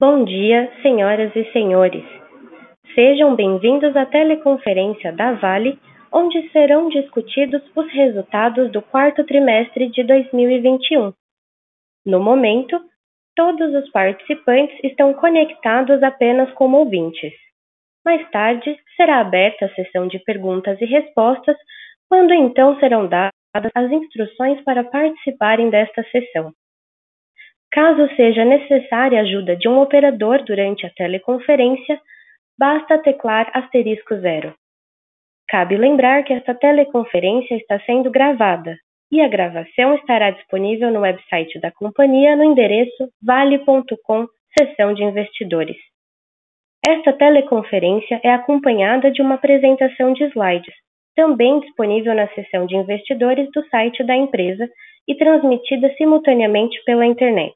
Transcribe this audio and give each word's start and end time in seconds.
Bom 0.00 0.24
dia, 0.24 0.70
senhoras 0.80 1.34
e 1.34 1.44
senhores. 1.50 2.04
Sejam 2.94 3.34
bem-vindos 3.34 3.96
à 3.96 4.06
teleconferência 4.06 5.12
da 5.12 5.32
Vale, 5.32 5.76
onde 6.12 6.48
serão 6.50 6.88
discutidos 6.88 7.60
os 7.74 7.92
resultados 7.92 8.70
do 8.70 8.80
quarto 8.80 9.24
trimestre 9.24 9.90
de 9.90 10.04
2021. 10.04 11.12
No 12.06 12.20
momento, 12.20 12.80
todos 13.34 13.74
os 13.74 13.90
participantes 13.90 14.78
estão 14.84 15.12
conectados 15.14 16.00
apenas 16.00 16.48
como 16.52 16.78
ouvintes. 16.78 17.32
Mais 18.04 18.24
tarde, 18.30 18.78
será 18.96 19.18
aberta 19.18 19.66
a 19.66 19.74
sessão 19.74 20.06
de 20.06 20.20
perguntas 20.20 20.80
e 20.80 20.84
respostas, 20.84 21.56
quando 22.08 22.32
então 22.32 22.78
serão 22.78 23.08
dadas 23.08 23.32
as 23.74 23.90
instruções 23.90 24.62
para 24.62 24.84
participarem 24.84 25.70
desta 25.70 26.04
sessão. 26.12 26.52
Caso 27.70 28.08
seja 28.16 28.44
necessária 28.44 29.18
a 29.18 29.22
ajuda 29.22 29.56
de 29.56 29.68
um 29.68 29.78
operador 29.80 30.42
durante 30.44 30.86
a 30.86 30.90
teleconferência, 30.90 32.00
basta 32.58 32.98
teclar 32.98 33.50
asterisco 33.54 34.16
zero. 34.16 34.54
Cabe 35.48 35.76
lembrar 35.76 36.24
que 36.24 36.32
esta 36.32 36.54
teleconferência 36.54 37.54
está 37.56 37.78
sendo 37.80 38.10
gravada 38.10 38.76
e 39.10 39.20
a 39.20 39.28
gravação 39.28 39.94
estará 39.94 40.30
disponível 40.30 40.90
no 40.90 41.00
website 41.00 41.58
da 41.60 41.70
companhia 41.70 42.36
no 42.36 42.44
endereço 42.44 43.10
vale.com, 43.22 44.26
seção 44.58 44.92
de 44.92 45.02
investidores. 45.02 45.76
Esta 46.86 47.12
teleconferência 47.12 48.20
é 48.22 48.30
acompanhada 48.30 49.10
de 49.10 49.20
uma 49.20 49.34
apresentação 49.34 50.12
de 50.12 50.24
slides, 50.24 50.74
também 51.14 51.60
disponível 51.60 52.14
na 52.14 52.28
seção 52.28 52.66
de 52.66 52.76
investidores 52.76 53.50
do 53.52 53.66
site 53.68 54.04
da 54.04 54.14
empresa 54.14 54.68
e 55.08 55.14
transmitida 55.16 55.92
simultaneamente 55.96 56.80
pela 56.84 57.06
internet. 57.06 57.54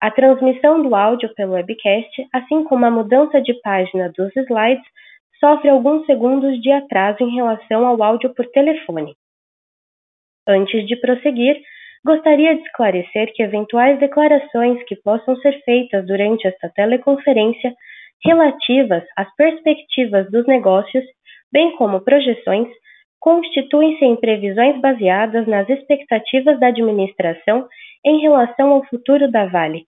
A 0.00 0.10
transmissão 0.10 0.82
do 0.82 0.94
áudio 0.94 1.32
pelo 1.34 1.52
webcast, 1.52 2.26
assim 2.32 2.64
como 2.64 2.84
a 2.84 2.90
mudança 2.90 3.40
de 3.40 3.54
página 3.60 4.10
dos 4.16 4.34
slides, 4.34 4.84
sofre 5.38 5.70
alguns 5.70 6.04
segundos 6.06 6.60
de 6.60 6.70
atraso 6.72 7.22
em 7.22 7.34
relação 7.34 7.86
ao 7.86 8.02
áudio 8.02 8.34
por 8.34 8.46
telefone. 8.46 9.14
Antes 10.46 10.86
de 10.86 10.96
prosseguir, 10.96 11.60
gostaria 12.04 12.56
de 12.56 12.62
esclarecer 12.62 13.32
que 13.34 13.42
eventuais 13.42 14.00
declarações 14.00 14.82
que 14.84 14.96
possam 14.96 15.36
ser 15.36 15.62
feitas 15.64 16.06
durante 16.06 16.46
esta 16.46 16.68
teleconferência 16.70 17.74
relativas 18.24 19.04
às 19.16 19.34
perspectivas 19.36 20.30
dos 20.30 20.46
negócios 20.46 21.04
bem 21.52 21.76
como 21.76 22.00
projeções, 22.00 22.68
constituem-se 23.20 24.04
em 24.04 24.16
previsões 24.16 24.80
baseadas 24.80 25.46
nas 25.46 25.68
expectativas 25.68 26.58
da 26.58 26.68
administração 26.68 27.68
em 28.04 28.20
relação 28.20 28.70
ao 28.70 28.84
futuro 28.86 29.30
da 29.30 29.46
Vale. 29.46 29.84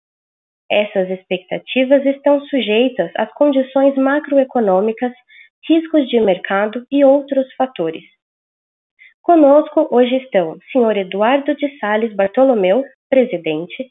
Essas 0.71 1.11
expectativas 1.11 2.05
estão 2.07 2.41
sujeitas 2.47 3.11
às 3.17 3.33
condições 3.35 3.97
macroeconômicas, 3.97 5.13
riscos 5.69 6.09
de 6.09 6.21
mercado 6.21 6.87
e 6.91 7.05
outros 7.05 7.47
fatores. 7.55 8.05
Conosco 9.23 9.87
hoje 9.91 10.17
estão 10.17 10.59
Sr. 10.73 10.99
Eduardo 10.99 11.55
de 11.55 11.79
Sales 11.79 12.15
Bartolomeu, 12.15 12.85
presidente, 13.09 13.91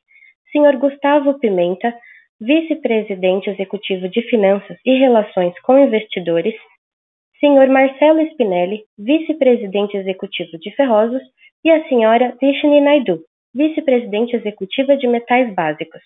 Sr. 0.52 0.78
Gustavo 0.78 1.40
Pimenta, 1.40 1.94
vice-presidente 2.40 3.50
executivo 3.50 4.10
de 4.10 4.22
Finanças 4.24 4.78
e 4.86 4.98
Relações 4.98 5.58
com 5.62 5.78
Investidores, 5.78 6.56
Sr. 7.44 7.68
Marcelo 7.70 8.22
Spinelli, 8.34 8.84
vice-presidente 9.00 9.98
executivo 9.98 10.60
de 10.60 10.70
Ferrosos, 10.76 11.24
e 11.66 11.72
a 11.72 11.80
Sra. 11.88 12.38
Vishni 12.40 12.80
Naidu, 12.80 13.20
vice-presidente 13.52 14.36
executiva 14.36 14.96
de 14.96 15.08
Metais 15.08 15.52
Básicos. 15.56 16.02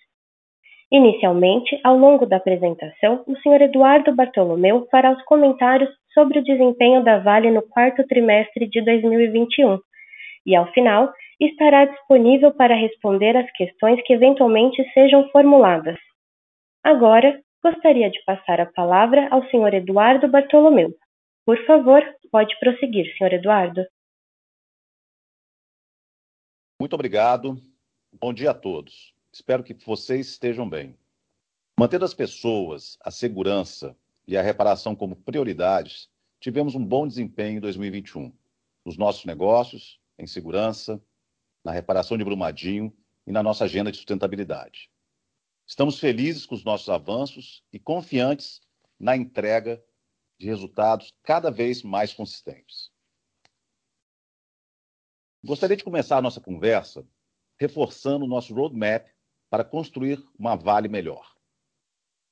Inicialmente, 0.90 1.78
ao 1.84 1.98
longo 1.98 2.26
da 2.26 2.38
apresentação, 2.38 3.22
o 3.28 3.36
Sr. 3.36 3.64
Eduardo 3.64 4.16
Bartolomeu 4.16 4.88
fará 4.90 5.12
os 5.12 5.22
comentários 5.26 5.90
sobre 6.14 6.40
o 6.40 6.44
desempenho 6.44 7.04
da 7.04 7.20
Vale 7.20 7.52
no 7.52 7.62
quarto 7.64 8.08
trimestre 8.08 8.66
de 8.70 8.82
2021 8.82 9.78
e, 10.46 10.56
ao 10.56 10.72
final, 10.72 11.12
estará 11.38 11.84
disponível 11.84 12.54
para 12.54 12.76
responder 12.76 13.36
às 13.36 13.52
questões 13.52 14.02
que 14.06 14.14
eventualmente 14.14 14.82
sejam 14.94 15.28
formuladas. 15.32 15.98
Agora, 16.82 17.38
gostaria 17.62 18.10
de 18.10 18.24
passar 18.24 18.62
a 18.62 18.68
palavra 18.68 19.28
ao 19.32 19.44
Sr. 19.50 19.74
Eduardo 19.74 20.30
Bartolomeu. 20.30 20.94
Por 21.46 21.64
favor, 21.68 22.02
pode 22.32 22.58
prosseguir, 22.60 23.16
Sr. 23.18 23.34
Eduardo. 23.34 23.86
Muito 26.82 26.94
obrigado. 26.94 27.62
Bom 28.12 28.34
dia 28.34 28.50
a 28.50 28.54
todos. 28.54 29.14
Espero 29.32 29.64
que 29.64 29.76
vocês 29.76 30.28
estejam 30.28 30.68
bem. 30.68 30.98
Mantendo 31.80 32.04
as 32.04 32.16
pessoas, 32.16 32.98
a 33.02 33.12
segurança 33.12 33.96
e 34.28 34.36
a 34.36 34.42
reparação 34.42 34.96
como 34.96 35.16
prioridades, 35.16 36.10
tivemos 36.40 36.74
um 36.74 36.84
bom 36.84 37.08
desempenho 37.08 37.58
em 37.58 37.62
2021 37.62 38.34
nos 38.84 38.98
nossos 38.98 39.26
negócios, 39.26 40.00
em 40.18 40.26
segurança, 40.26 41.00
na 41.64 41.72
reparação 41.72 42.18
de 42.18 42.24
Brumadinho 42.24 42.92
e 43.28 43.32
na 43.32 43.44
nossa 43.44 43.66
agenda 43.66 43.92
de 43.92 43.98
sustentabilidade. 43.98 44.90
Estamos 45.68 46.00
felizes 46.00 46.46
com 46.46 46.56
os 46.56 46.64
nossos 46.64 46.90
avanços 46.90 47.64
e 47.72 47.78
confiantes 47.78 48.62
na 49.00 49.16
entrega 49.16 49.84
de 50.38 50.48
resultados 50.48 51.14
cada 51.24 51.50
vez 51.50 51.84
mais 51.84 52.14
consistentes. 52.14 52.92
Gostaria 55.44 55.78
de 55.78 55.84
começar 55.84 56.18
a 56.18 56.22
nossa 56.22 56.42
conversa 56.42 57.08
reforçando 57.60 58.26
o 58.26 58.28
nosso 58.28 58.54
roadmap 58.54 59.08
para 59.50 59.64
construir 59.64 60.22
uma 60.38 60.56
Vale 60.56 60.88
melhor. 60.88 61.36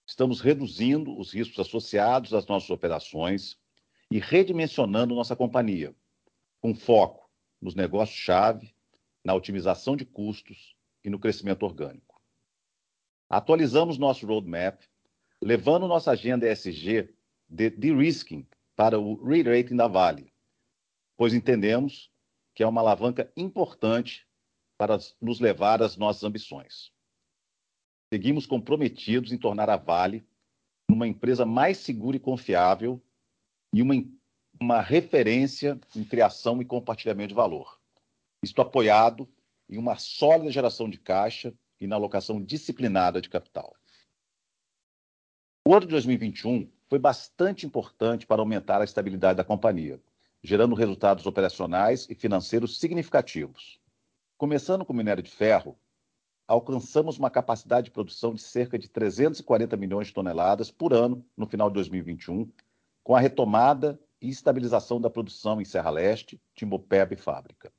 Estamos 0.05 0.41
reduzindo 0.41 1.17
os 1.17 1.33
riscos 1.33 1.59
associados 1.59 2.33
às 2.33 2.45
nossas 2.45 2.69
operações 2.69 3.57
e 4.11 4.19
redimensionando 4.19 5.15
nossa 5.15 5.35
companhia, 5.35 5.95
com 6.59 6.75
foco 6.75 7.29
nos 7.61 7.73
negócios-chave, 7.73 8.75
na 9.23 9.33
otimização 9.33 9.95
de 9.95 10.05
custos 10.05 10.75
e 11.03 11.09
no 11.09 11.19
crescimento 11.19 11.63
orgânico. 11.63 12.21
Atualizamos 13.29 13.97
nosso 13.97 14.27
roadmap, 14.27 14.81
levando 15.41 15.87
nossa 15.87 16.11
agenda 16.11 16.51
ESG 16.51 17.15
de 17.53 17.69
de-risking 17.69 18.47
para 18.75 18.99
o 18.99 19.23
re-rating 19.23 19.75
da 19.75 19.87
Vale, 19.87 20.33
pois 21.15 21.33
entendemos 21.33 22.11
que 22.55 22.63
é 22.63 22.67
uma 22.67 22.81
alavanca 22.81 23.31
importante 23.37 24.27
para 24.77 24.97
nos 25.21 25.39
levar 25.39 25.81
às 25.81 25.95
nossas 25.95 26.23
ambições. 26.23 26.91
Seguimos 28.11 28.47
comprometidos 28.47 29.31
em 29.31 29.37
tornar 29.37 29.69
a 29.69 29.77
Vale 29.77 30.25
uma 30.89 31.07
empresa 31.07 31.45
mais 31.45 31.77
segura 31.77 32.17
e 32.17 32.19
confiável 32.19 33.01
e 33.71 33.81
uma, 33.81 33.93
uma 34.59 34.81
referência 34.81 35.79
em 35.95 36.03
criação 36.03 36.61
e 36.61 36.65
compartilhamento 36.65 37.29
de 37.29 37.35
valor. 37.35 37.79
Isto 38.43 38.61
apoiado 38.61 39.29
em 39.69 39.77
uma 39.77 39.97
sólida 39.97 40.51
geração 40.51 40.89
de 40.89 40.97
caixa 40.97 41.53
e 41.79 41.87
na 41.87 41.95
alocação 41.95 42.43
disciplinada 42.43 43.21
de 43.21 43.29
capital. 43.29 43.75
O 45.65 45.73
ano 45.73 45.85
de 45.85 45.91
2021 45.91 46.69
foi 46.93 46.99
bastante 46.99 47.65
importante 47.65 48.27
para 48.27 48.39
aumentar 48.39 48.79
a 48.79 48.83
estabilidade 48.83 49.37
da 49.37 49.43
companhia, 49.43 49.99
gerando 50.43 50.75
resultados 50.75 51.25
operacionais 51.25 52.07
e 52.07 52.13
financeiros 52.13 52.79
significativos. 52.79 53.81
Começando 54.37 54.85
com 54.85 54.93
o 54.93 54.95
minério 54.95 55.23
de 55.23 55.31
ferro, 55.31 55.75
alcançamos 56.47 57.17
uma 57.17 57.31
capacidade 57.31 57.85
de 57.85 57.91
produção 57.91 58.35
de 58.35 58.43
cerca 58.43 58.77
de 58.77 58.87
340 58.87 59.75
milhões 59.75 60.05
de 60.05 60.13
toneladas 60.13 60.69
por 60.69 60.93
ano 60.93 61.25
no 61.35 61.47
final 61.47 61.67
de 61.67 61.73
2021, 61.73 62.47
com 63.03 63.15
a 63.15 63.19
retomada 63.19 63.99
e 64.21 64.29
estabilização 64.29 65.01
da 65.01 65.09
produção 65.09 65.59
em 65.59 65.65
Serra 65.65 65.89
Leste, 65.89 66.39
Timbopeba 66.53 67.15
e 67.15 67.17
Fábrica. 67.17 67.73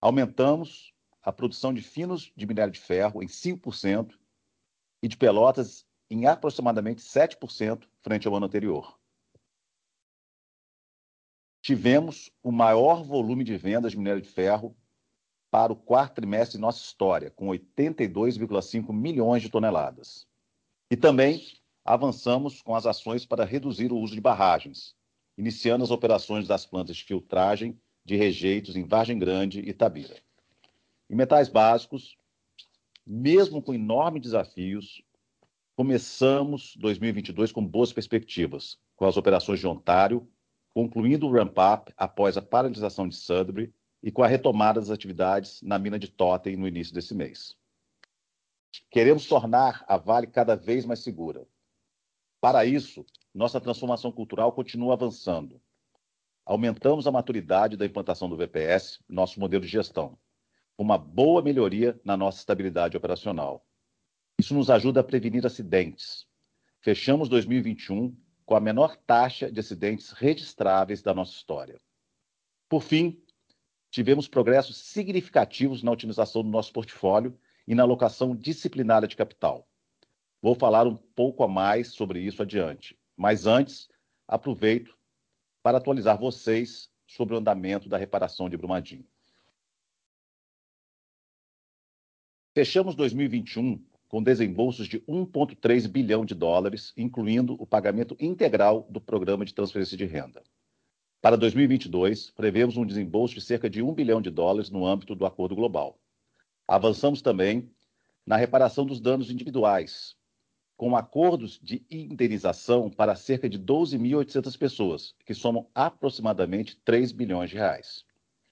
Aumentamos 0.00 0.94
a 1.22 1.30
produção 1.30 1.74
de 1.74 1.82
finos 1.82 2.32
de 2.34 2.46
minério 2.46 2.72
de 2.72 2.80
ferro 2.80 3.22
em 3.22 3.26
5% 3.26 4.14
e 5.02 5.08
de 5.08 5.16
Pelotas 5.18 5.84
em 6.08 6.24
aproximadamente 6.24 7.02
7% 7.02 7.86
frente 8.04 8.28
ao 8.28 8.36
ano 8.36 8.46
anterior. 8.46 8.96
Tivemos 11.62 12.30
o 12.42 12.52
maior 12.52 13.02
volume 13.02 13.42
de 13.42 13.56
vendas 13.56 13.92
de 13.92 13.98
minério 13.98 14.20
de 14.20 14.28
ferro 14.28 14.76
para 15.50 15.72
o 15.72 15.76
quarto 15.76 16.16
trimestre 16.16 16.58
de 16.58 16.60
nossa 16.60 16.84
história, 16.84 17.30
com 17.30 17.46
82,5 17.46 18.92
milhões 18.92 19.40
de 19.40 19.48
toneladas. 19.48 20.28
E 20.90 20.96
também 20.96 21.42
avançamos 21.82 22.60
com 22.60 22.76
as 22.76 22.84
ações 22.84 23.24
para 23.24 23.44
reduzir 23.44 23.90
o 23.90 23.98
uso 23.98 24.14
de 24.14 24.20
barragens, 24.20 24.94
iniciando 25.38 25.82
as 25.82 25.90
operações 25.90 26.46
das 26.46 26.66
plantas 26.66 26.96
de 26.96 27.04
filtragem 27.04 27.80
de 28.04 28.16
rejeitos 28.16 28.76
em 28.76 28.84
Vargem 28.84 29.18
Grande 29.18 29.60
e 29.60 29.70
Itabira. 29.70 30.20
Em 31.08 31.14
metais 31.14 31.48
básicos, 31.48 32.18
mesmo 33.06 33.62
com 33.62 33.72
enormes 33.72 34.22
desafios, 34.22 35.02
Começamos 35.76 36.76
2022 36.76 37.50
com 37.50 37.66
boas 37.66 37.92
perspectivas, 37.92 38.78
com 38.94 39.06
as 39.06 39.16
operações 39.16 39.58
de 39.58 39.66
Ontário, 39.66 40.30
concluindo 40.72 41.26
o 41.26 41.32
ramp-up 41.32 41.92
após 41.96 42.36
a 42.36 42.42
paralisação 42.42 43.08
de 43.08 43.16
Sudbury 43.16 43.74
e 44.00 44.12
com 44.12 44.22
a 44.22 44.28
retomada 44.28 44.78
das 44.78 44.90
atividades 44.90 45.60
na 45.62 45.76
mina 45.76 45.98
de 45.98 46.06
Totten 46.06 46.56
no 46.56 46.68
início 46.68 46.94
desse 46.94 47.12
mês. 47.12 47.56
Queremos 48.88 49.26
tornar 49.26 49.84
a 49.88 49.96
Vale 49.96 50.28
cada 50.28 50.54
vez 50.54 50.86
mais 50.86 51.00
segura. 51.00 51.44
Para 52.40 52.64
isso, 52.64 53.04
nossa 53.34 53.60
transformação 53.60 54.12
cultural 54.12 54.52
continua 54.52 54.92
avançando. 54.92 55.60
Aumentamos 56.46 57.08
a 57.08 57.10
maturidade 57.10 57.76
da 57.76 57.84
implantação 57.84 58.28
do 58.28 58.36
VPS, 58.36 59.02
nosso 59.08 59.40
modelo 59.40 59.64
de 59.64 59.70
gestão, 59.72 60.16
uma 60.78 60.96
boa 60.96 61.42
melhoria 61.42 62.00
na 62.04 62.16
nossa 62.16 62.38
estabilidade 62.38 62.96
operacional. 62.96 63.66
Isso 64.38 64.54
nos 64.54 64.68
ajuda 64.68 65.00
a 65.00 65.04
prevenir 65.04 65.46
acidentes. 65.46 66.26
Fechamos 66.80 67.28
2021 67.28 68.16
com 68.44 68.56
a 68.56 68.60
menor 68.60 68.96
taxa 68.96 69.50
de 69.50 69.60
acidentes 69.60 70.10
registráveis 70.10 71.02
da 71.02 71.14
nossa 71.14 71.32
história. 71.32 71.80
Por 72.68 72.82
fim, 72.82 73.22
tivemos 73.90 74.28
progressos 74.28 74.76
significativos 74.76 75.82
na 75.82 75.92
otimização 75.92 76.42
do 76.42 76.48
nosso 76.48 76.72
portfólio 76.72 77.38
e 77.66 77.74
na 77.74 77.84
alocação 77.84 78.34
disciplinada 78.36 79.06
de 79.06 79.16
capital. 79.16 79.68
Vou 80.42 80.54
falar 80.54 80.86
um 80.86 80.96
pouco 80.96 81.42
a 81.42 81.48
mais 81.48 81.92
sobre 81.92 82.20
isso 82.20 82.42
adiante, 82.42 82.98
mas 83.16 83.46
antes, 83.46 83.88
aproveito 84.26 84.98
para 85.62 85.78
atualizar 85.78 86.18
vocês 86.18 86.90
sobre 87.06 87.34
o 87.34 87.38
andamento 87.38 87.88
da 87.88 87.96
reparação 87.96 88.50
de 88.50 88.56
Brumadinho. 88.56 89.06
Fechamos 92.54 92.94
2021 92.94 93.82
com 94.14 94.22
desembolsos 94.22 94.86
de 94.86 95.00
1,3 95.00 95.88
bilhão 95.88 96.24
de 96.24 96.36
dólares, 96.36 96.92
incluindo 96.96 97.60
o 97.60 97.66
pagamento 97.66 98.16
integral 98.20 98.86
do 98.88 99.00
programa 99.00 99.44
de 99.44 99.52
transferência 99.52 99.96
de 99.96 100.04
renda. 100.04 100.40
Para 101.20 101.36
2022, 101.36 102.30
prevemos 102.30 102.76
um 102.76 102.86
desembolso 102.86 103.34
de 103.34 103.40
cerca 103.40 103.68
de 103.68 103.82
1 103.82 103.92
bilhão 103.92 104.22
de 104.22 104.30
dólares 104.30 104.70
no 104.70 104.86
âmbito 104.86 105.16
do 105.16 105.26
Acordo 105.26 105.56
Global. 105.56 105.98
Avançamos 106.68 107.22
também 107.22 107.68
na 108.24 108.36
reparação 108.36 108.86
dos 108.86 109.00
danos 109.00 109.32
individuais, 109.32 110.14
com 110.76 110.96
acordos 110.96 111.58
de 111.60 111.84
indenização 111.90 112.88
para 112.88 113.16
cerca 113.16 113.48
de 113.48 113.58
12.800 113.58 114.56
pessoas, 114.56 115.12
que 115.26 115.34
somam 115.34 115.68
aproximadamente 115.74 116.80
3 116.84 117.10
bilhões 117.10 117.50
de 117.50 117.56
reais. 117.56 118.04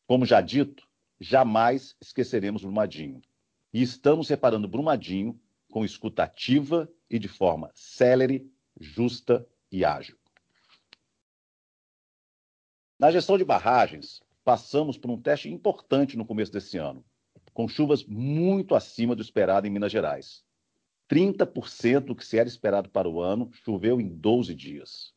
Como 0.09 0.27
já 0.27 0.41
dito, 0.41 0.83
jamais 1.21 1.95
esqueceremos 2.01 2.63
Brumadinho. 2.63 3.23
E 3.73 3.81
estamos 3.81 4.29
reparando 4.29 4.67
Brumadinho 4.67 5.41
com 5.73 5.87
escuta 5.87 6.25
ativa 6.25 6.87
e 7.09 7.19
de 7.19 7.29
forma 7.29 7.71
célere, 7.75 8.53
justa 8.79 9.45
e 9.71 9.87
ágil. 9.87 10.19
Na 13.01 13.11
gestão 13.11 13.39
de 13.39 13.45
barragens, 13.45 14.23
passamos 14.45 14.99
por 14.99 15.11
um 15.11 15.21
teste 15.21 15.49
importante 15.49 16.17
no 16.17 16.27
começo 16.27 16.53
desse 16.53 16.77
ano, 16.77 17.03
com 17.55 17.67
chuvas 17.67 18.05
muito 18.05 18.75
acima 18.75 19.17
do 19.17 19.23
esperado 19.23 19.67
em 19.67 19.71
Minas 19.71 19.91
Gerais. 19.91 20.45
30% 21.11 22.01
do 22.01 22.15
que 22.15 22.25
se 22.25 22.39
era 22.39 22.49
esperado 22.49 22.91
para 22.91 23.09
o 23.09 23.21
ano 23.21 23.51
choveu 23.53 23.99
em 23.99 24.09
12 24.09 24.55
dias. 24.55 25.15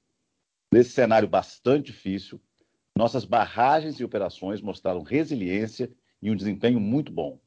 Nesse 0.71 0.91
cenário 0.91 1.27
bastante 1.27 1.87
difícil, 1.87 2.41
nossas 2.97 3.25
barragens 3.25 3.99
e 3.99 4.05
operações 4.05 4.61
mostraram 4.61 5.03
resiliência 5.03 5.93
e 6.21 6.31
um 6.31 6.35
desempenho 6.35 6.79
muito 6.79 7.11
bom. 7.11 7.41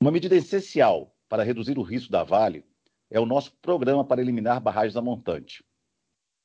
Uma 0.00 0.10
medida 0.10 0.34
essencial 0.34 1.14
para 1.28 1.42
reduzir 1.42 1.78
o 1.78 1.82
risco 1.82 2.10
da 2.10 2.24
Vale 2.24 2.64
é 3.10 3.20
o 3.20 3.26
nosso 3.26 3.52
programa 3.56 4.04
para 4.04 4.20
eliminar 4.20 4.60
barragens 4.60 4.96
a 4.96 5.02
montante. 5.02 5.64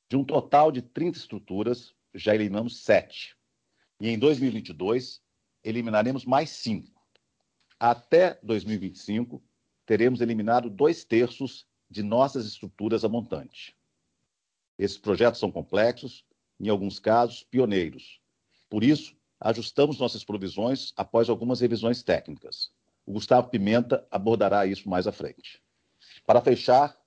De 0.09 0.17
um 0.17 0.23
total 0.23 0.71
de 0.71 0.81
30 0.81 1.17
estruturas, 1.17 1.95
já 2.13 2.35
eliminamos 2.35 2.83
7. 2.83 3.35
E 3.99 4.09
em 4.09 4.19
2022, 4.19 5.21
eliminaremos 5.63 6.25
mais 6.25 6.49
5. 6.51 6.91
Até 7.79 8.39
2025, 8.43 9.43
teremos 9.85 10.21
eliminado 10.21 10.69
dois 10.69 11.03
terços 11.03 11.65
de 11.89 12.03
nossas 12.03 12.45
estruturas 12.45 13.03
a 13.03 13.09
montante. 13.09 13.75
Esses 14.77 14.97
projetos 14.97 15.39
são 15.39 15.51
complexos, 15.51 16.25
em 16.59 16.69
alguns 16.69 16.99
casos, 16.99 17.43
pioneiros. 17.43 18.19
Por 18.69 18.83
isso, 18.83 19.15
ajustamos 19.39 19.99
nossas 19.99 20.23
provisões 20.23 20.93
após 20.95 21.29
algumas 21.29 21.59
revisões 21.59 22.01
técnicas. 22.01 22.71
O 23.05 23.13
Gustavo 23.13 23.49
Pimenta 23.49 24.07
abordará 24.09 24.65
isso 24.65 24.89
mais 24.89 25.07
à 25.07 25.11
frente. 25.11 25.61
Para 26.25 26.41
fechar, 26.41 26.97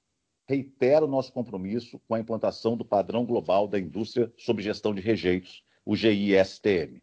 reitero 0.46 1.06
nosso 1.06 1.32
compromisso 1.32 1.98
com 2.06 2.14
a 2.14 2.20
implantação 2.20 2.76
do 2.76 2.84
padrão 2.84 3.24
global 3.24 3.66
da 3.66 3.78
indústria 3.78 4.32
sob 4.36 4.62
gestão 4.62 4.94
de 4.94 5.00
rejeitos, 5.00 5.64
o 5.84 5.96
GISTM. 5.96 7.00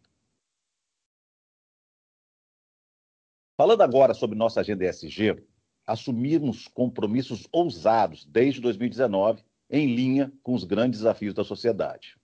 Falando 3.56 3.82
agora 3.82 4.14
sobre 4.14 4.36
nossa 4.36 4.60
agenda 4.60 4.84
ESG, 4.84 5.44
assumimos 5.86 6.66
compromissos 6.66 7.46
ousados 7.52 8.24
desde 8.24 8.60
2019, 8.60 9.44
em 9.70 9.94
linha 9.94 10.32
com 10.42 10.54
os 10.54 10.64
grandes 10.64 11.00
desafios 11.00 11.34
da 11.34 11.44
sociedade. 11.44 12.16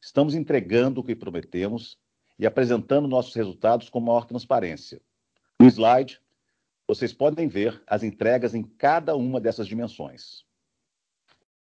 Estamos 0.00 0.34
entregando 0.34 1.00
o 1.00 1.04
que 1.04 1.14
prometemos 1.14 1.98
e 2.38 2.46
apresentando 2.46 3.06
nossos 3.06 3.34
resultados 3.34 3.90
com 3.90 4.00
maior 4.00 4.24
transparência. 4.24 5.00
No 5.60 5.68
slide, 5.68 6.20
vocês 6.88 7.12
podem 7.12 7.46
ver 7.46 7.82
as 7.86 8.02
entregas 8.02 8.54
em 8.54 8.62
cada 8.62 9.14
uma 9.14 9.40
dessas 9.40 9.66
dimensões. 9.66 10.44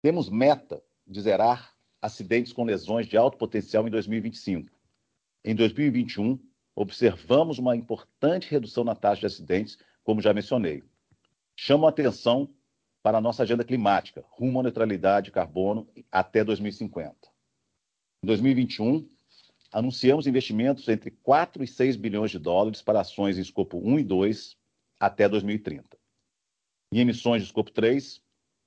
Temos 0.03 0.29
meta 0.29 0.83
de 1.07 1.21
zerar 1.21 1.75
acidentes 2.01 2.53
com 2.53 2.65
lesões 2.65 3.07
de 3.07 3.17
alto 3.17 3.39
potencial 3.39 3.89
em 3.89 3.91
2025. 3.91 4.71
Em 5.45 5.55
2021, 5.55 6.39
observamos 6.77 7.59
uma 7.59 7.75
importante 7.75 8.51
redução 8.51 8.85
na 8.85 8.95
taxa 8.95 9.21
de 9.21 9.27
acidentes, 9.27 9.79
como 10.05 10.21
já 10.21 10.33
mencionei 10.33 10.85
chamam 11.59 11.89
a 11.89 11.91
atenção 11.91 12.49
para 13.03 13.19
a 13.19 13.21
nossa 13.21 13.43
agenda 13.43 13.65
climática, 13.65 14.25
rumo 14.31 14.61
à 14.61 14.63
neutralidade 14.63 15.25
de 15.25 15.33
carbono 15.33 15.89
até 16.11 16.45
2050. 16.45 17.17
Em 18.23 18.27
2021, 18.27 19.09
anunciamos 19.73 20.27
investimentos 20.27 20.89
entre 20.89 21.11
4 21.11 21.63
e 21.63 21.67
6 21.67 21.97
bilhões 21.97 22.31
de 22.31 22.39
dólares 22.39 22.83
para 22.83 23.01
ações 23.01 23.39
em 23.39 23.43
escopo 23.43 23.79
1 23.79 23.99
e 23.99 24.05
2 24.05 24.57
até 24.99 25.29
2030. 25.29 25.99
Em 26.93 27.01
emissões 27.01 27.43
de 27.43 27.49
escopo 27.49 27.71
3, 27.71 28.23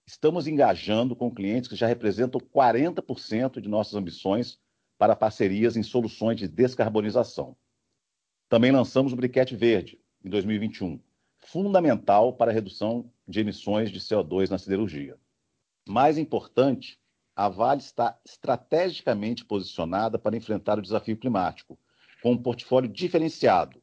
estamos 0.06 0.48
engajando 0.48 1.16
com 1.16 1.34
clientes 1.34 1.68
que 1.68 1.76
já 1.76 1.88
representam 1.88 2.40
40% 2.40 3.60
de 3.60 3.68
nossas 3.68 3.96
ambições 3.96 4.60
para 4.98 5.16
parcerias 5.16 5.76
em 5.76 5.82
soluções 5.82 6.38
de 6.38 6.48
descarbonização. 6.48 7.58
Também 8.48 8.72
lançamos 8.72 9.14
o 9.14 9.16
Briquete 9.16 9.56
Verde 9.56 10.00
em 10.24 10.30
2021, 10.30 11.02
fundamental 11.40 12.34
para 12.34 12.52
a 12.52 12.54
redução 12.54 13.12
de 13.28 13.40
emissões 13.40 13.90
de 13.90 14.00
CO2 14.00 14.50
na 14.50 14.60
siderurgia. 14.60 15.18
Mais 15.88 16.20
importante, 16.20 17.01
a 17.46 17.50
Vale 17.50 17.82
está 17.82 18.20
estrategicamente 18.24 19.44
posicionada 19.44 20.20
para 20.20 20.38
enfrentar 20.38 20.78
o 20.78 20.82
desafio 20.82 21.18
climático, 21.18 21.76
com 22.22 22.34
um 22.34 22.38
portfólio 22.38 22.88
diferenciado, 22.88 23.82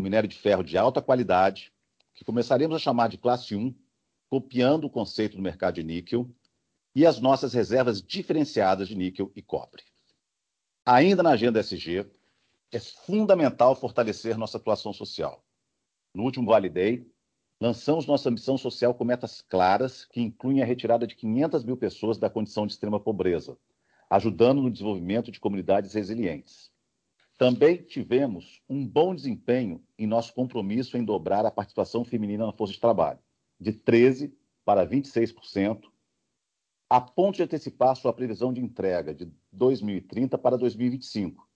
minério 0.00 0.28
de 0.28 0.36
ferro 0.36 0.64
de 0.64 0.78
alta 0.78 1.02
qualidade, 1.02 1.70
que 2.14 2.24
começaremos 2.24 2.74
a 2.74 2.78
chamar 2.78 3.08
de 3.08 3.18
classe 3.18 3.54
1, 3.54 3.74
copiando 4.30 4.84
o 4.84 4.90
conceito 4.90 5.36
do 5.36 5.42
mercado 5.42 5.74
de 5.74 5.82
níquel, 5.82 6.30
e 6.94 7.04
as 7.04 7.20
nossas 7.20 7.52
reservas 7.52 8.00
diferenciadas 8.00 8.88
de 8.88 8.96
níquel 8.96 9.30
e 9.36 9.42
cobre. 9.42 9.82
Ainda 10.86 11.22
na 11.22 11.30
agenda 11.30 11.60
SG, 11.60 12.10
é 12.72 12.80
fundamental 12.80 13.76
fortalecer 13.76 14.38
nossa 14.38 14.56
atuação 14.56 14.94
social 14.94 15.44
no 16.14 16.22
último 16.22 16.46
Vale 16.46 16.70
Day, 16.70 17.06
lançamos 17.60 18.06
nossa 18.06 18.30
missão 18.30 18.58
social 18.58 18.94
com 18.94 19.04
metas 19.04 19.40
claras, 19.40 20.04
que 20.04 20.20
incluem 20.20 20.62
a 20.62 20.66
retirada 20.66 21.06
de 21.06 21.14
500 21.14 21.64
mil 21.64 21.76
pessoas 21.76 22.18
da 22.18 22.30
condição 22.30 22.66
de 22.66 22.72
extrema 22.74 23.00
pobreza, 23.00 23.56
ajudando 24.10 24.62
no 24.62 24.70
desenvolvimento 24.70 25.30
de 25.30 25.40
comunidades 25.40 25.94
resilientes. 25.94 26.70
Também 27.38 27.82
tivemos 27.82 28.62
um 28.68 28.86
bom 28.86 29.14
desempenho 29.14 29.82
em 29.98 30.06
nosso 30.06 30.32
compromisso 30.32 30.96
em 30.96 31.04
dobrar 31.04 31.44
a 31.44 31.50
participação 31.50 32.04
feminina 32.04 32.46
na 32.46 32.52
força 32.52 32.72
de 32.72 32.80
trabalho, 32.80 33.18
de 33.60 33.72
13% 33.72 34.32
para 34.64 34.86
26%, 34.86 35.84
a 36.88 37.00
ponto 37.00 37.36
de 37.36 37.42
antecipar 37.42 37.96
sua 37.96 38.12
previsão 38.12 38.52
de 38.52 38.60
entrega 38.60 39.14
de 39.14 39.30
2030 39.52 40.38
para 40.38 40.56
2025, 40.56 41.46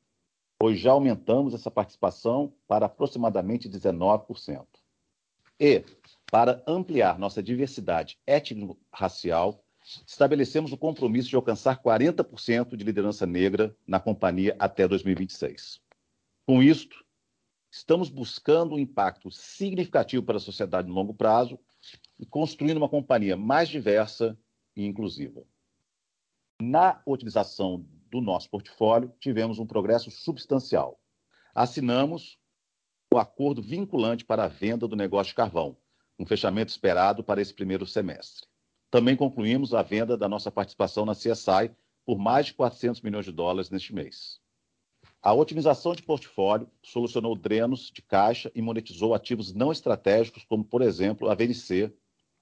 pois 0.59 0.79
já 0.79 0.93
aumentamos 0.93 1.55
essa 1.55 1.71
participação 1.71 2.53
para 2.67 2.87
aproximadamente 2.87 3.69
19%. 3.69 4.67
E, 5.61 5.85
para 6.33 6.65
ampliar 6.67 7.19
nossa 7.19 7.43
diversidade 7.43 8.19
étnico-racial, 8.27 9.63
estabelecemos 10.07 10.73
o 10.73 10.79
compromisso 10.79 11.29
de 11.29 11.37
alcançar 11.37 11.83
40% 11.83 12.75
de 12.77 12.83
liderança 12.83 13.27
negra 13.27 13.77
na 13.87 14.01
companhia 14.01 14.57
até 14.59 14.89
2026. 14.89 15.79
Com 16.47 16.63
isto, 16.63 17.05
estamos 17.71 18.09
buscando 18.09 18.75
um 18.75 18.79
impacto 18.79 19.31
significativo 19.31 20.23
para 20.25 20.39
a 20.39 20.41
sociedade 20.41 20.89
no 20.89 20.95
longo 20.95 21.13
prazo 21.13 21.59
e 22.19 22.25
construindo 22.25 22.79
uma 22.79 22.89
companhia 22.89 23.37
mais 23.37 23.69
diversa 23.69 24.39
e 24.75 24.87
inclusiva. 24.87 25.45
Na 26.59 27.03
utilização 27.05 27.85
do 28.11 28.23
nosso 28.23 28.49
portfólio, 28.49 29.13
tivemos 29.21 29.59
um 29.59 29.67
progresso 29.67 30.11
substancial. 30.11 30.99
Assinamos 31.55 32.40
o 33.13 33.19
acordo 33.19 33.61
vinculante 33.61 34.25
para 34.25 34.45
a 34.45 34.49
venda 34.49 34.87
do 34.87 34.95
negócio 34.95 35.31
de 35.31 35.35
carvão, 35.35 35.77
um 36.17 36.25
fechamento 36.25 36.71
esperado 36.71 37.25
para 37.25 37.43
esse 37.43 37.53
primeiro 37.53 37.85
semestre. 37.85 38.47
Também 38.89 39.17
concluímos 39.17 39.75
a 39.75 39.83
venda 39.83 40.17
da 40.17 40.29
nossa 40.29 40.49
participação 40.49 41.05
na 41.05 41.13
CSI 41.13 41.73
por 42.07 42.19
mais 42.19 42.47
de 42.47 42.55
400 42.55 43.01
milhões 43.01 43.25
de 43.25 43.33
dólares 43.33 43.69
neste 43.69 43.93
mês. 43.93 44.39
A 45.21 45.35
otimização 45.35 45.93
de 45.93 46.05
portfólio 46.05 46.71
solucionou 46.85 47.35
drenos 47.35 47.91
de 47.93 48.01
caixa 48.01 48.51
e 48.55 48.63
monetizou 48.63 49.13
ativos 49.13 49.53
não 49.53 49.73
estratégicos, 49.73 50.45
como, 50.45 50.65
por 50.65 50.81
exemplo, 50.81 51.29
a 51.29 51.35
VNC, 51.35 51.93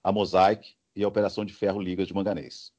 a 0.05 0.13
Mosaic 0.13 0.75
e 0.95 1.03
a 1.03 1.09
operação 1.09 1.47
de 1.47 1.55
ferro 1.55 1.81
ligas 1.81 2.09
de 2.09 2.15
manganês. 2.15 2.73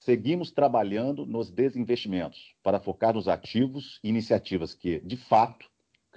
Seguimos 0.00 0.50
trabalhando 0.50 1.24
nos 1.24 1.50
desinvestimentos 1.50 2.54
para 2.64 2.80
focar 2.80 3.14
nos 3.14 3.28
ativos 3.28 4.00
e 4.02 4.08
iniciativas 4.08 4.74
que, 4.74 5.00
de 5.00 5.16
fato, 5.16 5.68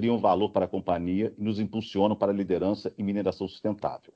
criam 0.02 0.18
valor 0.18 0.50
para 0.50 0.66
a 0.66 0.68
companhia 0.68 1.32
e 1.38 1.44
nos 1.44 1.60
impulsionam 1.60 2.16
para 2.16 2.32
a 2.32 2.36
liderança 2.36 2.92
em 2.98 3.04
mineração 3.04 3.48
sustentável. 3.48 4.12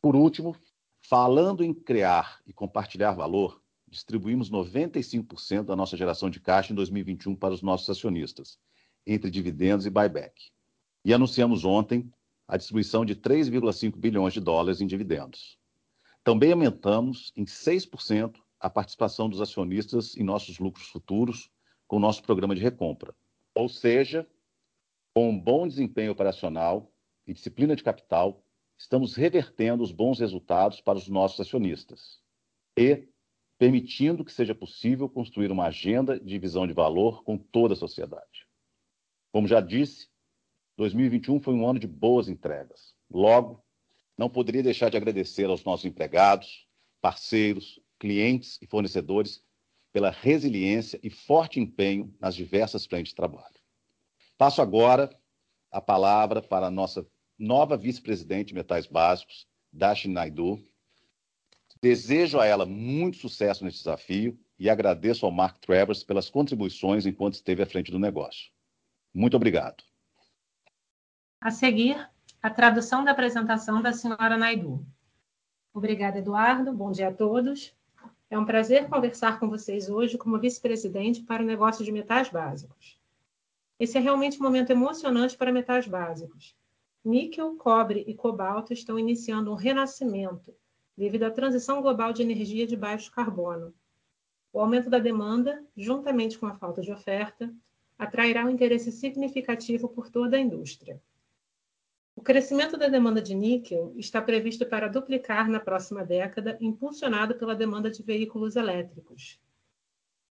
Por 0.00 0.16
último, 0.16 0.56
falando 1.02 1.62
em 1.62 1.74
criar 1.74 2.40
e 2.46 2.54
compartilhar 2.54 3.12
valor, 3.12 3.60
distribuímos 3.86 4.50
95% 4.50 5.64
da 5.64 5.76
nossa 5.76 5.94
geração 5.94 6.30
de 6.30 6.40
caixa 6.40 6.72
em 6.72 6.74
2021 6.74 7.36
para 7.36 7.52
os 7.52 7.60
nossos 7.60 7.90
acionistas, 7.90 8.58
entre 9.06 9.30
dividendos 9.30 9.84
e 9.84 9.90
buyback. 9.90 10.50
E 11.04 11.12
anunciamos 11.12 11.66
ontem 11.66 12.10
a 12.48 12.56
distribuição 12.56 13.04
de 13.04 13.14
3,5 13.14 13.98
bilhões 13.98 14.32
de 14.32 14.40
dólares 14.40 14.80
em 14.80 14.86
dividendos. 14.86 15.58
Também 16.24 16.50
aumentamos 16.50 17.30
em 17.36 17.44
6% 17.44 18.36
a 18.58 18.70
participação 18.70 19.28
dos 19.28 19.42
acionistas 19.42 20.16
em 20.16 20.22
nossos 20.22 20.58
lucros 20.58 20.88
futuros 20.88 21.50
com 21.86 21.96
o 21.96 22.00
nosso 22.00 22.22
programa 22.22 22.54
de 22.54 22.62
recompra. 22.62 23.14
Ou 23.54 23.68
seja, 23.68 24.26
com 25.14 25.30
um 25.30 25.38
bom 25.38 25.66
desempenho 25.68 26.10
operacional 26.10 26.92
e 27.24 27.32
disciplina 27.32 27.76
de 27.76 27.84
capital, 27.84 28.44
estamos 28.76 29.14
revertendo 29.14 29.82
os 29.82 29.92
bons 29.92 30.18
resultados 30.18 30.80
para 30.80 30.98
os 30.98 31.08
nossos 31.08 31.40
acionistas 31.40 32.20
e 32.76 33.08
permitindo 33.56 34.24
que 34.24 34.32
seja 34.32 34.54
possível 34.54 35.08
construir 35.08 35.52
uma 35.52 35.66
agenda 35.66 36.18
de 36.18 36.36
visão 36.38 36.66
de 36.66 36.72
valor 36.72 37.22
com 37.22 37.38
toda 37.38 37.74
a 37.74 37.76
sociedade. 37.76 38.48
Como 39.32 39.46
já 39.46 39.60
disse, 39.60 40.08
2021 40.76 41.40
foi 41.40 41.54
um 41.54 41.68
ano 41.68 41.78
de 41.78 41.86
boas 41.86 42.28
entregas. 42.28 42.94
Logo, 43.08 43.64
não 44.18 44.28
poderia 44.28 44.62
deixar 44.64 44.90
de 44.90 44.96
agradecer 44.96 45.44
aos 45.44 45.64
nossos 45.64 45.84
empregados, 45.84 46.66
parceiros, 47.00 47.80
clientes 48.00 48.58
e 48.60 48.66
fornecedores 48.66 49.44
pela 49.92 50.10
resiliência 50.10 50.98
e 51.04 51.08
forte 51.08 51.60
empenho 51.60 52.12
nas 52.20 52.34
diversas 52.34 52.84
frentes 52.84 53.10
de 53.10 53.16
trabalho. 53.16 53.53
Passo 54.36 54.60
agora 54.60 55.10
a 55.70 55.80
palavra 55.80 56.42
para 56.42 56.66
a 56.66 56.70
nossa 56.70 57.06
nova 57.38 57.76
vice-presidente 57.76 58.48
de 58.48 58.54
Metais 58.54 58.86
Básicos, 58.86 59.46
Dashi 59.72 60.08
Naidu, 60.08 60.62
Desejo 61.84 62.40
a 62.40 62.46
ela 62.46 62.64
muito 62.64 63.18
sucesso 63.18 63.62
nesse 63.62 63.76
desafio 63.76 64.38
e 64.58 64.70
agradeço 64.70 65.26
ao 65.26 65.30
Mark 65.30 65.58
Travers 65.58 66.02
pelas 66.02 66.30
contribuições 66.30 67.04
enquanto 67.04 67.34
esteve 67.34 67.62
à 67.62 67.66
frente 67.66 67.92
do 67.92 67.98
negócio. 67.98 68.50
Muito 69.12 69.36
obrigado. 69.36 69.84
A 71.38 71.50
seguir, 71.50 72.08
a 72.42 72.48
tradução 72.48 73.04
da 73.04 73.10
apresentação 73.10 73.82
da 73.82 73.92
senhora 73.92 74.38
Naidu. 74.38 74.82
Obrigada, 75.74 76.20
Eduardo. 76.20 76.72
Bom 76.72 76.90
dia 76.90 77.08
a 77.08 77.12
todos. 77.12 77.74
É 78.30 78.38
um 78.38 78.46
prazer 78.46 78.88
conversar 78.88 79.38
com 79.38 79.50
vocês 79.50 79.90
hoje 79.90 80.16
como 80.16 80.38
vice-presidente 80.38 81.20
para 81.20 81.42
o 81.42 81.46
negócio 81.46 81.84
de 81.84 81.92
metais 81.92 82.30
básicos. 82.30 82.98
Esse 83.84 83.98
é 83.98 84.00
realmente 84.00 84.40
um 84.40 84.42
momento 84.42 84.70
emocionante 84.70 85.36
para 85.36 85.52
metais 85.52 85.86
básicos. 85.86 86.56
Níquel, 87.04 87.54
cobre 87.56 88.02
e 88.06 88.14
cobalto 88.14 88.72
estão 88.72 88.98
iniciando 88.98 89.52
um 89.52 89.54
renascimento 89.54 90.54
devido 90.96 91.24
à 91.24 91.30
transição 91.30 91.82
global 91.82 92.10
de 92.10 92.22
energia 92.22 92.66
de 92.66 92.78
baixo 92.78 93.12
carbono. 93.12 93.74
O 94.50 94.58
aumento 94.58 94.88
da 94.88 94.98
demanda, 94.98 95.62
juntamente 95.76 96.38
com 96.38 96.46
a 96.46 96.54
falta 96.54 96.80
de 96.80 96.90
oferta, 96.90 97.54
atrairá 97.98 98.46
um 98.46 98.48
interesse 98.48 98.90
significativo 98.90 99.86
por 99.86 100.08
toda 100.08 100.38
a 100.38 100.40
indústria. 100.40 100.98
O 102.16 102.22
crescimento 102.22 102.78
da 102.78 102.88
demanda 102.88 103.20
de 103.20 103.34
níquel 103.34 103.92
está 103.96 104.22
previsto 104.22 104.64
para 104.64 104.88
duplicar 104.88 105.46
na 105.46 105.60
próxima 105.60 106.02
década, 106.02 106.56
impulsionado 106.58 107.34
pela 107.34 107.54
demanda 107.54 107.90
de 107.90 108.02
veículos 108.02 108.56
elétricos. 108.56 109.38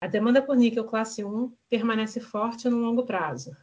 A 0.00 0.06
demanda 0.06 0.40
por 0.40 0.56
níquel 0.56 0.84
classe 0.84 1.24
1 1.24 1.52
permanece 1.68 2.20
forte 2.20 2.68
no 2.68 2.78
longo 2.78 3.04
prazo. 3.04 3.56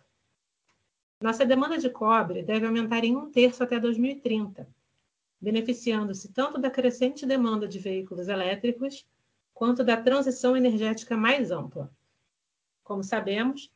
Nossa 1.22 1.46
demanda 1.46 1.78
de 1.78 1.90
cobre 1.90 2.44
deve 2.44 2.66
aumentar 2.66 3.06
em 3.06 3.16
um 3.16 3.32
terço 3.32 3.64
até 3.64 3.80
2030, 3.80 4.68
beneficiando-se 5.40 6.34
tanto 6.34 6.60
da 6.60 6.70
crescente 6.70 7.26
demanda 7.26 7.68
de 7.68 7.80
veículos 7.80 8.28
elétricos 8.28 9.08
quanto 9.54 9.82
da 9.82 9.96
transição 9.96 10.58
energética 10.58 11.16
mais 11.16 11.52
ampla. 11.52 11.90
Como 12.84 13.02
sabemos, 13.02 13.72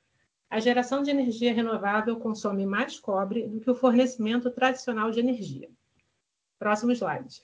a 0.50 0.60
geração 0.60 1.01
de 1.01 1.12
energia 1.12 1.54
renovável 1.54 2.20
consome 2.20 2.66
mais 2.66 3.00
cobre 3.00 3.48
do 3.48 3.62
que 3.62 3.72
o 3.72 3.75
fornecimento 3.75 4.51
tradicional 4.51 5.12
de 5.12 5.22
energia. 5.22 5.70
Próximo 6.58 6.92
slide. 6.92 7.42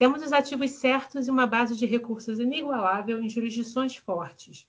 Temos 0.00 0.22
os 0.22 0.32
ativos 0.32 0.70
certos 0.70 1.28
e 1.28 1.30
uma 1.30 1.46
base 1.46 1.76
de 1.76 1.84
recursos 1.84 2.38
inigualável 2.40 3.22
em 3.22 3.28
jurisdições 3.28 3.96
fortes, 3.96 4.66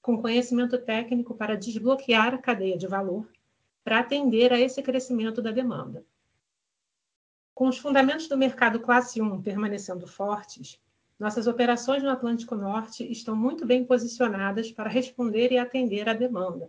com 0.00 0.20
conhecimento 0.20 0.76
técnico 0.76 1.36
para 1.36 1.56
desbloquear 1.56 2.34
a 2.34 2.38
cadeia 2.38 2.76
de 2.76 2.88
valor 2.88 3.30
para 3.84 4.00
atender 4.00 4.52
a 4.52 4.58
esse 4.58 4.82
crescimento 4.82 5.40
da 5.40 5.52
demanda. 5.52 6.04
Com 7.54 7.68
os 7.68 7.78
fundamentos 7.78 8.26
do 8.26 8.36
mercado 8.36 8.80
classe 8.80 9.22
1 9.22 9.40
permanecendo 9.40 10.04
fortes, 10.04 10.80
nossas 11.16 11.46
operações 11.46 12.02
no 12.02 12.10
Atlântico 12.10 12.56
Norte 12.56 13.08
estão 13.08 13.36
muito 13.36 13.64
bem 13.64 13.84
posicionadas 13.84 14.72
para 14.72 14.90
responder 14.90 15.52
e 15.52 15.58
atender 15.58 16.08
à 16.08 16.12
demanda. 16.12 16.68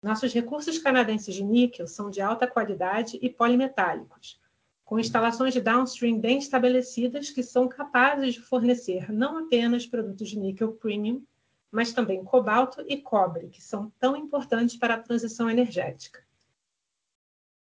Nossos 0.00 0.32
recursos 0.32 0.78
canadenses 0.78 1.34
de 1.34 1.42
níquel 1.42 1.88
são 1.88 2.08
de 2.08 2.20
alta 2.20 2.46
qualidade 2.46 3.18
e 3.20 3.28
polimetálicos, 3.28 4.38
com 4.86 5.00
instalações 5.00 5.52
de 5.52 5.60
downstream 5.60 6.20
bem 6.20 6.38
estabelecidas 6.38 7.28
que 7.28 7.42
são 7.42 7.68
capazes 7.68 8.34
de 8.34 8.40
fornecer 8.40 9.12
não 9.12 9.38
apenas 9.38 9.84
produtos 9.84 10.28
de 10.28 10.38
níquel 10.38 10.74
premium, 10.74 11.24
mas 11.72 11.92
também 11.92 12.22
cobalto 12.22 12.84
e 12.86 12.96
cobre, 12.96 13.48
que 13.48 13.60
são 13.60 13.92
tão 13.98 14.16
importantes 14.16 14.76
para 14.76 14.94
a 14.94 15.00
transição 15.00 15.50
energética. 15.50 16.24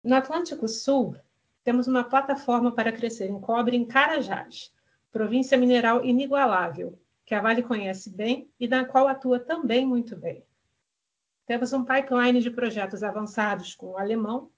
No 0.02 0.14
Atlântico 0.16 0.66
Sul, 0.66 1.14
temos 1.62 1.86
uma 1.86 2.02
plataforma 2.02 2.72
para 2.72 2.90
crescer 2.90 3.28
em 3.28 3.38
cobre 3.38 3.76
em 3.76 3.84
Carajás, 3.84 4.72
província 5.12 5.58
mineral 5.58 6.02
inigualável, 6.02 6.98
que 7.26 7.34
a 7.34 7.42
Vale 7.42 7.62
conhece 7.62 8.08
bem 8.08 8.50
e 8.58 8.66
da 8.66 8.82
qual 8.82 9.06
atua 9.06 9.38
também 9.38 9.86
muito 9.86 10.16
bem. 10.16 10.42
Temos 11.44 11.74
um 11.74 11.84
pipeline 11.84 12.40
de 12.40 12.50
projetos 12.50 13.02
avançados 13.02 13.74
com 13.74 13.88
o 13.88 13.98
alemão, 13.98 14.50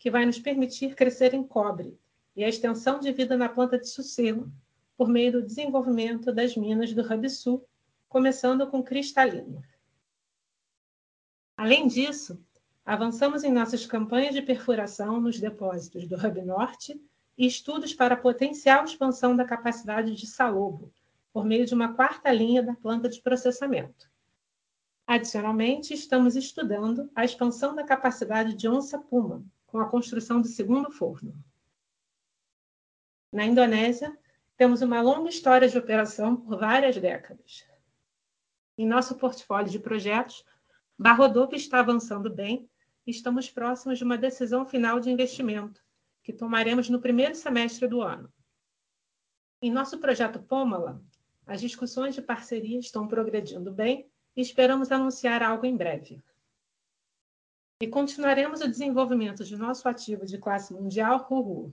que 0.00 0.10
vai 0.10 0.26
nos 0.26 0.40
permitir 0.40 0.96
crescer 0.96 1.32
em 1.32 1.44
cobre 1.44 1.96
e 2.38 2.44
a 2.44 2.48
extensão 2.48 2.98
de 2.98 3.12
vida 3.12 3.36
na 3.36 3.50
planta 3.50 3.78
de 3.78 3.86
sossego 3.86 4.50
por 4.96 5.08
meio 5.08 5.32
do 5.32 5.42
desenvolvimento 5.42 6.32
das 6.32 6.56
minas 6.56 6.94
do 6.94 7.02
Hub 7.02 7.28
Sul, 7.28 7.68
começando 8.08 8.66
com 8.66 8.82
cristalino. 8.82 9.62
Além 11.56 11.86
disso, 11.86 12.42
Avançamos 12.88 13.44
em 13.44 13.52
nossas 13.52 13.84
campanhas 13.84 14.34
de 14.34 14.40
perfuração 14.40 15.20
nos 15.20 15.38
depósitos 15.38 16.08
do 16.08 16.16
Hub 16.16 16.40
Norte 16.40 16.98
e 17.36 17.46
estudos 17.46 17.92
para 17.92 18.16
potencial 18.16 18.82
expansão 18.82 19.36
da 19.36 19.44
capacidade 19.44 20.14
de 20.14 20.26
Salobo, 20.26 20.90
por 21.30 21.44
meio 21.44 21.66
de 21.66 21.74
uma 21.74 21.92
quarta 21.92 22.32
linha 22.32 22.62
da 22.62 22.72
planta 22.72 23.06
de 23.06 23.20
processamento. 23.20 24.10
Adicionalmente, 25.06 25.92
estamos 25.92 26.34
estudando 26.34 27.10
a 27.14 27.26
expansão 27.26 27.74
da 27.74 27.84
capacidade 27.84 28.54
de 28.54 28.66
Onça 28.66 28.98
Puma, 28.98 29.44
com 29.66 29.78
a 29.78 29.90
construção 29.90 30.40
do 30.40 30.48
segundo 30.48 30.90
forno. 30.90 31.34
Na 33.32 33.44
Indonésia, 33.44 34.16
temos 34.56 34.82
uma 34.82 35.00
longa 35.00 35.28
história 35.28 35.68
de 35.68 35.78
operação 35.78 36.36
por 36.36 36.58
várias 36.58 36.96
décadas. 36.96 37.66
Em 38.76 38.86
nosso 38.86 39.16
portfólio 39.16 39.70
de 39.70 39.78
projetos, 39.78 40.44
Barrodop 40.98 41.54
está 41.54 41.80
avançando 41.80 42.30
bem 42.30 42.68
estamos 43.10 43.48
próximos 43.48 43.98
de 43.98 44.04
uma 44.04 44.18
decisão 44.18 44.66
final 44.66 45.00
de 45.00 45.10
investimento, 45.10 45.82
que 46.22 46.32
tomaremos 46.32 46.88
no 46.88 47.00
primeiro 47.00 47.34
semestre 47.34 47.88
do 47.88 48.02
ano. 48.02 48.30
Em 49.62 49.70
nosso 49.70 49.98
projeto 49.98 50.40
Pômala, 50.40 51.02
as 51.46 51.60
discussões 51.60 52.14
de 52.14 52.22
parceria 52.22 52.78
estão 52.78 53.08
progredindo 53.08 53.72
bem 53.72 54.10
e 54.36 54.42
esperamos 54.42 54.92
anunciar 54.92 55.42
algo 55.42 55.64
em 55.64 55.76
breve. 55.76 56.22
E 57.80 57.88
continuaremos 57.88 58.60
o 58.60 58.68
desenvolvimento 58.68 59.44
de 59.44 59.56
nosso 59.56 59.88
ativo 59.88 60.26
de 60.26 60.36
classe 60.36 60.74
mundial, 60.74 61.18
Ruru. 61.18 61.72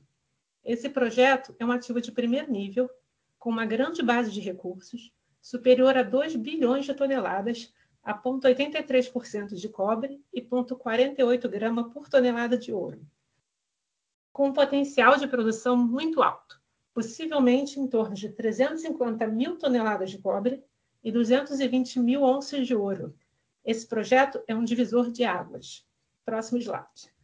Esse 0.66 0.90
projeto 0.90 1.56
é 1.60 1.66
um 1.66 1.72
ativo 1.72 2.02
de 2.02 2.12
primeiro 2.12 2.52
nível, 2.52 2.90
com 3.38 3.52
uma 3.52 3.68
grande 3.68 4.02
base 4.02 4.32
de 4.32 4.42
recursos, 4.42 5.14
superior 5.40 5.96
a 5.96 6.02
2 6.02 6.36
bilhões 6.36 6.86
de 6.86 6.94
toneladas 6.96 7.72
a 8.04 8.20
0,83% 8.20 9.54
de 9.54 9.70
cobre 9.70 10.20
e 10.34 10.42
0,48 10.42 11.48
grama 11.48 11.92
por 11.92 12.10
tonelada 12.10 12.58
de 12.58 12.74
ouro, 12.74 13.06
com 14.34 14.48
um 14.48 14.54
potencial 14.54 15.18
de 15.18 15.28
produção 15.28 15.78
muito 15.78 16.24
alto, 16.24 16.60
possivelmente 16.96 17.80
em 17.80 17.88
torno 17.88 18.16
de 18.16 18.30
350 18.30 19.28
mil 19.28 19.58
toneladas 19.58 20.10
de 20.10 20.18
cobre 20.18 20.64
e 21.04 21.12
220 21.12 22.00
mil 22.00 22.24
onças 22.24 22.66
de 22.66 22.74
ouro. 22.76 23.16
Esse 23.64 23.86
projeto 23.86 24.42
é 24.48 24.56
um 24.56 24.64
divisor 24.64 25.12
de 25.12 25.24
águas. 25.24 25.86
Próximo 26.24 26.60
slide. 26.60 27.15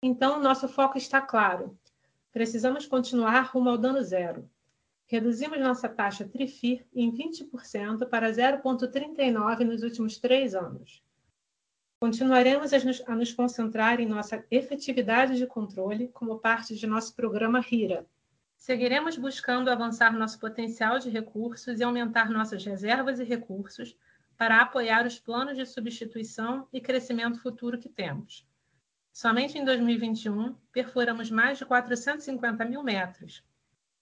Então, 0.00 0.40
nosso 0.40 0.68
foco 0.68 0.96
está 0.96 1.20
claro. 1.20 1.76
Precisamos 2.32 2.86
continuar 2.86 3.40
rumo 3.50 3.70
ao 3.70 3.76
dano 3.76 4.00
zero. 4.02 4.48
Reduzimos 5.06 5.58
nossa 5.58 5.88
taxa 5.88 6.28
TRIFIR 6.28 6.86
em 6.94 7.10
20% 7.10 8.08
para 8.08 8.30
0,39 8.30 9.64
nos 9.64 9.82
últimos 9.82 10.18
três 10.18 10.54
anos. 10.54 11.02
Continuaremos 12.00 12.72
a 12.72 12.78
nos, 12.78 13.02
a 13.08 13.16
nos 13.16 13.32
concentrar 13.32 13.98
em 13.98 14.06
nossa 14.06 14.44
efetividade 14.52 15.36
de 15.36 15.46
controle 15.48 16.08
como 16.08 16.38
parte 16.38 16.76
de 16.76 16.86
nosso 16.86 17.16
programa 17.16 17.58
RIRA. 17.58 18.06
Seguiremos 18.56 19.16
buscando 19.16 19.68
avançar 19.68 20.16
nosso 20.16 20.38
potencial 20.38 21.00
de 21.00 21.10
recursos 21.10 21.80
e 21.80 21.82
aumentar 21.82 22.30
nossas 22.30 22.64
reservas 22.64 23.18
e 23.18 23.24
recursos 23.24 23.96
para 24.36 24.60
apoiar 24.60 25.04
os 25.06 25.18
planos 25.18 25.56
de 25.56 25.66
substituição 25.66 26.68
e 26.72 26.80
crescimento 26.80 27.40
futuro 27.42 27.78
que 27.78 27.88
temos. 27.88 28.47
Somente 29.18 29.58
em 29.58 29.64
2021, 29.64 30.54
perfuramos 30.70 31.28
mais 31.28 31.58
de 31.58 31.66
450 31.66 32.64
mil 32.64 32.84
metros, 32.84 33.42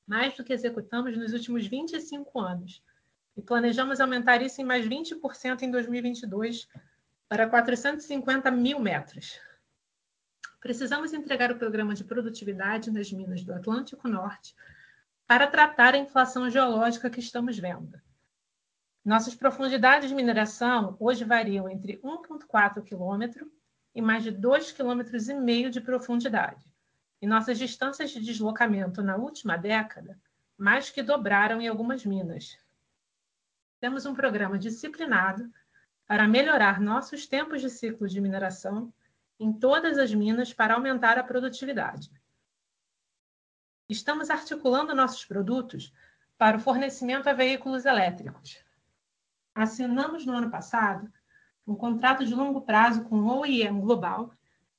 mais 0.07 0.37
do 0.37 0.45
que 0.45 0.53
executamos 0.53 1.17
nos 1.17 1.33
últimos 1.33 1.67
25 1.67 2.39
anos, 2.39 2.85
e 3.35 3.41
planejamos 3.41 3.99
aumentar 3.99 4.43
isso 4.43 4.61
em 4.61 4.65
mais 4.65 4.87
20% 4.87 5.63
em 5.63 5.71
2022 5.71 6.69
para 7.31 7.49
450 7.49 8.51
mil 8.51 8.79
metros. 8.79 9.41
Precisamos 10.61 11.15
entregar 11.15 11.51
o 11.51 11.57
programa 11.57 11.95
de 11.95 12.05
produtividade 12.05 12.91
nas 12.91 13.11
minas 13.11 13.43
do 13.43 13.55
Atlântico 13.55 14.07
Norte 14.07 14.55
para 15.27 15.47
tratar 15.47 15.95
a 15.95 15.99
inflação 15.99 16.51
geológica 16.51 17.09
que 17.09 17.21
estamos 17.21 17.59
vendo. 17.59 17.99
Nossas 19.03 19.35
profundidades 19.35 20.11
de 20.11 20.15
mineração 20.15 20.95
hoje 21.01 21.25
variam 21.25 21.71
entre 21.71 21.97
1,4 22.03 22.83
km 22.83 23.47
e 23.97 24.03
mais 24.03 24.23
de 24.23 24.31
2,5 24.31 24.77
km 24.77 25.71
de 25.71 25.81
profundidade. 25.81 26.71
E 27.21 27.27
nossas 27.27 27.59
distâncias 27.59 28.11
de 28.11 28.21
deslocamento 28.21 29.03
na 29.03 29.17
última 29.17 29.57
década 29.57 30.21
mais 30.59 30.91
que 30.91 31.03
dobraram 31.03 31.63
em 31.63 31.69
algumas 31.69 32.05
minas. 32.05 32.59
Temos 33.81 34.05
um 34.05 34.15
programa 34.15 34.59
disciplinado 34.59 35.51
para 36.07 36.29
melhorar 36.29 36.79
nossos 36.79 37.27
tempos 37.27 37.63
de 37.63 37.71
ciclo 37.71 38.07
de 38.07 38.21
mineração 38.21 38.93
em 39.41 39.51
todas 39.51 39.97
as 39.97 40.15
minas 40.15 40.53
para 40.53 40.75
aumentar 40.75 41.19
a 41.19 41.25
produtividade. 41.25 42.11
Estamos 43.89 44.29
articulando 44.29 44.95
nossos 44.95 45.25
produtos 45.25 45.91
para 46.37 46.59
o 46.59 46.61
fornecimento 46.61 47.29
a 47.29 47.33
veículos 47.33 47.87
elétricos. 47.87 48.63
Assinamos 49.55 50.27
no 50.27 50.35
ano 50.35 50.51
passado 50.51 51.11
um 51.67 51.75
contrato 51.75 52.25
de 52.25 52.35
longo 52.35 52.61
prazo 52.61 53.05
com 53.05 53.17
o 53.17 53.41
OEM 53.41 53.81
Global 53.81 54.33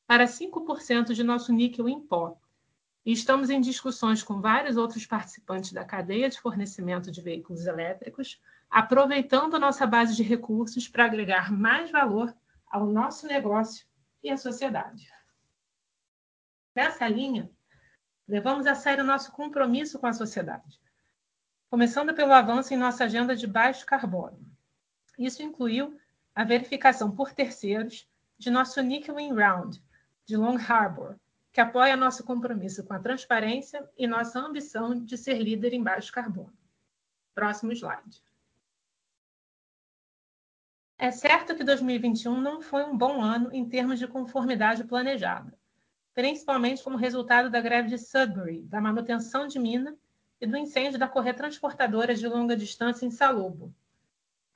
para 0.05 0.25
5% 0.25 1.13
de 1.13 1.23
nosso 1.23 1.51
níquel 1.51 1.89
em 1.89 1.99
pó. 1.99 2.37
E 3.05 3.11
estamos 3.11 3.49
em 3.49 3.59
discussões 3.59 4.23
com 4.23 4.39
vários 4.39 4.77
outros 4.77 5.05
participantes 5.05 5.73
da 5.73 5.83
cadeia 5.83 6.29
de 6.29 6.39
fornecimento 6.39 7.11
de 7.11 7.21
veículos 7.21 7.65
elétricos 7.65 8.39
aproveitando 8.69 9.59
nossa 9.59 9.85
base 9.85 10.15
de 10.15 10.23
recursos 10.23 10.87
para 10.87 11.05
agregar 11.05 11.51
mais 11.51 11.89
valor 11.89 12.35
ao 12.69 12.85
nosso 12.85 13.25
negócio 13.27 13.87
e 14.23 14.29
à 14.29 14.37
sociedade. 14.37 15.09
Nessa 16.75 17.07
linha, 17.07 17.49
levamos 18.27 18.67
a 18.67 18.75
sério 18.75 19.03
nosso 19.03 19.31
compromisso 19.31 19.97
com 19.99 20.05
a 20.05 20.13
sociedade, 20.13 20.79
começando 21.69 22.13
pelo 22.13 22.33
avanço 22.33 22.73
em 22.73 22.77
nossa 22.77 23.05
agenda 23.05 23.35
de 23.35 23.47
baixo 23.47 23.85
carbono. 23.85 24.39
Isso 25.17 25.41
incluiu 25.41 25.97
a 26.37 26.43
verificação 26.43 27.09
por 27.09 27.33
terceiros 27.33 28.07
de 28.37 28.51
nosso 28.51 28.79
Nickel 28.79 29.19
in 29.19 29.33
Round, 29.33 29.81
de 30.23 30.37
Long 30.37 30.55
Harbor, 30.55 31.15
que 31.51 31.59
apoia 31.59 31.97
nosso 31.97 32.23
compromisso 32.23 32.83
com 32.83 32.93
a 32.93 32.99
transparência 32.99 33.89
e 33.97 34.05
nossa 34.05 34.39
ambição 34.39 35.03
de 35.03 35.17
ser 35.17 35.39
líder 35.39 35.73
em 35.73 35.81
baixo 35.81 36.11
carbono. 36.11 36.53
Próximo 37.33 37.71
slide. 37.71 38.21
É 40.99 41.09
certo 41.09 41.55
que 41.55 41.63
2021 41.63 42.39
não 42.39 42.61
foi 42.61 42.83
um 42.83 42.95
bom 42.95 43.19
ano 43.19 43.49
em 43.51 43.67
termos 43.67 43.97
de 43.97 44.07
conformidade 44.07 44.83
planejada, 44.83 45.57
principalmente 46.13 46.83
como 46.83 46.97
resultado 46.97 47.49
da 47.49 47.59
greve 47.59 47.89
de 47.89 47.97
Sudbury, 47.97 48.61
da 48.61 48.79
manutenção 48.79 49.47
de 49.47 49.57
mina 49.57 49.97
e 50.39 50.45
do 50.45 50.55
incêndio 50.55 50.99
da 50.99 51.07
correia 51.07 51.33
transportadora 51.33 52.13
de 52.13 52.27
longa 52.27 52.55
distância 52.55 53.07
em 53.07 53.09
Salobo. 53.09 53.73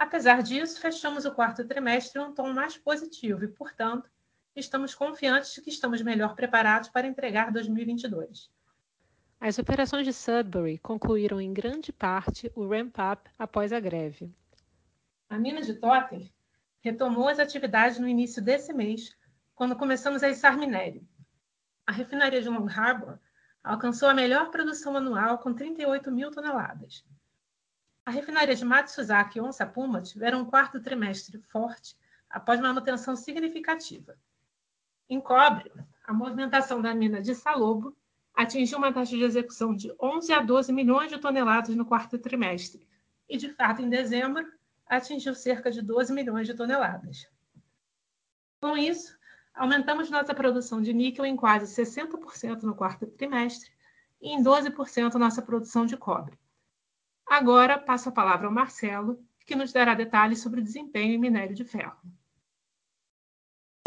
Apesar 0.02 0.42
disso, 0.42 0.82
fechamos 0.82 1.26
o 1.26 1.32
quarto 1.32 1.64
trimestre 1.64 2.20
em 2.20 2.26
um 2.26 2.34
tom 2.34 2.52
mais 2.52 2.76
positivo 2.76 3.44
e, 3.44 3.48
portanto, 3.48 4.10
estamos 4.56 4.96
confiantes 4.96 5.54
de 5.54 5.62
que 5.62 5.70
estamos 5.70 6.02
melhor 6.02 6.34
preparados 6.34 6.90
para 6.90 7.06
entregar 7.06 7.52
2022. 7.52 8.50
As 9.40 9.60
operações 9.60 10.04
de 10.08 10.12
Sudbury 10.12 10.80
concluíram 10.80 11.40
em 11.40 11.54
grande 11.54 11.94
parte 11.94 12.52
o 12.56 12.68
ramp-up 12.68 13.30
após 13.38 13.72
a 13.72 13.80
greve. 13.80 14.34
A 15.30 15.38
mina 15.38 15.62
de 15.62 15.76
Totter 15.76 16.34
retomou 16.80 17.30
as 17.30 17.38
atividades 17.38 18.00
no 18.00 18.08
início 18.08 18.42
desse 18.42 18.74
mês, 18.74 19.16
quando 19.54 19.76
começamos 19.76 20.24
a 20.24 20.30
içar 20.30 20.58
minério. 20.58 21.08
A 21.86 21.92
refinaria 21.92 22.42
de 22.42 22.50
Long 22.50 22.68
Harbor 22.68 23.20
alcançou 23.64 24.10
a 24.10 24.16
melhor 24.16 24.50
produção 24.50 24.98
anual 24.98 25.38
com 25.38 25.54
38 25.54 26.12
mil 26.12 26.32
toneladas. 26.32 27.06
A 28.04 28.10
refinaria 28.10 28.56
de 28.56 28.66
Matsuzaki 28.66 29.38
e 29.38 29.42
Onça 29.42 29.66
Puma 29.66 30.02
tiveram 30.02 30.42
um 30.42 30.46
quarto 30.46 30.82
trimestre 30.82 31.38
forte 31.38 31.96
após 32.30 32.60
manutenção 32.60 33.16
significativa. 33.16 34.18
Em 35.08 35.22
cobre, 35.22 35.72
a 36.04 36.12
movimentação 36.12 36.82
da 36.82 36.96
mina 36.96 37.22
de 37.22 37.36
Salobo 37.36 37.96
atingiu 38.34 38.80
uma 38.80 38.92
taxa 38.92 39.16
de 39.16 39.24
execução 39.24 39.76
de 39.76 39.94
11 40.02 40.34
a 40.34 40.42
12 40.42 40.74
milhões 40.74 41.12
de 41.12 41.20
toneladas 41.20 41.76
no 41.76 41.86
quarto 41.86 42.18
trimestre, 42.18 42.88
e, 43.30 43.38
de 43.38 43.50
fato, 43.50 43.82
em 43.82 43.90
dezembro, 43.90 44.52
atingiu 44.88 45.36
cerca 45.36 45.70
de 45.70 45.82
12 45.82 46.12
milhões 46.12 46.48
de 46.48 46.54
toneladas. 46.54 47.28
Com 48.60 48.76
isso, 48.76 49.16
aumentamos 49.54 50.10
nossa 50.10 50.34
produção 50.34 50.82
de 50.82 50.92
níquel 50.92 51.26
em 51.26 51.36
quase 51.36 51.66
60% 51.66 52.64
no 52.64 52.76
quarto 52.76 53.06
trimestre 53.06 53.70
e 54.20 54.30
em 54.30 54.44
12% 54.44 55.14
nossa 55.16 55.42
produção 55.42 55.86
de 55.86 55.96
cobre. 55.96 56.41
Agora 57.32 57.80
passo 57.80 58.10
a 58.10 58.12
palavra 58.12 58.48
ao 58.48 58.54
Marcelo, 58.54 59.18
que 59.46 59.56
nos 59.56 59.72
dará 59.72 59.96
detalhes 59.96 60.42
sobre 60.42 60.60
o 60.60 60.64
desempenho 60.64 61.14
em 61.14 61.18
minério 61.18 61.56
de 61.56 61.64
ferro. 61.64 61.96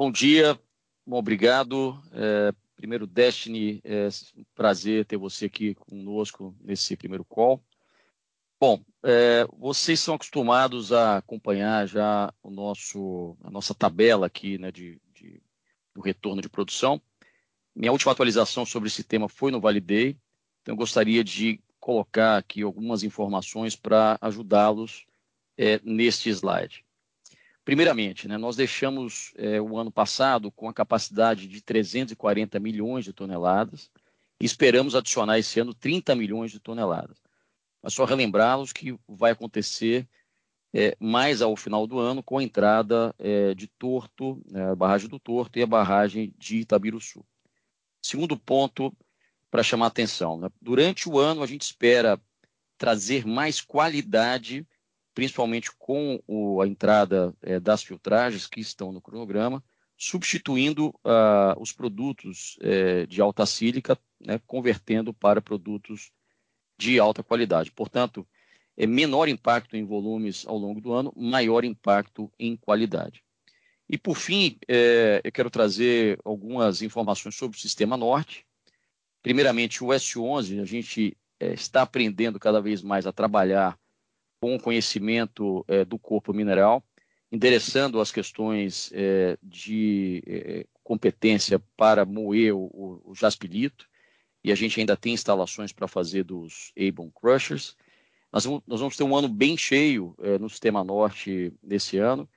Bom 0.01 0.11
dia, 0.11 0.59
bom, 1.07 1.19
obrigado. 1.19 2.03
É, 2.11 2.55
primeiro, 2.75 3.07
Destiny, 3.07 3.83
é 3.85 4.09
um 4.35 4.45
prazer 4.55 5.05
ter 5.05 5.19
você 5.19 5.45
aqui 5.45 5.75
conosco 5.75 6.57
nesse 6.59 6.97
primeiro 6.97 7.23
call. 7.23 7.63
Bom, 8.59 8.83
é, 9.03 9.47
vocês 9.59 10.01
são 10.01 10.15
acostumados 10.15 10.91
a 10.91 11.19
acompanhar 11.19 11.87
já 11.87 12.33
o 12.43 12.51
nosso, 12.51 13.37
a 13.45 13.51
nossa 13.51 13.75
tabela 13.75 14.27
aqui 14.27 14.57
né, 14.57 14.73
de, 14.73 14.99
de, 15.13 15.43
do 15.95 16.01
retorno 16.01 16.41
de 16.41 16.49
produção. 16.49 16.99
Minha 17.77 17.93
última 17.93 18.13
atualização 18.13 18.65
sobre 18.65 18.87
esse 18.87 19.05
tema 19.05 19.29
foi 19.29 19.51
no 19.51 19.61
Validei, 19.61 20.17
então 20.63 20.73
eu 20.73 20.79
gostaria 20.79 21.23
de 21.23 21.61
colocar 21.85 22.39
aqui 22.39 22.63
algumas 22.63 23.03
informações 23.03 23.77
para 23.77 24.17
ajudá-los 24.19 25.05
é, 25.59 25.79
neste 25.85 26.31
slide. 26.31 26.83
Primeiramente, 27.63 28.27
né, 28.27 28.39
nós 28.39 28.57
deixamos 28.57 29.35
é, 29.37 29.61
o 29.61 29.77
ano 29.77 29.93
passado 29.93 30.51
com 30.51 30.67
a 30.67 30.73
capacidade 30.73 31.47
de 31.47 31.61
340 31.61 32.59
milhões 32.59 33.05
de 33.05 33.13
toneladas 33.13 33.91
e 34.41 34.47
esperamos 34.47 34.95
adicionar 34.95 35.39
esse 35.39 35.61
ano 35.61 35.75
30 35.75 36.15
milhões 36.15 36.51
de 36.51 36.59
toneladas 36.59 37.19
mas 37.83 37.93
só 37.93 38.07
relembrá-los 38.07 38.73
que 38.73 38.99
vai 39.07 39.33
acontecer 39.33 40.09
é, 40.73 40.97
mais 40.99 41.43
ao 41.43 41.55
final 41.55 41.87
do 41.87 41.99
ano 41.99 42.23
com 42.23 42.39
a 42.39 42.43
entrada 42.43 43.15
é, 43.19 43.53
de 43.53 43.69
Torto, 43.69 44.43
né, 44.51 44.71
a 44.71 44.75
barragem 44.75 45.07
do 45.07 45.21
Torto 45.21 45.59
e 45.59 45.63
a 45.63 45.67
barragem 45.67 46.33
de 46.39 46.61
Itabiruçu. 46.61 47.23
Segundo 48.01 48.39
ponto 48.39 48.91
para 49.55 49.63
chamar 49.63 49.87
atenção, 49.87 50.37
né, 50.37 50.49
durante 50.61 51.09
o 51.09 51.17
ano 51.17 51.41
a 51.41 51.47
gente 51.47 51.63
espera 51.63 52.21
trazer 52.77 53.25
mais 53.25 53.61
qualidade, 53.61 54.67
principalmente 55.15 55.71
com 55.79 56.21
o, 56.27 56.61
a 56.61 56.67
entrada 56.67 57.33
é, 57.41 57.61
das 57.61 57.81
filtragens 57.81 58.49
que 58.49 58.59
estão 58.59 58.91
no 58.91 59.01
cronograma, 59.01 59.63
substituindo 59.97 60.89
uh, 60.89 61.55
os 61.61 61.71
produtos 61.71 62.59
é, 62.63 63.07
de 63.07 63.21
alta 63.21 63.47
sílica, 63.47 63.97
né, 64.19 64.41
convertendo 64.45 65.15
para 65.15 65.41
produtos 65.41 66.11
de 66.77 66.99
alta 66.99 67.23
qualidade. 67.23 67.71
Portanto, 67.71 68.27
é 68.77 68.89
menor 68.89 69.29
impacto 69.29 69.77
em 69.77 69.85
volumes 69.85 70.45
ao 70.49 70.59
longo 70.59 70.81
do 70.81 70.93
ano, 70.93 71.13
maior 71.17 71.65
impacto 71.65 72.29
em 72.41 72.57
qualidade. 72.57 73.23
E, 73.89 73.97
por 73.97 74.17
fim, 74.17 74.59
é, 74.67 75.21
eu 75.23 75.31
quero 75.31 75.49
trazer 75.49 76.19
algumas 76.25 76.83
informações 76.83 77.37
sobre 77.37 77.57
o 77.57 77.61
Sistema 77.61 77.97
Norte. 77.97 78.45
Primeiramente, 79.25 79.83
o 79.83 79.87
S11, 79.87 80.61
a 80.61 80.67
gente 80.67 81.17
é, 81.41 81.55
está 81.55 81.81
aprendendo 81.81 82.39
cada 82.39 82.61
vez 82.61 82.83
mais 82.83 83.07
a 83.07 83.13
trabalhar 83.13 83.75
com 84.39 84.55
o 84.55 84.61
conhecimento 84.61 85.65
é, 85.67 85.83
do 85.83 85.99
corpo 85.99 86.35
mineral, 86.35 86.85
endereçando 87.33 88.03
as 88.03 88.13
questões 88.13 88.93
é, 88.93 89.39
de 89.43 90.67
competência 90.83 91.59
para 91.75 92.05
moer 92.05 92.55
o, 92.55 93.01
o, 93.03 93.15
jaspilito, 93.15 93.89
e 94.45 94.53
a 94.53 94.55
gente 94.55 94.79
ainda 94.79 94.95
tem 94.95 95.15
instalações 95.15 95.73
para 95.73 95.89
fazer 95.89 96.25
dos 96.25 96.71
Avon 96.77 97.11
Crushers. 97.11 97.79
Nós 98.31 98.45
vamos, 98.45 98.63
nós 98.67 98.81
vamos, 98.81 98.95
ter 98.95 99.05
um 99.05 99.17
ano 99.17 99.27
bem 99.27 99.57
cheio 99.57 100.15
no 100.39 100.51
Sistema 100.51 100.85
Norte 100.85 101.51
nesse 101.63 101.97
ano. 101.97 102.29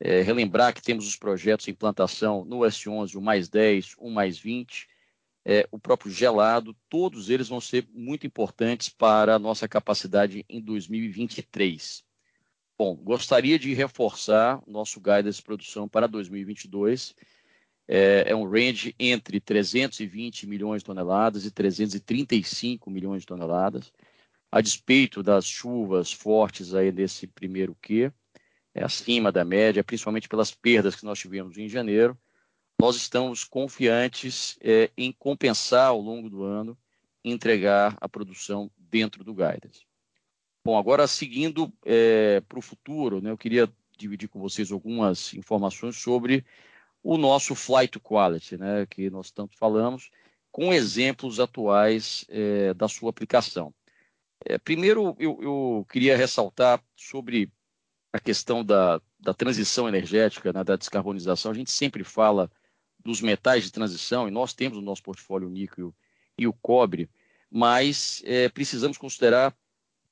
Relembrar 0.00 0.72
que 0.72 0.82
temos 0.82 1.08
os 1.08 1.16
projetos 1.16 1.66
em 1.66 1.72
implantação 1.72 2.44
no 2.44 2.60
S11, 2.60 3.16
o 3.16 3.20
mais 3.20 3.48
10, 3.48 3.96
o 3.98 4.08
mais 4.08 4.38
20, 4.38 4.86
é, 5.50 5.66
o 5.70 5.78
próprio 5.78 6.12
gelado, 6.12 6.76
todos 6.90 7.30
eles 7.30 7.48
vão 7.48 7.58
ser 7.58 7.88
muito 7.94 8.26
importantes 8.26 8.90
para 8.90 9.34
a 9.34 9.38
nossa 9.38 9.66
capacidade 9.66 10.44
em 10.46 10.60
2023. 10.60 12.04
Bom, 12.76 12.94
gostaria 12.94 13.58
de 13.58 13.72
reforçar 13.72 14.62
nosso 14.66 15.00
guidance 15.00 15.38
de 15.38 15.44
produção 15.44 15.88
para 15.88 16.06
2022. 16.06 17.14
É, 17.88 18.24
é, 18.30 18.36
um 18.36 18.46
range 18.46 18.94
entre 18.98 19.40
320 19.40 20.46
milhões 20.46 20.82
de 20.82 20.84
toneladas 20.84 21.46
e 21.46 21.50
335 21.50 22.90
milhões 22.90 23.22
de 23.22 23.26
toneladas, 23.26 23.90
a 24.52 24.60
despeito 24.60 25.22
das 25.22 25.46
chuvas 25.46 26.12
fortes 26.12 26.74
aí 26.74 26.92
nesse 26.92 27.26
primeiro 27.26 27.74
Q, 27.80 28.12
é 28.74 28.84
acima 28.84 29.32
da 29.32 29.46
média, 29.46 29.82
principalmente 29.82 30.28
pelas 30.28 30.50
perdas 30.50 30.94
que 30.94 31.06
nós 31.06 31.18
tivemos 31.18 31.56
em 31.56 31.70
janeiro 31.70 32.18
nós 32.80 32.96
estamos 32.96 33.44
confiantes 33.44 34.56
é, 34.60 34.90
em 34.96 35.12
compensar 35.12 35.88
ao 35.88 36.00
longo 36.00 36.30
do 36.30 36.44
ano 36.44 36.78
entregar 37.24 37.96
a 38.00 38.08
produção 38.08 38.70
dentro 38.76 39.24
do 39.24 39.34
guidance. 39.34 39.86
Bom, 40.64 40.78
agora 40.78 41.06
seguindo 41.06 41.72
é, 41.84 42.40
para 42.42 42.58
o 42.58 42.62
futuro, 42.62 43.20
né, 43.20 43.30
eu 43.30 43.38
queria 43.38 43.68
dividir 43.96 44.28
com 44.28 44.38
vocês 44.38 44.70
algumas 44.70 45.34
informações 45.34 45.96
sobre 45.96 46.44
o 47.02 47.16
nosso 47.16 47.54
flight 47.54 47.92
to 47.92 48.00
quality, 48.00 48.56
né, 48.56 48.86
que 48.86 49.10
nós 49.10 49.30
tanto 49.30 49.56
falamos, 49.56 50.10
com 50.52 50.72
exemplos 50.72 51.40
atuais 51.40 52.24
é, 52.28 52.72
da 52.74 52.88
sua 52.88 53.10
aplicação. 53.10 53.74
É, 54.44 54.56
primeiro, 54.56 55.16
eu, 55.18 55.38
eu, 55.42 55.86
queria 55.90 56.16
ressaltar 56.16 56.82
sobre 56.96 57.50
a 58.12 58.20
questão 58.20 58.64
da, 58.64 59.00
da 59.18 59.34
transição 59.34 59.88
energética, 59.88 60.52
né, 60.52 60.62
da 60.62 60.76
descarbonização. 60.76 61.50
A 61.50 61.54
gente 61.54 61.70
sempre 61.70 62.04
fala 62.04 62.50
dos 63.08 63.22
metais 63.22 63.64
de 63.64 63.72
transição, 63.72 64.28
e 64.28 64.30
nós 64.30 64.52
temos 64.52 64.76
no 64.76 64.84
nosso 64.84 65.02
portfólio 65.02 65.48
o 65.48 65.50
níquel 65.50 65.94
e 66.36 66.46
o 66.46 66.52
cobre, 66.52 67.08
mas 67.50 68.22
é, 68.26 68.50
precisamos 68.50 68.98
considerar 68.98 69.56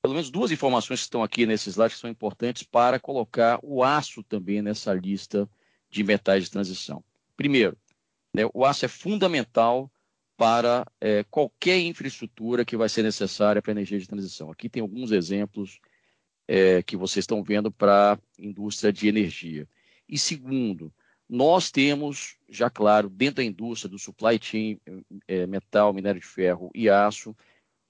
pelo 0.01 0.15
menos 0.15 0.31
duas 0.31 0.51
informações 0.51 1.01
que 1.01 1.05
estão 1.05 1.21
aqui 1.21 1.45
nesse 1.45 1.69
slide 1.69 1.93
que 1.93 1.99
são 1.99 2.09
importantes 2.09 2.63
para 2.63 2.99
colocar 2.99 3.59
o 3.61 3.83
aço 3.83 4.23
também 4.23 4.63
nessa 4.63 4.95
lista 4.95 5.47
de 5.91 6.03
metais 6.03 6.45
de 6.45 6.51
transição. 6.51 7.03
Primeiro, 7.35 7.77
né, 8.33 8.49
o 8.51 8.65
aço 8.65 8.85
é 8.85 8.87
fundamental 8.87 9.91
para 10.35 10.83
é, 10.99 11.23
qualquer 11.29 11.79
infraestrutura 11.79 12.65
que 12.65 12.75
vai 12.75 12.89
ser 12.89 13.03
necessária 13.03 13.61
para 13.61 13.71
a 13.71 13.75
energia 13.75 13.99
de 13.99 14.07
transição. 14.07 14.49
Aqui 14.49 14.67
tem 14.67 14.81
alguns 14.81 15.11
exemplos 15.11 15.79
é, 16.47 16.81
que 16.81 16.97
vocês 16.97 17.23
estão 17.23 17.43
vendo 17.43 17.71
para 17.71 18.13
a 18.13 18.19
indústria 18.39 18.91
de 18.91 19.07
energia. 19.07 19.67
E 20.09 20.17
segundo, 20.17 20.91
nós 21.29 21.69
temos, 21.69 22.37
já 22.47 22.69
claro, 22.69 23.09
dentro 23.09 23.37
da 23.37 23.43
indústria 23.43 23.89
do 23.89 23.99
supply 23.99 24.39
chain, 24.41 24.79
é, 25.27 25.45
metal, 25.45 25.93
minério 25.93 26.21
de 26.21 26.27
ferro 26.27 26.71
e 26.73 26.89
aço, 26.89 27.35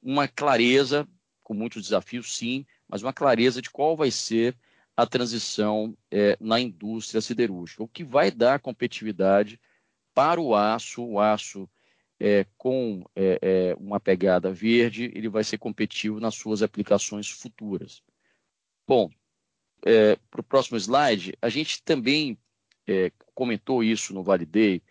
uma 0.02 0.28
clareza, 0.28 1.08
com 1.44 1.54
muitos 1.54 1.84
desafios, 1.84 2.36
sim, 2.36 2.66
mas 2.88 3.04
uma 3.04 3.14
clareza 3.14 3.62
de 3.62 3.70
qual 3.70 3.96
vai 3.96 4.10
ser 4.10 4.56
a 4.96 5.06
transição 5.06 5.96
é, 6.10 6.36
na 6.40 6.60
indústria 6.60 7.22
siderúrgica, 7.22 7.84
o 7.84 7.88
que 7.88 8.04
vai 8.04 8.32
dar 8.32 8.60
competitividade 8.60 9.60
para 10.16 10.42
o 10.42 10.56
aço, 10.56 11.04
o 11.04 11.20
aço 11.20 11.70
é, 12.20 12.48
com 12.58 13.04
é, 13.16 13.76
uma 13.80 14.00
pegada 14.00 14.52
verde, 14.52 15.12
ele 15.14 15.30
vai 15.30 15.44
ser 15.44 15.60
competitivo 15.60 16.20
nas 16.20 16.34
suas 16.34 16.64
aplicações 16.64 17.30
futuras. 17.30 18.02
Bom, 18.88 19.12
para 20.32 20.42
o 20.42 20.44
próximo 20.44 20.78
slide, 20.78 21.38
a 21.40 21.50
gente 21.50 21.84
também 21.84 22.36
é, 22.88 23.12
comentou 23.36 23.84
isso 23.84 24.14
no 24.14 24.24
Validei, 24.24 24.82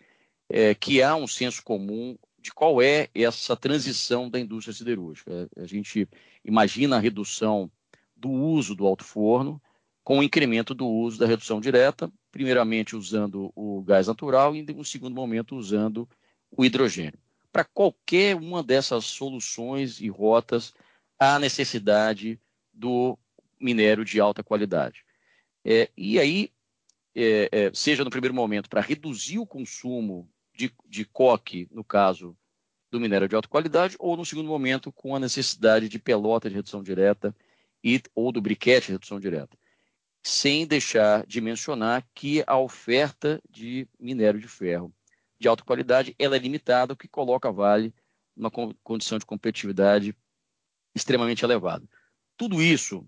é, 0.49 0.75
que 0.75 1.01
há 1.01 1.15
um 1.15 1.27
senso 1.27 1.63
comum 1.63 2.17
de 2.39 2.53
qual 2.53 2.81
é 2.81 3.09
essa 3.13 3.55
transição 3.55 4.29
da 4.29 4.39
indústria 4.39 4.73
siderúrgica. 4.73 5.49
A 5.57 5.65
gente 5.65 6.07
imagina 6.45 6.95
a 6.95 6.99
redução 6.99 7.69
do 8.15 8.29
uso 8.29 8.75
do 8.75 8.85
alto 8.85 9.03
forno 9.03 9.61
com 10.03 10.19
o 10.19 10.23
incremento 10.23 10.73
do 10.73 10.87
uso 10.87 11.19
da 11.19 11.27
redução 11.27 11.59
direta, 11.59 12.09
primeiramente 12.31 12.95
usando 12.95 13.51
o 13.53 13.81
gás 13.81 14.07
natural 14.07 14.55
e, 14.55 14.59
em 14.59 14.79
um 14.79 14.83
segundo 14.83 15.13
momento, 15.13 15.57
usando 15.57 16.07
o 16.49 16.63
hidrogênio. 16.63 17.19
Para 17.51 17.65
qualquer 17.65 18.35
uma 18.35 18.63
dessas 18.63 19.03
soluções 19.03 19.99
e 19.99 20.07
rotas, 20.07 20.73
há 21.19 21.37
necessidade 21.39 22.39
do 22.71 23.17
minério 23.59 24.05
de 24.05 24.19
alta 24.19 24.43
qualidade. 24.43 25.03
É, 25.65 25.89
e 25.97 26.17
aí 26.17 26.51
é, 27.19 27.49
é, 27.51 27.71
seja 27.73 28.03
no 28.03 28.11
primeiro 28.11 28.35
momento 28.35 28.69
para 28.69 28.79
reduzir 28.79 29.39
o 29.39 29.47
consumo 29.47 30.29
de, 30.53 30.71
de 30.85 31.03
coque, 31.03 31.67
no 31.71 31.83
caso 31.83 32.37
do 32.91 32.99
minério 32.99 33.27
de 33.27 33.35
alta 33.35 33.47
qualidade, 33.47 33.95
ou 33.97 34.15
no 34.15 34.23
segundo 34.23 34.47
momento 34.47 34.91
com 34.91 35.15
a 35.15 35.19
necessidade 35.19 35.89
de 35.89 35.97
pelota 35.97 36.47
de 36.47 36.55
redução 36.55 36.83
direta 36.83 37.35
e, 37.83 37.99
ou 38.13 38.31
do 38.31 38.39
briquete 38.39 38.87
de 38.87 38.91
redução 38.93 39.19
direta. 39.19 39.57
Sem 40.21 40.67
deixar 40.67 41.25
de 41.25 41.41
mencionar 41.41 42.07
que 42.13 42.43
a 42.45 42.59
oferta 42.59 43.41
de 43.49 43.87
minério 43.99 44.39
de 44.39 44.47
ferro 44.47 44.93
de 45.39 45.47
alta 45.47 45.63
qualidade 45.63 46.15
ela 46.19 46.35
é 46.35 46.39
limitada, 46.39 46.93
o 46.93 46.97
que 46.97 47.07
coloca 47.07 47.49
a 47.49 47.51
Vale 47.51 47.93
numa 48.35 48.51
condição 48.83 49.17
de 49.17 49.25
competitividade 49.25 50.15
extremamente 50.93 51.43
elevada. 51.43 51.87
Tudo 52.35 52.61
isso, 52.61 53.07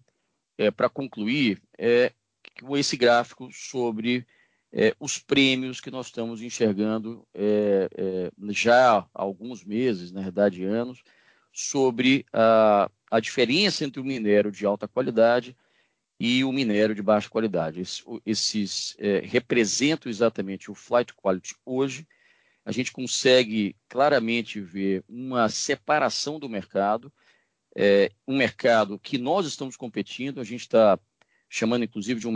é, 0.57 0.71
para 0.71 0.89
concluir, 0.89 1.61
é, 1.77 2.11
esse 2.77 2.97
gráfico 2.97 3.49
sobre 3.51 4.25
é, 4.71 4.95
os 4.99 5.17
prêmios 5.17 5.81
que 5.81 5.91
nós 5.91 6.07
estamos 6.07 6.41
enxergando 6.41 7.27
é, 7.33 7.89
é, 7.95 8.31
já 8.49 8.99
há 8.99 9.07
alguns 9.13 9.63
meses, 9.63 10.11
na 10.11 10.21
verdade 10.21 10.63
anos, 10.63 11.03
sobre 11.51 12.25
a, 12.31 12.89
a 13.09 13.19
diferença 13.19 13.83
entre 13.83 13.99
o 13.99 14.05
minério 14.05 14.51
de 14.51 14.65
alta 14.65 14.87
qualidade 14.87 15.55
e 16.19 16.43
o 16.43 16.51
minério 16.51 16.93
de 16.93 17.01
baixa 17.01 17.29
qualidade. 17.29 17.79
Esses, 17.79 18.03
esses 18.25 18.95
é, 18.99 19.19
representam 19.19 20.09
exatamente 20.09 20.69
o 20.69 20.75
flight 20.75 21.13
quality 21.15 21.55
hoje. 21.65 22.07
A 22.65 22.71
gente 22.71 22.91
consegue 22.91 23.75
claramente 23.87 24.59
ver 24.59 25.03
uma 25.07 25.49
separação 25.49 26.39
do 26.39 26.49
mercado, 26.49 27.11
é, 27.75 28.11
um 28.27 28.37
mercado 28.37 28.99
que 28.99 29.17
nós 29.17 29.47
estamos 29.47 29.75
competindo, 29.75 30.39
a 30.39 30.43
gente 30.43 30.61
está 30.61 30.99
chamando 31.49 31.83
inclusive 31.83 32.19
de 32.19 32.27
um, 32.27 32.35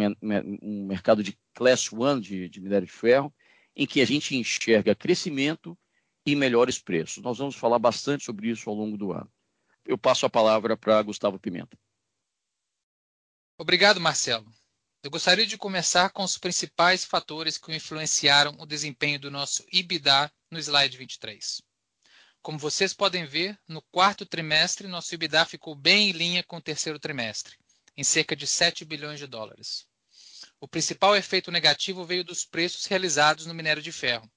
um 0.61 0.87
mercado 0.87 1.21
de 1.21 1.37
class 1.53 1.93
one 1.93 2.19
de, 2.19 2.49
de 2.49 2.59
minério 2.59 2.87
de 2.87 2.91
ferro, 2.91 3.33
em 3.75 3.85
que 3.85 4.01
a 4.01 4.05
gente 4.05 4.35
enxerga 4.35 4.95
crescimento 4.95 5.77
e 6.25 6.35
melhores 6.35 6.79
preços. 6.79 7.23
Nós 7.23 7.37
vamos 7.37 7.55
falar 7.55 7.79
bastante 7.79 8.23
sobre 8.23 8.49
isso 8.49 8.69
ao 8.69 8.75
longo 8.75 8.97
do 8.97 9.11
ano. 9.11 9.31
Eu 9.85 9.97
passo 9.97 10.25
a 10.25 10.29
palavra 10.29 10.75
para 10.75 11.01
Gustavo 11.03 11.39
Pimenta. 11.39 11.77
Obrigado, 13.57 13.99
Marcelo. 13.99 14.51
Eu 15.03 15.11
gostaria 15.11 15.45
de 15.45 15.57
começar 15.57 16.09
com 16.11 16.23
os 16.23 16.37
principais 16.37 17.03
fatores 17.03 17.57
que 17.57 17.75
influenciaram 17.75 18.55
o 18.57 18.65
desempenho 18.65 19.19
do 19.19 19.29
nosso 19.29 19.65
IBDA 19.71 20.31
no 20.49 20.57
slide 20.57 20.97
23. 20.97 21.61
Como 22.41 22.57
vocês 22.57 22.93
podem 22.93 23.25
ver, 23.25 23.59
no 23.67 23.81
quarto 23.81 24.25
trimestre, 24.25 24.87
nosso 24.87 25.13
IBDA 25.13 25.45
ficou 25.45 25.75
bem 25.75 26.09
em 26.09 26.11
linha 26.13 26.43
com 26.43 26.57
o 26.57 26.61
terceiro 26.61 26.99
trimestre, 26.99 27.57
em 27.95 28.03
cerca 28.03 28.35
de 28.35 28.47
7 28.47 28.83
bilhões 28.85 29.19
de 29.19 29.27
dólares. 29.27 29.85
O 30.59 30.67
principal 30.67 31.15
efeito 31.15 31.51
negativo 31.51 32.05
veio 32.05 32.23
dos 32.23 32.45
preços 32.45 32.85
realizados 32.85 33.45
no 33.45 33.53
minério 33.53 33.81
de 33.81 33.91
ferro, 33.91 34.31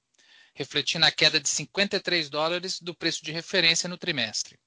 refletindo 0.55 1.05
a 1.07 1.11
queda 1.11 1.40
de 1.40 1.49
53 1.49 2.29
dólares 2.29 2.81
do 2.81 2.95
preço 2.95 3.25
de 3.25 3.33
referência 3.33 3.88
no 3.88 3.99
trimestre. 3.99 4.59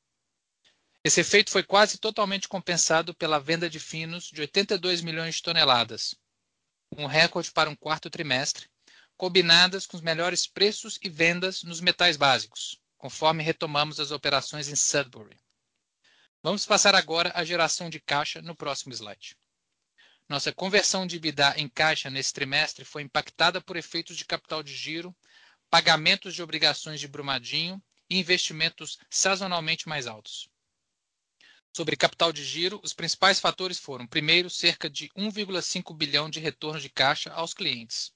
Esse 1.04 1.21
efeito 1.21 1.52
foi 1.52 1.63
quase 1.63 1.97
totalmente 1.97 2.47
compensado 2.47 3.13
pela 3.13 3.39
venda 3.39 3.69
de 3.69 3.80
finos 3.80 4.25
de 4.25 4.41
82 4.41 5.02
milhões 5.02 5.36
de 5.36 5.43
toneladas, 5.43 6.13
um 6.97 7.06
recorde 7.06 7.52
para 7.52 7.69
um 7.69 7.75
quarto 7.75 8.10
trimestre, 8.10 8.69
combinadas 9.15 9.86
com 9.86 9.97
os 9.97 10.04
melhores 10.04 10.47
preços 10.47 10.97
e 11.02 11.10
vendas 11.10 11.63
nos 11.63 11.82
metais 11.82 12.17
básicos, 12.17 12.80
conforme 12.97 13.43
retomamos 13.43 13.99
as 13.99 14.12
operações 14.12 14.67
em 14.67 14.75
Sudbury. 14.75 15.38
Vamos 16.41 16.65
passar 16.65 16.95
agora 16.95 17.34
à 17.36 17.43
geração 17.43 17.89
de 17.89 17.99
caixa 17.99 18.41
no 18.41 18.56
próximo 18.56 18.93
slide. 18.93 19.36
nossa 20.30 20.54
conversão 20.54 21.06
de 21.06 21.17
EBITDA 21.17 21.56
em 21.58 21.67
caixa 21.67 22.10
nesse 22.10 22.32
trimestre 22.32 22.86
foi 22.86 23.02
impactada 23.02 23.60
por 23.60 23.75
efeitos 23.75 24.15
de 24.15 24.23
capital 24.23 24.63
de 24.63 24.73
giro, 24.73 25.13
pagamentos 25.69 26.34
de 26.34 26.41
obrigações 26.41 27.02
de 27.02 27.10
Brumadinho 27.10 27.84
e 28.10 28.17
investimentos 28.17 28.97
sazonalmente 29.10 29.89
mais 29.89 30.08
altos. 30.08 30.47
Sobre 31.75 31.97
capital 31.97 32.32
de 32.32 32.45
giro, 32.45 32.80
os 32.86 32.93
principais 32.93 33.38
fatores 33.38 33.78
foram: 33.78 34.08
primeiro, 34.08 34.49
cerca 34.49 34.89
de 34.89 35.10
1,5 35.10 35.93
bilhão 35.93 36.30
de 36.30 36.39
retorno 36.39 36.80
de 36.80 36.89
caixa 36.89 37.34
aos 37.34 37.54
clientes. 37.54 38.13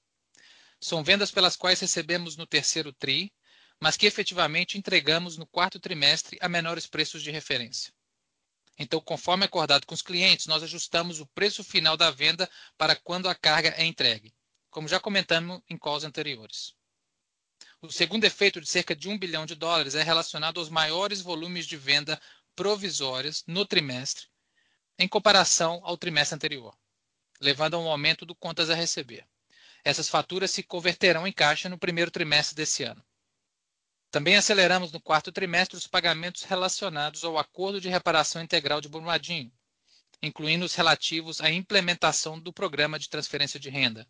São 0.80 1.04
vendas 1.04 1.30
pelas 1.30 1.56
quais 1.56 1.78
recebemos 1.78 2.38
no 2.38 2.46
terceiro 2.46 2.90
tri, 2.90 3.30
mas 3.78 3.98
que 3.98 4.06
efetivamente 4.06 4.78
entregamos 4.78 5.36
no 5.36 5.46
quarto 5.46 5.78
trimestre 5.78 6.38
a 6.40 6.48
menores 6.48 6.86
preços 6.86 7.22
de 7.22 7.30
referência. 7.30 7.92
Então, 8.78 9.00
conforme 9.00 9.44
acordado 9.44 9.86
com 9.86 9.94
os 9.94 10.02
clientes, 10.02 10.46
nós 10.46 10.62
ajustamos 10.62 11.20
o 11.20 11.26
preço 11.26 11.62
final 11.62 11.96
da 11.96 12.10
venda 12.10 12.50
para 12.76 12.96
quando 12.96 13.28
a 13.28 13.34
carga 13.34 13.68
é 13.76 13.84
entregue, 13.84 14.34
como 14.70 14.88
já 14.88 14.98
comentamos 14.98 15.60
em 15.68 15.78
calls 15.78 16.04
anteriores. 16.04 16.74
O 17.80 17.92
segundo 17.92 18.24
efeito 18.24 18.60
de 18.60 18.68
cerca 18.68 18.96
de 18.96 19.08
1 19.08 19.18
bilhão 19.18 19.46
de 19.46 19.54
dólares 19.54 19.94
é 19.94 20.02
relacionado 20.02 20.58
aos 20.58 20.68
maiores 20.68 21.20
volumes 21.20 21.66
de 21.66 21.76
venda 21.76 22.20
provisórias 22.56 23.44
no 23.46 23.64
trimestre, 23.64 24.26
em 24.98 25.06
comparação 25.06 25.80
ao 25.84 25.96
trimestre 25.96 26.34
anterior, 26.34 26.76
levando 27.40 27.74
a 27.74 27.78
um 27.78 27.88
aumento 27.88 28.26
do 28.26 28.34
contas 28.34 28.70
a 28.70 28.74
receber. 28.74 29.26
Essas 29.84 30.08
faturas 30.08 30.50
se 30.50 30.62
converterão 30.62 31.26
em 31.26 31.32
caixa 31.32 31.68
no 31.68 31.78
primeiro 31.78 32.10
trimestre 32.10 32.56
desse 32.56 32.82
ano. 32.84 33.04
Também 34.14 34.36
aceleramos 34.36 34.92
no 34.92 35.00
quarto 35.00 35.32
trimestre 35.32 35.76
os 35.76 35.88
pagamentos 35.88 36.44
relacionados 36.44 37.24
ao 37.24 37.36
Acordo 37.36 37.80
de 37.80 37.88
Reparação 37.88 38.40
Integral 38.40 38.80
de 38.80 38.88
Brumadinho, 38.88 39.50
incluindo 40.22 40.64
os 40.64 40.76
relativos 40.76 41.40
à 41.40 41.50
implementação 41.50 42.38
do 42.38 42.52
Programa 42.52 42.96
de 42.96 43.08
Transferência 43.08 43.58
de 43.58 43.68
Renda, 43.68 44.06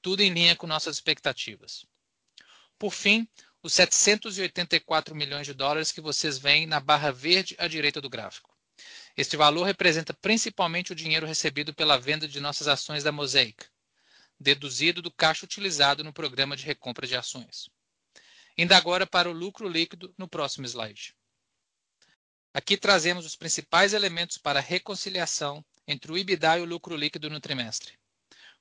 tudo 0.00 0.20
em 0.20 0.32
linha 0.32 0.54
com 0.54 0.68
nossas 0.68 0.94
expectativas. 0.94 1.84
Por 2.78 2.92
fim, 2.92 3.26
os 3.64 3.72
784 3.72 5.12
milhões 5.12 5.44
de 5.44 5.54
dólares 5.54 5.90
que 5.90 6.00
vocês 6.00 6.38
veem 6.38 6.64
na 6.64 6.78
barra 6.78 7.10
verde 7.10 7.56
à 7.58 7.66
direita 7.66 8.00
do 8.00 8.08
gráfico. 8.08 8.56
Este 9.16 9.36
valor 9.36 9.64
representa 9.64 10.14
principalmente 10.14 10.92
o 10.92 10.94
dinheiro 10.94 11.26
recebido 11.26 11.74
pela 11.74 11.98
venda 11.98 12.28
de 12.28 12.38
nossas 12.38 12.68
ações 12.68 13.02
da 13.02 13.10
Mosaic, 13.10 13.64
deduzido 14.38 15.02
do 15.02 15.10
caixa 15.10 15.44
utilizado 15.44 16.04
no 16.04 16.12
programa 16.12 16.56
de 16.56 16.64
recompra 16.64 17.08
de 17.08 17.16
ações. 17.16 17.68
Indo 18.56 18.72
agora 18.72 19.06
para 19.06 19.30
o 19.30 19.32
lucro 19.32 19.68
líquido 19.68 20.14
no 20.18 20.28
próximo 20.28 20.66
slide. 20.66 21.14
Aqui 22.54 22.76
trazemos 22.76 23.24
os 23.24 23.34
principais 23.34 23.94
elementos 23.94 24.36
para 24.36 24.58
a 24.58 24.62
reconciliação 24.62 25.64
entre 25.88 26.12
o 26.12 26.18
EBITDA 26.18 26.58
e 26.58 26.60
o 26.60 26.66
lucro 26.66 26.94
líquido 26.94 27.30
no 27.30 27.40
trimestre. 27.40 27.98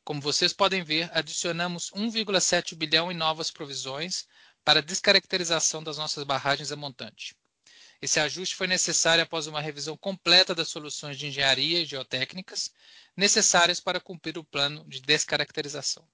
Como 0.03 0.21
vocês 0.21 0.53
podem 0.53 0.81
ver, 0.81 1.09
adicionamos 1.13 1.91
1,7 1.91 2.73
bilhão 2.73 3.11
em 3.11 3.15
novas 3.15 3.51
provisões 3.51 4.25
para 4.63 4.81
descaracterização 4.81 5.83
das 5.83 5.97
nossas 5.97 6.23
barragens 6.23 6.71
a 6.71 6.75
montante. 6.75 7.35
Esse 8.01 8.19
ajuste 8.19 8.55
foi 8.55 8.65
necessário 8.67 9.23
após 9.23 9.45
uma 9.45 9.61
revisão 9.61 9.95
completa 9.95 10.55
das 10.55 10.69
soluções 10.69 11.17
de 11.17 11.27
engenharia 11.27 11.81
e 11.81 11.85
geotécnicas 11.85 12.71
necessárias 13.15 13.79
para 13.79 13.99
cumprir 13.99 14.37
o 14.37 14.43
plano 14.43 14.83
de 14.87 15.01
descaracterização. 15.01 16.07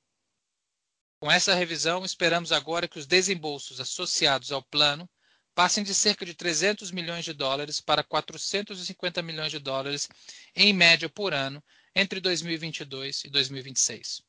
Com 1.19 1.31
essa 1.31 1.55
revisão, 1.55 2.05
esperamos 2.05 2.51
agora 2.51 2.87
que 2.87 2.99
os 2.99 3.07
desembolsos 3.07 3.79
associados 3.79 4.51
ao 4.51 4.61
plano 4.61 5.09
passem 5.55 5.83
de 5.83 5.95
cerca 5.95 6.23
de 6.23 6.35
300 6.35 6.91
milhões 6.91 7.25
de 7.25 7.33
dólares 7.33 7.81
para 7.81 8.03
450 8.03 9.23
milhões 9.23 9.51
de 9.51 9.57
dólares 9.57 10.07
em 10.55 10.71
média 10.71 11.09
por 11.09 11.33
ano 11.33 11.63
entre 11.95 12.21
2022 12.21 13.23
e 13.25 13.29
2026. 13.31 14.21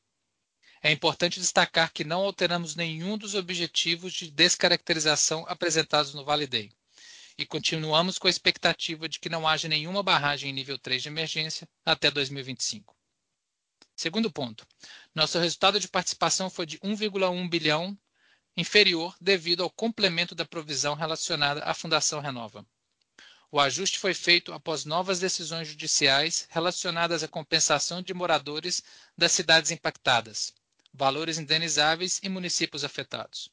É 0.81 0.91
importante 0.91 1.39
destacar 1.39 1.93
que 1.93 2.03
não 2.03 2.21
alteramos 2.21 2.75
nenhum 2.75 3.19
dos 3.19 3.35
objetivos 3.35 4.11
de 4.13 4.31
descaracterização 4.31 5.45
apresentados 5.47 6.15
no 6.15 6.25
Vale 6.25 6.47
Day 6.47 6.71
e 7.37 7.45
continuamos 7.45 8.17
com 8.17 8.25
a 8.25 8.31
expectativa 8.31 9.07
de 9.07 9.19
que 9.19 9.29
não 9.29 9.47
haja 9.47 9.67
nenhuma 9.67 10.01
barragem 10.01 10.49
em 10.49 10.53
nível 10.53 10.79
3 10.79 11.03
de 11.03 11.09
emergência 11.09 11.69
até 11.85 12.09
2025. 12.09 12.98
Segundo 13.99 14.31
ponto, 14.31 14.65
nosso 15.13 15.37
resultado 15.39 15.77
de 15.77 15.89
participação 15.89 16.49
foi 16.49 16.65
de 16.65 16.79
1,1 16.79 17.49
bilhão, 17.49 17.99
inferior 18.55 19.13
devido 19.19 19.61
ao 19.61 19.69
complemento 19.69 20.33
da 20.33 20.45
provisão 20.45 20.93
relacionada 20.95 21.61
à 21.65 21.73
Fundação 21.73 22.21
Renova. 22.21 22.65
O 23.51 23.59
ajuste 23.59 23.99
foi 23.99 24.13
feito 24.13 24.53
após 24.53 24.85
novas 24.85 25.19
decisões 25.19 25.67
judiciais 25.67 26.47
relacionadas 26.49 27.23
à 27.23 27.27
compensação 27.27 28.01
de 28.01 28.13
moradores 28.13 28.81
das 29.17 29.33
cidades 29.33 29.69
impactadas, 29.69 30.53
valores 30.93 31.37
indenizáveis 31.37 32.21
e 32.23 32.29
municípios 32.29 32.85
afetados. 32.85 33.51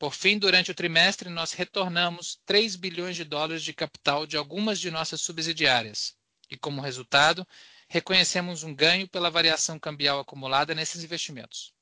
Por 0.00 0.12
fim, 0.12 0.36
durante 0.36 0.72
o 0.72 0.74
trimestre, 0.74 1.28
nós 1.30 1.52
retornamos 1.52 2.40
3 2.44 2.74
bilhões 2.74 3.14
de 3.14 3.22
dólares 3.22 3.62
de 3.62 3.72
capital 3.72 4.26
de 4.26 4.36
algumas 4.36 4.80
de 4.80 4.90
nossas 4.90 5.20
subsidiárias, 5.20 6.16
e, 6.50 6.56
como 6.56 6.80
resultado, 6.80 7.46
reconhecemos 7.90 8.62
um 8.62 8.72
ganho 8.72 9.08
pela 9.08 9.28
variação 9.28 9.76
cambial 9.76 10.20
acumulada 10.20 10.76
nesses 10.76 11.02
investimentos. 11.02 11.74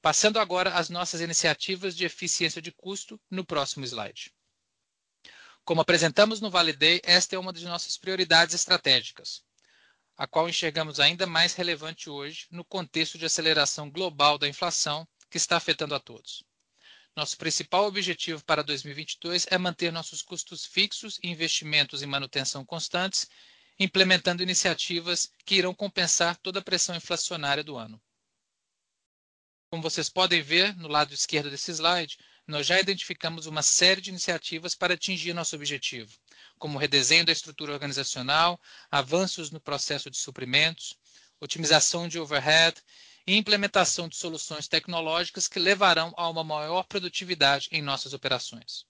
Passando 0.00 0.38
agora 0.38 0.74
às 0.74 0.88
nossas 0.88 1.20
iniciativas 1.20 1.96
de 1.96 2.04
eficiência 2.04 2.62
de 2.62 2.70
custo 2.70 3.20
no 3.28 3.44
próximo 3.44 3.84
slide. 3.84 4.32
Como 5.64 5.80
apresentamos 5.80 6.40
no 6.40 6.48
Vale 6.48 6.72
Day, 6.72 7.00
esta 7.02 7.34
é 7.34 7.38
uma 7.38 7.52
de 7.52 7.64
nossas 7.64 7.98
prioridades 7.98 8.54
estratégicas, 8.54 9.42
a 10.16 10.24
qual 10.24 10.48
enxergamos 10.48 11.00
ainda 11.00 11.26
mais 11.26 11.52
relevante 11.52 12.08
hoje 12.08 12.46
no 12.48 12.64
contexto 12.64 13.18
de 13.18 13.26
aceleração 13.26 13.90
global 13.90 14.38
da 14.38 14.46
inflação 14.46 15.06
que 15.28 15.36
está 15.36 15.56
afetando 15.56 15.96
a 15.96 16.00
todos. 16.00 16.44
Nosso 17.16 17.36
principal 17.36 17.86
objetivo 17.86 18.44
para 18.44 18.62
2022 18.62 19.48
é 19.50 19.58
manter 19.58 19.90
nossos 19.90 20.22
custos 20.22 20.64
fixos 20.64 21.18
e 21.24 21.28
investimentos 21.28 22.02
em 22.02 22.06
manutenção 22.06 22.64
constantes 22.64 23.26
implementando 23.78 24.42
iniciativas 24.42 25.32
que 25.44 25.54
irão 25.54 25.74
compensar 25.74 26.36
toda 26.36 26.58
a 26.58 26.62
pressão 26.62 26.96
inflacionária 26.96 27.62
do 27.62 27.76
ano. 27.76 28.00
Como 29.70 29.82
vocês 29.82 30.08
podem 30.08 30.40
ver 30.40 30.74
no 30.76 30.88
lado 30.88 31.12
esquerdo 31.12 31.50
desse 31.50 31.70
slide, 31.70 32.16
nós 32.46 32.66
já 32.66 32.80
identificamos 32.80 33.44
uma 33.44 33.62
série 33.62 34.00
de 34.00 34.08
iniciativas 34.08 34.74
para 34.74 34.94
atingir 34.94 35.34
nosso 35.34 35.54
objetivo, 35.54 36.10
como 36.58 36.78
redesenho 36.78 37.26
da 37.26 37.32
estrutura 37.32 37.74
organizacional, 37.74 38.58
avanços 38.90 39.50
no 39.50 39.60
processo 39.60 40.10
de 40.10 40.16
suprimentos, 40.16 40.96
otimização 41.38 42.08
de 42.08 42.18
overhead 42.18 42.82
e 43.26 43.36
implementação 43.36 44.08
de 44.08 44.16
soluções 44.16 44.66
tecnológicas 44.66 45.46
que 45.46 45.58
levarão 45.58 46.14
a 46.16 46.28
uma 46.30 46.42
maior 46.42 46.84
produtividade 46.84 47.68
em 47.70 47.82
nossas 47.82 48.14
operações. 48.14 48.86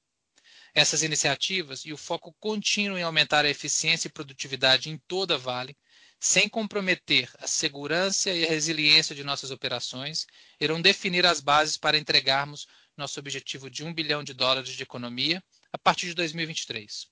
Essas 0.79 1.03
iniciativas 1.03 1.85
e 1.85 1.93
o 1.93 1.97
foco 1.97 2.33
contínuo 2.39 2.97
em 2.97 3.03
aumentar 3.03 3.45
a 3.45 3.51
eficiência 3.51 4.07
e 4.07 4.13
produtividade 4.13 4.89
em 4.89 4.97
toda 5.09 5.35
a 5.35 5.37
Vale, 5.37 5.77
sem 6.21 6.49
comprometer 6.49 7.29
a 7.41 7.49
segurança 7.49 8.31
e 8.31 8.45
a 8.45 8.49
resiliência 8.49 9.13
de 9.13 9.25
nossas 9.25 9.51
operações, 9.51 10.25
irão 10.61 10.81
definir 10.81 11.27
as 11.27 11.41
bases 11.41 11.77
para 11.77 11.99
entregarmos 11.99 12.69
nosso 12.97 13.19
objetivo 13.19 13.69
de 13.69 13.83
1 13.83 13.93
bilhão 13.93 14.23
de 14.23 14.33
dólares 14.33 14.71
de 14.71 14.81
economia 14.81 15.43
a 15.73 15.77
partir 15.77 16.07
de 16.07 16.15
2023. 16.15 17.09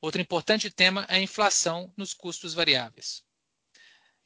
Outro 0.00 0.18
importante 0.18 0.70
tema 0.70 1.04
é 1.10 1.16
a 1.16 1.20
inflação 1.20 1.92
nos 1.98 2.14
custos 2.14 2.54
variáveis. 2.54 3.22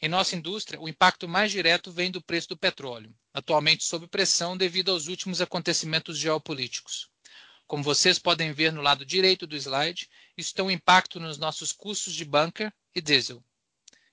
Em 0.01 0.09
nossa 0.09 0.37
indústria, 0.37 0.81
o 0.81 0.89
impacto 0.89 1.27
mais 1.27 1.51
direto 1.51 1.91
vem 1.91 2.09
do 2.09 2.23
preço 2.23 2.51
do 2.51 2.57
petróleo, 2.57 3.13
atualmente 3.33 3.83
sob 3.83 4.07
pressão 4.07 4.57
devido 4.57 4.93
aos 4.93 5.09
últimos 5.09 5.41
acontecimentos 5.41 6.17
geopolíticos. 6.17 7.13
Como 7.67 7.83
vocês 7.83 8.19
podem 8.19 8.53
ver 8.53 8.73
no 8.73 8.83
lado 8.83 9.07
direito 9.07 9.47
do 9.47 9.57
slide, 9.57 10.09
isso 10.37 10.55
tem 10.55 10.65
um 10.65 10.71
impacto 10.71 11.19
nos 11.19 11.39
nossos 11.39 11.73
custos 11.73 12.15
de 12.15 12.25
bunker 12.25 12.73
e 12.95 13.01
diesel. 13.01 13.43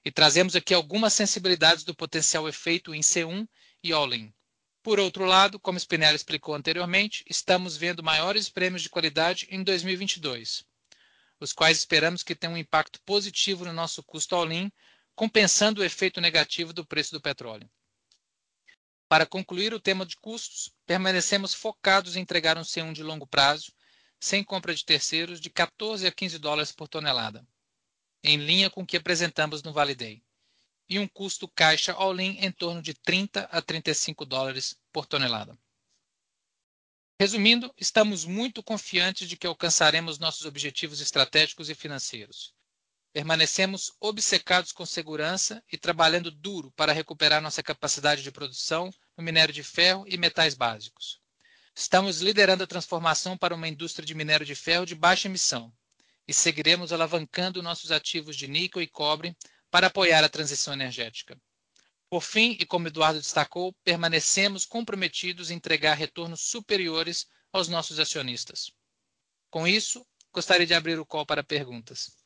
E 0.04 0.12
trazemos 0.12 0.56
aqui 0.56 0.74
algumas 0.74 1.14
sensibilidades 1.14 1.84
do 1.84 1.94
potencial 1.94 2.48
efeito 2.48 2.96
em 2.96 3.02
C1 3.02 3.48
e 3.84 3.92
all-in. 3.92 4.34
Por 4.82 5.00
outro 5.00 5.26
lado, 5.26 5.60
como 5.60 5.78
Spinelli 5.78 6.16
explicou 6.16 6.56
anteriormente, 6.56 7.24
estamos 7.30 7.78
vendo 7.78 8.02
maiores 8.02 8.50
prêmios 8.50 8.82
de 8.82 8.90
qualidade 8.90 9.48
em 9.52 9.64
2022, 9.64 10.66
os 11.40 11.54
quais 11.54 11.78
esperamos 11.78 12.24
que 12.24 12.34
tenham 12.34 12.56
um 12.56 12.58
impacto 12.58 13.00
positivo 13.06 13.64
no 13.64 13.74
nosso 13.74 14.02
custo 14.02 14.36
all-in, 14.36 14.72
compensando 15.14 15.82
o 15.82 15.84
efeito 15.84 16.20
negativo 16.20 16.74
do 16.74 16.84
preço 16.84 17.12
do 17.12 17.22
petróleo. 17.22 17.70
Para 19.12 19.26
concluir 19.26 19.74
o 19.74 19.80
tema 19.80 20.06
de 20.06 20.15
custos, 20.15 20.74
permanecemos 20.86 21.54
focados 21.54 22.15
em 22.15 22.21
entregar 22.21 22.58
um 22.58 22.62
C1 22.62 22.93
de 22.93 23.04
longo 23.04 23.28
prazo, 23.28 23.74
sem 24.17 24.41
compra 24.41 24.74
de 24.74 24.86
terceiros, 24.86 25.41
de 25.41 25.50
14 25.50 26.08
a 26.08 26.12
15 26.13 26.39
dólares 26.39 26.71
por 26.71 26.88
tonelada, 26.88 27.45
em 28.24 28.38
linha 28.38 28.69
com 28.69 28.84
o 28.84 28.86
que 28.86 28.95
apresentamos 28.95 29.63
no 29.63 29.74
Vale 29.74 29.95
Day, 29.95 30.24
e 30.88 30.97
um 30.97 31.10
custo 31.10 31.45
caixa 31.45 31.91
all-in 31.91 32.38
em 32.39 32.54
torno 32.54 32.82
de 32.82 32.93
30 32.93 33.50
a 33.52 33.62
35 33.62 34.26
dólares 34.26 34.80
por 34.93 35.06
tonelada. 35.06 35.60
Resumindo, 37.19 37.69
estamos 37.78 38.24
muito 38.24 38.63
confiantes 38.63 39.28
de 39.28 39.36
que 39.36 39.45
alcançaremos 39.45 40.19
nossos 40.19 40.45
objetivos 40.45 41.02
estratégicos 41.02 41.69
e 41.69 41.76
financeiros. 41.76 42.56
permanecemos 43.13 43.91
obcecados 44.00 44.71
com 44.71 44.86
segurança 44.86 45.62
e 45.69 45.78
trabalhando 45.78 46.32
duro 46.32 46.71
para 46.71 46.93
recuperar 46.93 47.41
nossa 47.41 47.62
capacidade 47.62 48.24
de 48.24 48.32
produção 48.32 48.89
no 49.22 49.26
minério 49.26 49.54
de 49.54 49.64
ferro 49.64 50.04
e 50.08 50.18
metais 50.18 50.56
básicos. 50.56 51.22
Estamos 51.76 52.22
liderando 52.22 52.64
a 52.64 52.68
transformação 52.68 53.38
para 53.38 53.56
uma 53.56 53.68
indústria 53.68 54.06
de 54.06 54.16
minério 54.16 54.46
de 54.46 54.56
ferro 54.56 54.86
de 54.86 54.96
baixa 54.96 55.28
emissão 55.28 55.72
e 56.28 56.34
seguiremos 56.34 56.92
alavancando 56.92 57.62
nossos 57.62 57.92
ativos 57.92 58.36
de 58.36 58.48
níquel 58.48 58.82
e 58.82 58.88
cobre 58.88 59.38
para 59.70 59.88
apoiar 59.88 60.24
a 60.24 60.30
transição 60.30 60.74
energética. 60.74 61.40
Por 62.10 62.22
fim, 62.22 62.58
e 62.60 62.66
como 62.66 62.88
Eduardo 62.88 63.20
destacou, 63.20 63.74
permanecemos 63.86 64.66
comprometidos 64.66 65.50
em 65.50 65.56
entregar 65.56 65.94
retornos 65.94 66.42
superiores 66.42 67.28
aos 67.54 67.70
nossos 67.70 68.00
acionistas. 68.00 68.72
Com 69.50 69.66
isso, 69.68 70.06
gostaria 70.34 70.66
de 70.66 70.74
abrir 70.74 71.00
o 71.00 71.06
call 71.06 71.26
para 71.26 71.44
perguntas. 71.44 72.18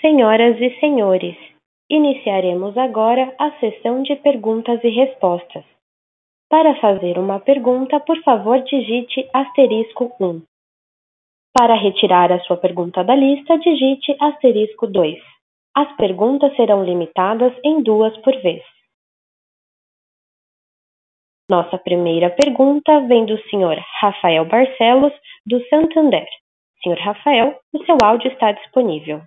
Senhoras 0.00 0.56
e 0.60 0.78
senhores, 0.78 1.51
iniciaremos 1.92 2.74
agora 2.78 3.34
a 3.38 3.50
sessão 3.60 4.02
de 4.02 4.16
perguntas 4.16 4.82
e 4.82 4.88
respostas. 4.88 5.62
Para 6.48 6.74
fazer 6.80 7.18
uma 7.18 7.38
pergunta, 7.38 8.00
por 8.00 8.18
favor, 8.22 8.62
digite 8.62 9.28
asterisco 9.32 10.10
1. 10.18 10.42
Para 11.54 11.74
retirar 11.74 12.32
a 12.32 12.40
sua 12.40 12.56
pergunta 12.56 13.04
da 13.04 13.14
lista, 13.14 13.58
digite 13.58 14.16
asterisco 14.18 14.86
2. 14.86 15.18
As 15.76 15.94
perguntas 15.96 16.56
serão 16.56 16.82
limitadas 16.82 17.52
em 17.62 17.82
duas 17.82 18.16
por 18.22 18.34
vez. 18.40 18.62
Nossa 21.50 21.76
primeira 21.76 22.30
pergunta 22.30 23.00
vem 23.00 23.26
do 23.26 23.36
Sr. 23.36 23.84
Rafael 24.00 24.46
Barcelos, 24.46 25.12
do 25.44 25.62
Santander. 25.68 26.26
Sr. 26.82 26.98
Rafael, 26.98 27.60
o 27.74 27.84
seu 27.84 27.98
áudio 28.02 28.32
está 28.32 28.52
disponível. 28.52 29.20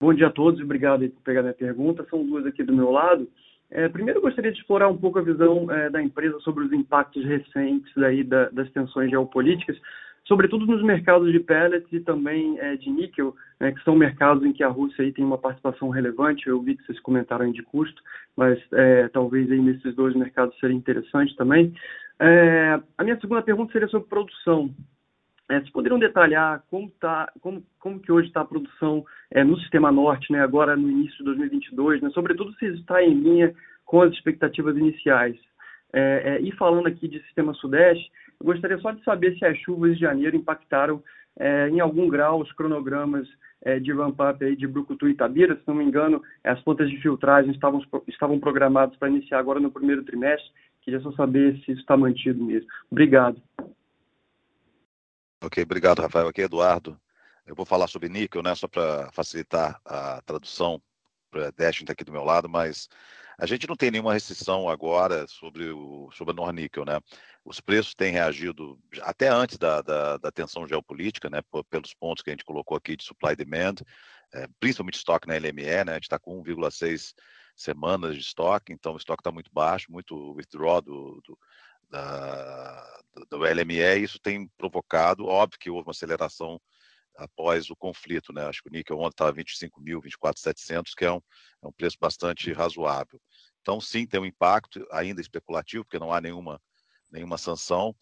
Bom 0.00 0.14
dia 0.14 0.28
a 0.28 0.30
todos, 0.30 0.60
obrigado 0.60 1.08
por 1.10 1.22
pegar 1.22 1.42
minha 1.42 1.52
pergunta. 1.52 2.06
São 2.08 2.24
duas 2.24 2.46
aqui 2.46 2.62
do 2.62 2.72
meu 2.72 2.92
lado. 2.92 3.28
É, 3.68 3.88
primeiro, 3.88 4.20
gostaria 4.20 4.52
de 4.52 4.58
explorar 4.58 4.88
um 4.88 4.96
pouco 4.96 5.18
a 5.18 5.22
visão 5.22 5.68
é, 5.72 5.90
da 5.90 6.00
empresa 6.00 6.38
sobre 6.38 6.64
os 6.64 6.72
impactos 6.72 7.24
recentes 7.24 7.92
da, 8.28 8.48
das 8.50 8.70
tensões 8.70 9.10
geopolíticas, 9.10 9.76
sobretudo 10.24 10.66
nos 10.66 10.84
mercados 10.84 11.32
de 11.32 11.40
pellets 11.40 11.92
e 11.92 11.98
também 11.98 12.56
é, 12.60 12.76
de 12.76 12.88
níquel, 12.88 13.34
né, 13.58 13.72
que 13.72 13.82
são 13.82 13.96
mercados 13.96 14.44
em 14.44 14.52
que 14.52 14.62
a 14.62 14.68
Rússia 14.68 15.04
aí 15.04 15.12
tem 15.12 15.24
uma 15.24 15.36
participação 15.36 15.88
relevante. 15.88 16.46
Eu 16.46 16.62
vi 16.62 16.76
que 16.76 16.84
vocês 16.84 17.00
comentaram 17.00 17.46
aí 17.46 17.52
de 17.52 17.64
custo, 17.64 18.00
mas 18.36 18.56
é, 18.72 19.08
talvez 19.08 19.50
aí 19.50 19.58
nesses 19.60 19.96
dois 19.96 20.14
mercados 20.14 20.56
seria 20.60 20.76
interessante 20.76 21.34
também. 21.34 21.74
É, 22.20 22.80
a 22.96 23.02
minha 23.02 23.18
segunda 23.20 23.42
pergunta 23.42 23.72
seria 23.72 23.88
sobre 23.88 24.08
produção. 24.08 24.72
É, 25.48 25.58
vocês 25.58 25.70
poderiam 25.70 25.98
detalhar 25.98 26.62
como, 26.70 26.90
tá, 27.00 27.32
como, 27.40 27.62
como 27.80 27.98
que 27.98 28.12
hoje 28.12 28.28
está 28.28 28.42
a 28.42 28.44
produção 28.44 29.04
é, 29.30 29.42
no 29.42 29.58
Sistema 29.60 29.90
Norte, 29.90 30.30
né, 30.30 30.42
agora 30.42 30.76
no 30.76 30.90
início 30.90 31.16
de 31.18 31.24
2022, 31.24 32.02
né, 32.02 32.10
sobretudo 32.10 32.52
se 32.54 32.66
está 32.66 33.02
em 33.02 33.14
linha 33.14 33.54
com 33.86 34.02
as 34.02 34.12
expectativas 34.12 34.76
iniciais. 34.76 35.36
É, 35.90 36.22
é, 36.34 36.40
e 36.42 36.52
falando 36.52 36.86
aqui 36.86 37.08
de 37.08 37.18
Sistema 37.22 37.54
Sudeste, 37.54 38.10
eu 38.38 38.44
gostaria 38.44 38.76
só 38.78 38.90
de 38.90 39.02
saber 39.02 39.38
se 39.38 39.44
as 39.46 39.56
chuvas 39.58 39.94
de 39.94 40.02
janeiro 40.02 40.36
impactaram 40.36 41.02
é, 41.38 41.68
em 41.70 41.80
algum 41.80 42.08
grau 42.08 42.40
os 42.40 42.52
cronogramas 42.52 43.26
de 43.82 43.92
ramp-up 43.92 44.54
de 44.54 44.68
Brucutu 44.68 45.08
e 45.08 45.10
Itabira. 45.10 45.56
Se 45.56 45.66
não 45.66 45.74
me 45.74 45.84
engano, 45.84 46.22
as 46.44 46.62
plantas 46.62 46.88
de 46.88 46.96
filtragem 47.02 47.50
estavam, 47.50 47.82
estavam 48.06 48.38
programadas 48.38 48.96
para 48.96 49.08
iniciar 49.08 49.40
agora 49.40 49.58
no 49.58 49.68
primeiro 49.68 50.04
trimestre. 50.04 50.48
Queria 50.80 51.00
só 51.00 51.10
saber 51.12 51.56
se 51.56 51.72
isso 51.72 51.80
está 51.80 51.96
mantido 51.96 52.42
mesmo. 52.42 52.68
Obrigado. 52.88 53.42
Ok, 55.40 55.62
obrigado, 55.62 56.02
Rafael. 56.02 56.26
Aqui 56.28 56.42
é 56.42 56.44
Eduardo. 56.46 57.00
Eu 57.46 57.54
vou 57.54 57.64
falar 57.64 57.86
sobre 57.86 58.08
níquel, 58.08 58.42
né, 58.42 58.54
só 58.56 58.66
para 58.66 59.10
facilitar 59.12 59.80
a 59.84 60.20
tradução. 60.22 60.82
O 61.32 61.52
Dash 61.52 61.80
está 61.80 61.92
aqui 61.92 62.02
do 62.02 62.10
meu 62.10 62.24
lado, 62.24 62.48
mas 62.48 62.88
a 63.38 63.46
gente 63.46 63.68
não 63.68 63.76
tem 63.76 63.90
nenhuma 63.90 64.12
restrição 64.12 64.68
agora 64.68 65.28
sobre, 65.28 65.70
o, 65.70 66.10
sobre 66.12 66.32
a 66.32 66.34
Norníquel, 66.34 66.84
né? 66.84 66.98
Os 67.44 67.60
preços 67.60 67.94
têm 67.94 68.12
reagido 68.12 68.76
até 69.02 69.28
antes 69.28 69.56
da, 69.58 69.80
da, 69.80 70.16
da 70.16 70.32
tensão 70.32 70.66
geopolítica, 70.66 71.30
né? 71.30 71.40
pelos 71.70 71.94
pontos 71.94 72.22
que 72.22 72.30
a 72.30 72.32
gente 72.32 72.44
colocou 72.44 72.76
aqui 72.76 72.96
de 72.96 73.04
supply 73.04 73.36
demand, 73.36 73.76
é, 74.34 74.48
principalmente 74.58 74.96
estoque 74.96 75.28
na 75.28 75.36
LME, 75.36 75.84
né? 75.84 75.92
A 75.92 75.94
gente 75.94 76.02
está 76.04 76.18
com 76.18 76.42
1,6 76.42 77.14
semanas 77.54 78.16
de 78.16 78.22
estoque, 78.22 78.72
então 78.72 78.94
o 78.94 78.98
estoque 78.98 79.20
está 79.20 79.30
muito 79.30 79.52
baixo, 79.52 79.92
muito 79.92 80.32
withdraw 80.32 80.80
do, 80.82 81.20
do, 81.24 81.38
da, 81.88 83.00
do 83.30 83.38
LME, 83.38 84.02
isso 84.02 84.18
tem 84.20 84.48
provocado, 84.56 85.26
óbvio 85.26 85.58
que 85.58 85.70
houve 85.70 85.86
uma 85.86 85.92
aceleração 85.92 86.60
após 87.16 87.68
o 87.68 87.76
conflito, 87.76 88.32
né? 88.32 88.46
Acho 88.46 88.62
que 88.62 88.68
o 88.68 88.72
níquel 88.72 88.98
ontem 88.98 89.14
estava 89.14 89.32
25 89.32 89.80
mil, 89.80 90.00
24,700, 90.00 90.94
que 90.94 91.04
é 91.04 91.12
um, 91.12 91.20
é 91.62 91.66
um 91.66 91.72
preço 91.72 91.96
bastante 92.00 92.52
razoável. 92.52 93.20
Então, 93.60 93.80
sim, 93.80 94.06
tem 94.06 94.20
um 94.20 94.26
impacto 94.26 94.86
ainda 94.92 95.20
especulativo, 95.20 95.84
porque 95.84 95.98
não 95.98 96.12
há 96.12 96.20
nenhuma, 96.20 96.60
nenhuma 97.10 97.36
sanção, 97.36 97.94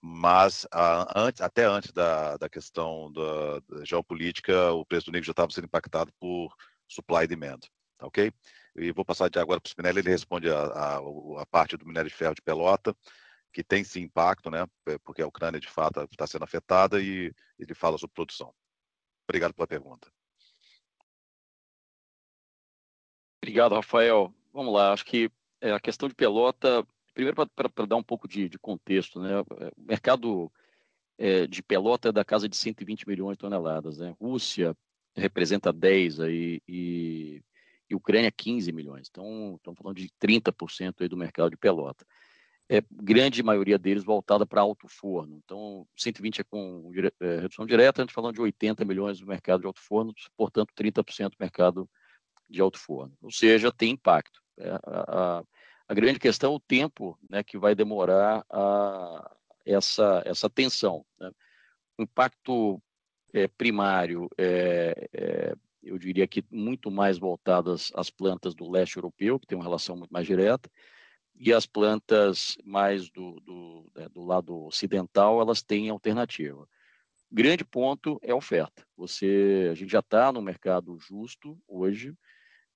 mas 0.00 0.66
a, 0.70 1.20
antes, 1.20 1.40
até 1.40 1.64
antes 1.64 1.92
da, 1.92 2.36
da 2.36 2.48
questão 2.48 3.10
da, 3.12 3.60
da, 3.60 3.84
geopolítica, 3.84 4.72
o 4.72 4.84
preço 4.84 5.06
do 5.06 5.12
níquel 5.12 5.26
já 5.26 5.32
estava 5.32 5.50
sendo 5.50 5.64
impactado 5.64 6.12
por 6.20 6.54
supply 6.88 7.24
e 7.24 7.26
demand, 7.26 7.60
tá 7.98 8.06
ok? 8.06 8.32
E 8.76 8.90
vou 8.92 9.04
passar 9.04 9.28
de 9.28 9.38
agora 9.38 9.60
para 9.60 9.68
o 9.68 9.70
Spinelli, 9.70 10.00
ele 10.00 10.10
responde 10.10 10.50
a, 10.50 10.62
a, 10.62 10.96
a 11.40 11.46
parte 11.46 11.76
do 11.76 11.86
minério 11.86 12.10
de 12.10 12.16
ferro 12.16 12.34
de 12.34 12.42
pelota, 12.42 12.96
que 13.52 13.62
tem 13.62 13.84
sim 13.84 14.00
impacto, 14.00 14.50
né? 14.50 14.66
Porque 15.04 15.22
a 15.22 15.26
Ucrânia 15.26 15.60
de 15.60 15.68
fato 15.68 16.02
está 16.10 16.26
sendo 16.26 16.42
afetada 16.44 17.00
e 17.00 17.32
ele 17.58 17.74
fala 17.74 17.96
sobre 17.96 18.14
produção. 18.14 18.52
Obrigado 19.28 19.54
pela 19.54 19.66
pergunta. 19.66 20.10
Obrigado, 23.40 23.74
Rafael. 23.74 24.34
Vamos 24.52 24.72
lá, 24.72 24.92
acho 24.92 25.04
que 25.04 25.30
é, 25.60 25.72
a 25.72 25.80
questão 25.80 26.08
de 26.08 26.14
pelota, 26.14 26.86
primeiro 27.12 27.36
para 27.46 27.86
dar 27.86 27.96
um 27.96 28.02
pouco 28.02 28.26
de, 28.26 28.48
de, 28.48 28.58
contexto, 28.58 29.20
né? 29.20 29.40
O 29.40 29.82
mercado 29.82 30.50
é, 31.16 31.46
de 31.46 31.62
pelota 31.62 32.08
é 32.08 32.12
da 32.12 32.24
casa 32.24 32.48
de 32.48 32.56
120 32.56 33.06
milhões 33.06 33.34
de 33.34 33.38
toneladas, 33.38 33.98
né? 33.98 34.14
Rússia 34.20 34.76
representa 35.16 35.72
10 35.72 36.20
aí 36.20 36.60
e, 36.66 37.42
e 37.94 37.96
Ucrânia 37.96 38.30
15 38.30 38.72
milhões. 38.72 39.08
Então, 39.10 39.54
estamos 39.56 39.78
falando 39.78 39.96
de 39.96 40.10
30% 40.20 40.94
aí 41.00 41.08
do 41.08 41.16
mercado 41.16 41.50
de 41.50 41.56
pelota 41.56 42.04
é, 42.68 42.82
grande 42.90 43.42
maioria 43.42 43.78
deles 43.78 44.04
voltada 44.04 44.46
para 44.46 44.60
alto 44.60 44.88
forno. 44.88 45.40
Então, 45.44 45.86
120 45.96 46.40
é 46.40 46.44
com 46.44 46.90
é, 47.20 47.40
redução 47.40 47.66
direta, 47.66 48.00
a 48.00 48.04
gente 48.04 48.14
falando 48.14 48.34
de 48.34 48.40
80 48.40 48.84
milhões 48.84 49.20
no 49.20 49.26
mercado 49.26 49.60
de 49.60 49.66
alto 49.66 49.80
forno, 49.80 50.14
portanto, 50.36 50.72
30% 50.74 51.30
do 51.30 51.36
mercado 51.38 51.88
de 52.48 52.60
alto 52.60 52.78
forno. 52.78 53.14
Ou 53.22 53.30
seja, 53.30 53.70
tem 53.70 53.92
impacto. 53.92 54.40
É, 54.58 54.70
a, 54.70 54.80
a, 54.86 55.44
a, 55.88 55.94
grande 55.94 56.18
questão 56.18 56.52
é 56.52 56.56
o 56.56 56.60
tempo 56.60 57.18
né, 57.28 57.42
que 57.42 57.58
vai 57.58 57.74
demorar 57.74 58.44
a, 58.50 59.36
essa, 59.66 60.22
essa 60.24 60.48
tensão. 60.48 61.04
Né? 61.18 61.30
O 61.98 62.02
impacto 62.02 62.82
é, 63.32 63.46
primário 63.46 64.28
é, 64.38 65.08
é, 65.12 65.54
eu 65.84 65.98
diria 65.98 66.26
que 66.26 66.44
muito 66.50 66.90
mais 66.90 67.18
voltadas 67.18 67.92
às 67.94 68.10
plantas 68.10 68.54
do 68.54 68.70
leste 68.70 68.96
europeu, 68.96 69.38
que 69.38 69.46
tem 69.46 69.56
uma 69.56 69.64
relação 69.64 69.96
muito 69.96 70.10
mais 70.10 70.26
direta, 70.26 70.70
e 71.36 71.52
as 71.52 71.66
plantas 71.66 72.56
mais 72.64 73.10
do, 73.10 73.40
do, 73.40 73.90
né, 73.94 74.08
do 74.08 74.24
lado 74.24 74.66
ocidental, 74.66 75.40
elas 75.40 75.62
têm 75.62 75.90
alternativa. 75.90 76.66
Grande 77.30 77.64
ponto 77.64 78.18
é 78.22 78.30
a 78.30 78.36
oferta. 78.36 78.86
Você, 78.96 79.68
a 79.70 79.74
gente 79.74 79.90
já 79.90 79.98
está 79.98 80.32
no 80.32 80.40
mercado 80.40 80.96
justo 80.98 81.58
hoje, 81.66 82.14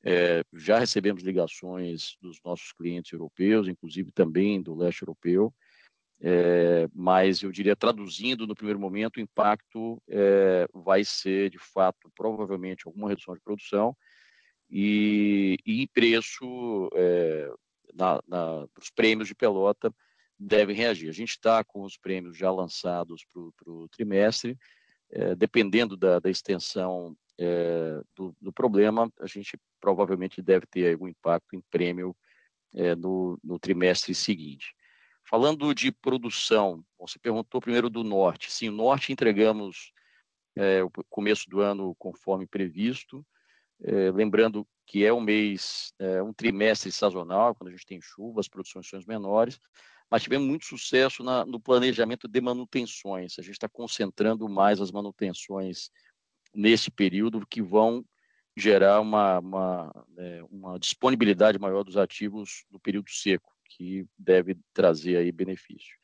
é, 0.02 0.42
já 0.52 0.78
recebemos 0.78 1.22
ligações 1.22 2.16
dos 2.20 2.40
nossos 2.44 2.72
clientes 2.72 3.12
europeus, 3.12 3.68
inclusive 3.68 4.11
também 4.12 4.61
do 4.61 4.74
leste 4.74 5.02
europeu, 5.02 5.52
é, 6.20 6.88
mas 6.94 7.42
eu 7.42 7.52
diria, 7.52 7.76
traduzindo 7.76 8.46
no 8.46 8.54
primeiro 8.54 8.80
momento, 8.80 9.16
o 9.16 9.20
impacto 9.20 10.02
é, 10.08 10.66
vai 10.72 11.04
ser, 11.04 11.50
de 11.50 11.58
fato, 11.58 12.10
provavelmente 12.16 12.86
alguma 12.86 13.08
redução 13.08 13.34
de 13.34 13.40
produção 13.40 13.96
e, 14.70 15.58
e 15.64 15.86
preço 15.88 16.90
é, 16.94 17.50
na, 17.94 18.20
na, 18.26 18.66
os 18.80 18.90
prêmios 18.94 19.28
de 19.28 19.34
pelota 19.34 19.94
devem 20.38 20.76
reagir. 20.76 21.08
A 21.08 21.12
gente 21.12 21.30
está 21.30 21.64
com 21.64 21.82
os 21.82 21.96
prêmios 21.96 22.36
já 22.36 22.50
lançados 22.50 23.24
para 23.32 23.72
o 23.72 23.88
trimestre, 23.88 24.56
é, 25.10 25.34
dependendo 25.34 25.96
da, 25.96 26.18
da 26.18 26.30
extensão 26.30 27.16
é, 27.38 28.00
do, 28.14 28.34
do, 28.40 28.52
problema, 28.52 29.10
a 29.20 29.26
gente 29.26 29.58
provavelmente 29.80 30.42
deve 30.42 30.66
ter 30.66 30.92
algum 30.92 31.08
impacto 31.08 31.54
em 31.54 31.62
prêmio 31.70 32.14
é, 32.74 32.94
no, 32.94 33.38
no, 33.42 33.58
trimestre 33.58 34.14
seguinte. 34.14 34.74
Falando 35.29 35.74
de 35.74 35.93
produção, 35.93 36.83
você 36.99 37.18
perguntou 37.18 37.61
primeiro 37.61 37.91
do 37.91 38.03
norte. 38.03 38.51
Sim, 38.51 38.70
o 38.70 38.72
norte 38.72 39.12
entregamos 39.12 39.93
é, 40.57 40.83
o 40.83 40.91
começo 41.11 41.51
do 41.51 41.61
ano 41.61 41.95
conforme 41.99 42.47
previsto, 42.47 43.22
é, 43.83 44.11
lembrando 44.11 44.66
que 44.87 45.05
é 45.05 45.12
um 45.12 45.20
mês, 45.20 45.93
é, 45.99 46.22
um 46.22 46.33
trimestre 46.33 46.91
sazonal, 46.91 47.55
quando 47.55 47.68
a 47.68 47.72
gente 47.72 47.85
tem 47.85 48.01
chuvas, 48.01 48.49
produções 48.49 48.89
são 48.89 48.99
menores, 49.07 49.61
mas 50.11 50.22
tivemos 50.22 50.49
muito 50.49 50.64
sucesso 50.64 51.22
na, 51.22 51.45
no 51.45 51.61
planejamento 51.61 52.26
de 52.26 52.41
manutenções. 52.41 53.39
A 53.39 53.43
gente 53.43 53.53
está 53.53 53.68
concentrando 53.68 54.49
mais 54.49 54.81
as 54.81 54.91
manutenções 54.91 55.91
nesse 56.55 56.91
período, 56.91 57.47
que 57.47 57.61
vão 57.61 58.03
gerar 58.57 59.01
uma, 59.01 59.41
uma, 59.41 60.07
é, 60.16 60.43
uma 60.51 60.79
disponibilidade 60.79 61.59
maior 61.59 61.85
dos 61.85 61.99
ativos 61.99 62.64
no 62.70 62.81
período 62.81 63.11
seco, 63.11 63.53
que 63.68 64.06
deve 64.18 64.56
trazer 64.72 65.16
aí 65.16 65.30
benefício. 65.30 65.96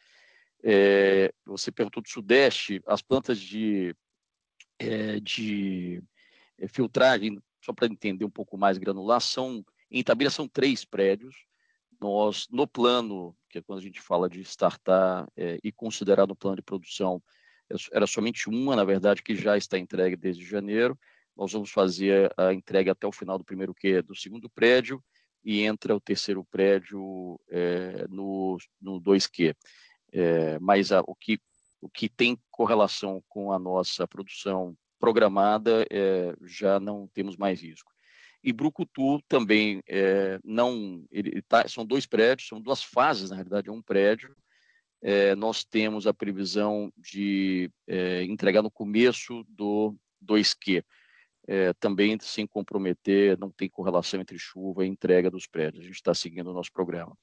É, 0.63 1.33
você 1.45 1.71
perguntou 1.71 2.03
do 2.03 2.09
Sudeste, 2.09 2.83
as 2.87 3.03
plantas 3.03 3.39
de, 3.39 3.95
é, 4.79 5.21
de 5.21 6.03
é, 6.59 6.69
filtragem, 6.69 7.41
só 7.63 7.73
para 7.73 7.87
entender 7.87 8.25
um 8.25 8.31
pouco 8.31 8.57
mais 8.57 8.79
granular, 8.79 9.21
são, 9.21 9.65
em 9.91 10.01
Itabira 10.01 10.31
são 10.31 10.49
três 10.49 10.85
prédios, 10.85 11.35
nós, 12.01 12.47
no 12.51 12.67
plano, 12.67 13.37
que 13.49 13.59
é 13.59 13.63
quando 13.63 13.79
a 13.79 13.83
gente 13.83 14.01
fala 14.01 14.29
de 14.29 14.41
startar 14.41 15.27
é, 15.37 15.59
e 15.63 15.73
considerar 15.73 16.27
no 16.27 16.37
plano 16.37 16.57
de 16.57 16.63
produção, 16.63 17.23
era 17.93 18.07
somente 18.07 18.49
uma, 18.49 18.77
na 18.77 18.85
verdade, 18.85 19.23
que 19.23 19.35
já 19.35 19.57
está 19.57 19.79
entregue 19.79 20.17
desde 20.17 20.45
janeiro. 20.45 20.99
Nós 21.37 21.53
vamos 21.53 21.71
fazer 21.71 22.33
a 22.37 22.53
entrega 22.53 22.93
até 22.93 23.07
o 23.07 23.13
final 23.13 23.39
do 23.39 23.45
primeiro 23.45 23.75
Q 23.75 24.03
do 24.03 24.15
segundo 24.15 24.49
prédio 24.51 25.03
e 25.45 25.63
entra 25.63 25.95
o 25.95 26.01
terceiro 26.01 26.45
prédio 26.45 27.39
é, 27.51 28.07
no, 28.09 28.57
no 28.81 29.01
2Q. 29.01 29.55
É, 30.13 30.59
mas 30.59 30.91
a, 30.91 31.01
o, 31.07 31.15
que, 31.15 31.39
o 31.81 31.89
que 31.89 32.09
tem 32.09 32.39
correlação 32.51 33.23
com 33.29 33.53
a 33.53 33.59
nossa 33.59 34.09
produção 34.09 34.77
programada, 34.99 35.87
é, 35.91 36.35
já 36.43 36.81
não 36.81 37.07
temos 37.09 37.37
mais 37.37 37.61
risco. 37.61 37.93
E 38.43 38.53
Brucutu 38.53 39.23
também 39.27 39.83
não, 40.45 41.03
ele 41.11 41.41
tá, 41.41 41.67
são 41.67 41.85
dois 41.85 42.05
prédios, 42.05 42.47
são 42.47 42.61
duas 42.61 42.83
fases, 42.83 43.31
na 43.31 43.37
realidade, 43.37 43.71
é 43.71 43.73
um 43.73 43.81
prédio. 43.81 44.37
Nós 45.39 45.65
temos 45.65 46.07
a 46.07 46.13
previsão 46.13 46.93
de 46.95 47.71
entregar 48.29 48.61
no 48.61 48.71
começo 48.71 49.47
do 49.49 49.97
2Q. 50.23 50.85
É, 51.47 51.73
também 51.75 52.19
sem 52.21 52.47
comprometer, 52.47 53.39
não 53.39 53.51
tem 53.51 53.69
correlação 53.69 54.21
entre 54.21 54.39
chuva 54.39 54.85
e 54.85 54.89
entrega 54.89 55.31
dos 55.31 55.47
prédios. 55.47 55.83
A 55.85 55.87
gente 55.87 55.97
está 55.97 56.15
seguindo 56.15 56.51
o 56.51 56.55
nosso 56.55 56.73
programa. 56.73 57.17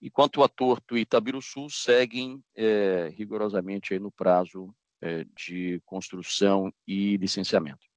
Enquanto 0.00 0.42
a 0.42 0.48
Torto 0.48 0.96
e 0.96 1.02
Itabiruçu 1.02 1.70
seguem 1.70 2.42
é, 2.56 3.08
rigorosamente 3.16 3.96
no 4.00 4.10
prazo 4.10 4.74
é, 5.00 5.24
de 5.36 5.80
construção 5.84 6.72
e 6.86 7.16
licenciamento. 7.16 7.92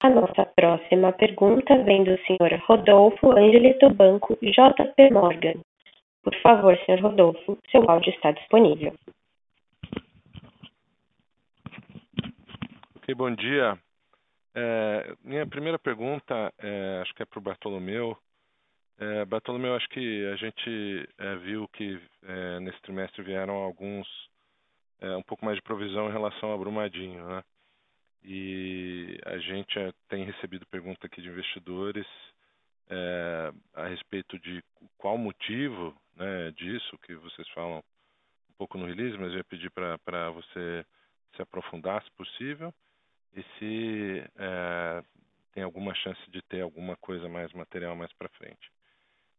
A 0.00 0.10
nossa 0.10 0.46
próxima 0.46 1.12
pergunta 1.12 1.82
vem 1.82 2.04
do 2.04 2.16
Sr. 2.18 2.62
Rodolfo 2.66 3.32
Angeli 3.32 3.76
do 3.78 3.92
Banco 3.92 4.38
JP 4.40 5.10
Morgan. 5.10 5.60
Por 6.26 6.34
favor, 6.42 6.76
Sr. 6.78 7.00
Rodolfo, 7.02 7.56
seu 7.70 7.88
áudio 7.88 8.12
está 8.12 8.32
disponível. 8.32 8.92
Ok, 12.96 13.14
bom 13.14 13.32
dia. 13.32 13.78
É, 14.52 15.14
minha 15.22 15.46
primeira 15.46 15.78
pergunta, 15.78 16.52
é, 16.58 16.98
acho 17.00 17.14
que 17.14 17.22
é 17.22 17.26
para 17.26 17.38
o 17.38 17.42
Bartolomeu. 17.42 18.18
É, 18.98 19.24
Bartolomeu, 19.24 19.76
acho 19.76 19.88
que 19.90 20.26
a 20.26 20.34
gente 20.34 21.08
é, 21.16 21.36
viu 21.36 21.68
que 21.68 21.96
é, 22.24 22.58
nesse 22.58 22.82
trimestre 22.82 23.22
vieram 23.22 23.54
alguns, 23.54 24.08
é, 25.00 25.16
um 25.16 25.22
pouco 25.22 25.44
mais 25.44 25.56
de 25.56 25.62
provisão 25.62 26.08
em 26.08 26.12
relação 26.12 26.52
a 26.52 26.58
Brumadinho, 26.58 27.24
né? 27.24 27.44
e 28.24 29.16
a 29.24 29.38
gente 29.38 29.78
tem 30.08 30.24
recebido 30.24 30.66
pergunta 30.66 31.06
aqui 31.06 31.22
de 31.22 31.28
investidores 31.28 32.04
é, 32.88 33.52
a 33.74 33.86
respeito 33.86 34.38
de 34.38 34.62
qual 34.96 35.18
motivo 35.18 35.94
né, 36.14 36.50
disso, 36.52 36.98
que 36.98 37.14
vocês 37.14 37.48
falam 37.50 37.78
um 37.78 38.54
pouco 38.56 38.78
no 38.78 38.86
release, 38.86 39.16
mas 39.18 39.32
eu 39.32 39.38
ia 39.38 39.44
pedir 39.44 39.70
para 39.70 40.30
você 40.30 40.84
se 41.34 41.42
aprofundar, 41.42 42.02
se 42.02 42.10
possível, 42.12 42.72
e 43.34 43.42
se 43.58 44.24
é, 44.36 45.02
tem 45.52 45.62
alguma 45.62 45.94
chance 45.94 46.30
de 46.30 46.40
ter 46.42 46.62
alguma 46.62 46.96
coisa 46.96 47.28
mais 47.28 47.52
material 47.52 47.94
mais 47.94 48.12
para 48.14 48.28
frente. 48.30 48.70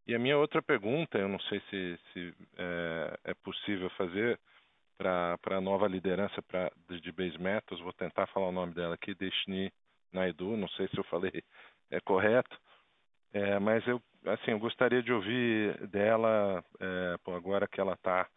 E 0.05 0.15
a 0.15 0.19
minha 0.19 0.37
outra 0.37 0.61
pergunta, 0.61 1.17
eu 1.17 1.27
não 1.27 1.39
sei 1.41 1.61
se, 1.69 1.99
se 2.13 2.33
é, 2.57 3.19
é 3.25 3.33
possível 3.33 3.89
fazer, 3.91 4.39
para 4.97 5.37
a 5.57 5.61
nova 5.61 5.87
liderança 5.87 6.41
pra, 6.41 6.71
de, 6.89 7.11
Base 7.11 7.37
Metals. 7.37 7.81
Vou 7.81 7.93
tentar 7.93 8.25
falar 8.27 8.47
o 8.47 8.51
nome 8.51 8.73
dela 8.73 8.95
aqui, 8.95 9.13
Destiny 9.13 9.71
Naidu. 10.11 10.57
Não 10.57 10.67
sei 10.69 10.87
se 10.87 10.97
eu 10.97 11.03
falei 11.05 11.43
é 11.89 12.01
correto, 12.01 12.57
é, 13.33 13.59
mas 13.59 13.85
eu 13.87 14.01
assim 14.25 14.51
eu 14.51 14.59
gostaria 14.59 15.01
de 15.01 15.11
ouvir 15.11 15.87
dela 15.87 16.63
é, 16.79 17.17
pô, 17.23 17.33
agora 17.33 17.67
que 17.67 17.79
ela 17.79 17.93
está 17.93 18.27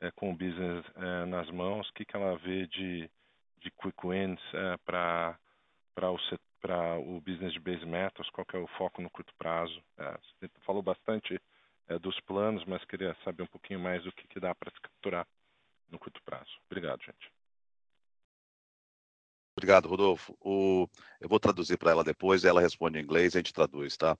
é, 0.00 0.10
com 0.12 0.30
o 0.30 0.36
business 0.36 0.84
é, 0.96 1.24
nas 1.26 1.50
mãos, 1.50 1.88
o 1.88 1.92
que, 1.94 2.04
que 2.04 2.16
ela 2.16 2.36
vê 2.38 2.66
de, 2.66 3.10
de 3.58 3.70
quick 3.70 4.06
wins 4.06 4.40
é, 4.54 4.76
para 4.78 5.38
o 6.10 6.18
para 6.60 6.98
o 6.98 7.20
business 7.20 7.52
de 7.52 7.60
base 7.60 7.84
metals, 7.84 8.30
qual 8.30 8.46
que 8.46 8.56
é 8.56 8.58
o 8.58 8.66
foco 8.68 9.02
no 9.02 9.10
curto 9.10 9.34
prazo. 9.36 9.82
É, 9.98 10.12
você 10.40 10.50
falou 10.64 10.82
bastante 10.82 11.38
dos 12.00 12.18
planos, 12.20 12.64
mas 12.64 12.82
queria 12.86 13.14
saber 13.22 13.42
um 13.42 13.46
pouquinho 13.46 13.78
mais 13.78 14.02
do 14.02 14.10
que, 14.12 14.26
que 14.26 14.40
dá 14.40 14.54
para 14.54 14.70
se 14.70 14.80
capturar 14.80 15.26
no 15.90 15.98
curto 15.98 16.22
prazo. 16.22 16.50
Obrigado, 16.70 17.02
gente. 17.04 17.33
Obrigado, 19.64 19.88
Rodolfo. 19.88 20.36
O... 20.42 20.86
Eu 21.18 21.26
vou 21.26 21.40
traduzir 21.40 21.78
para 21.78 21.90
ela 21.90 22.04
depois, 22.04 22.44
ela 22.44 22.60
responde 22.60 22.98
em 22.98 23.02
inglês 23.02 23.34
a 23.34 23.38
gente 23.38 23.50
traduz, 23.50 23.96
tá? 23.96 24.14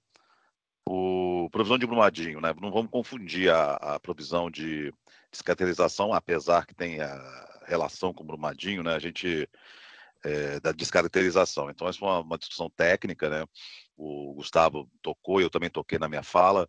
O 0.89 1.51
provisão 1.53 1.77
de 1.77 1.87
Brumadinho, 1.87 2.41
né? 2.41 2.55
Não 2.59 2.73
vamos 2.73 2.91
confundir 2.91 3.51
a, 3.51 3.75
a 3.75 4.01
provisão 4.01 4.51
de 4.51 4.91
descaracterização, 5.31 6.15
apesar 6.15 6.65
que 6.65 6.75
tenha 6.75 7.07
relação 7.67 8.15
com 8.15 8.25
Brumadinho, 8.25 8.83
né? 8.83 8.95
A 8.95 8.99
gente 8.99 9.47
é, 10.25 10.59
da 10.61 10.73
descaracterização. 10.73 11.69
Então, 11.69 11.87
essa 11.87 12.03
é 12.03 12.09
uma, 12.09 12.21
uma, 12.21 12.39
discussão 12.39 12.71
técnica, 12.71 13.29
né? 13.29 13.45
O 13.99 14.33
Gustavo 14.33 14.89
tocou, 15.03 15.43
eu 15.43 15.51
também 15.51 15.69
toquei 15.69 15.99
na 15.99 16.09
minha 16.09 16.23
fala 16.23 16.67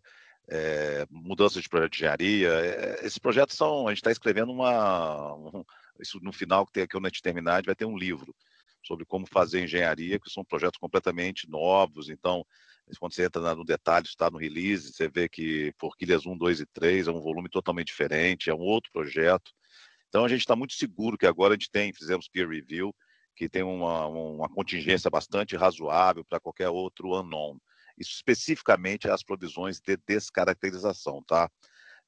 é, 0.48 1.06
mudança 1.10 1.62
de 1.62 1.68
projeto 1.68 1.92
de 1.92 1.98
engenharia. 1.98 2.50
É, 2.50 3.06
esses 3.06 3.18
projetos 3.18 3.56
são, 3.56 3.88
a 3.88 3.90
gente 3.90 3.98
está 3.98 4.10
escrevendo 4.10 4.52
uma, 4.52 5.34
um, 5.34 5.64
isso 5.98 6.20
no 6.20 6.32
final 6.32 6.66
que 6.66 6.72
tem 6.72 6.82
aqui 6.82 6.96
onde 6.96 7.06
a 7.06 7.08
gente 7.08 7.22
terminar, 7.22 7.54
a 7.54 7.56
gente 7.56 7.66
vai 7.66 7.74
ter 7.74 7.86
um 7.86 7.96
livro 7.96 8.34
sobre 8.86 9.04
como 9.04 9.26
fazer 9.26 9.64
engenharia, 9.64 10.18
que 10.18 10.30
são 10.30 10.44
projetos 10.44 10.78
completamente 10.78 11.48
novos. 11.48 12.08
Então, 12.08 12.44
quando 12.98 13.14
você 13.14 13.24
entra 13.24 13.54
no 13.54 13.64
detalhe, 13.64 14.06
está 14.06 14.30
no 14.30 14.38
release, 14.38 14.92
você 14.92 15.08
vê 15.08 15.28
que 15.28 15.72
Forquilhas 15.78 16.24
1, 16.24 16.36
2 16.36 16.60
e 16.60 16.66
3 16.66 17.08
é 17.08 17.10
um 17.10 17.20
volume 17.20 17.48
totalmente 17.48 17.88
diferente, 17.88 18.48
é 18.50 18.54
um 18.54 18.60
outro 18.60 18.90
projeto. 18.92 19.50
Então, 20.08 20.24
a 20.24 20.28
gente 20.28 20.40
está 20.40 20.54
muito 20.54 20.74
seguro 20.74 21.18
que 21.18 21.26
agora 21.26 21.54
a 21.54 21.56
gente 21.56 21.70
tem, 21.70 21.92
fizemos 21.92 22.28
peer 22.28 22.48
review, 22.48 22.94
que 23.34 23.48
tem 23.48 23.62
uma, 23.62 24.06
uma 24.06 24.48
contingência 24.48 25.10
bastante 25.10 25.56
razoável 25.56 26.24
para 26.24 26.40
qualquer 26.40 26.68
outro 26.68 27.14
unknown. 27.14 27.58
Isso 27.98 28.12
especificamente 28.12 29.08
as 29.08 29.22
provisões 29.22 29.80
de 29.80 29.96
descaracterização, 30.06 31.22
tá? 31.26 31.50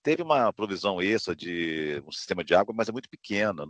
Teve 0.03 0.23
uma 0.23 0.53
provisão 0.53 1.03
extra 1.03 1.35
de 1.35 2.03
um 2.07 2.13
sistema 2.13 2.45
de 2.45 2.55
água, 2.55 2.75
mas 2.77 2.89
é 2.89 2.93
muito 2.93 3.09
pequena. 3.09 3.65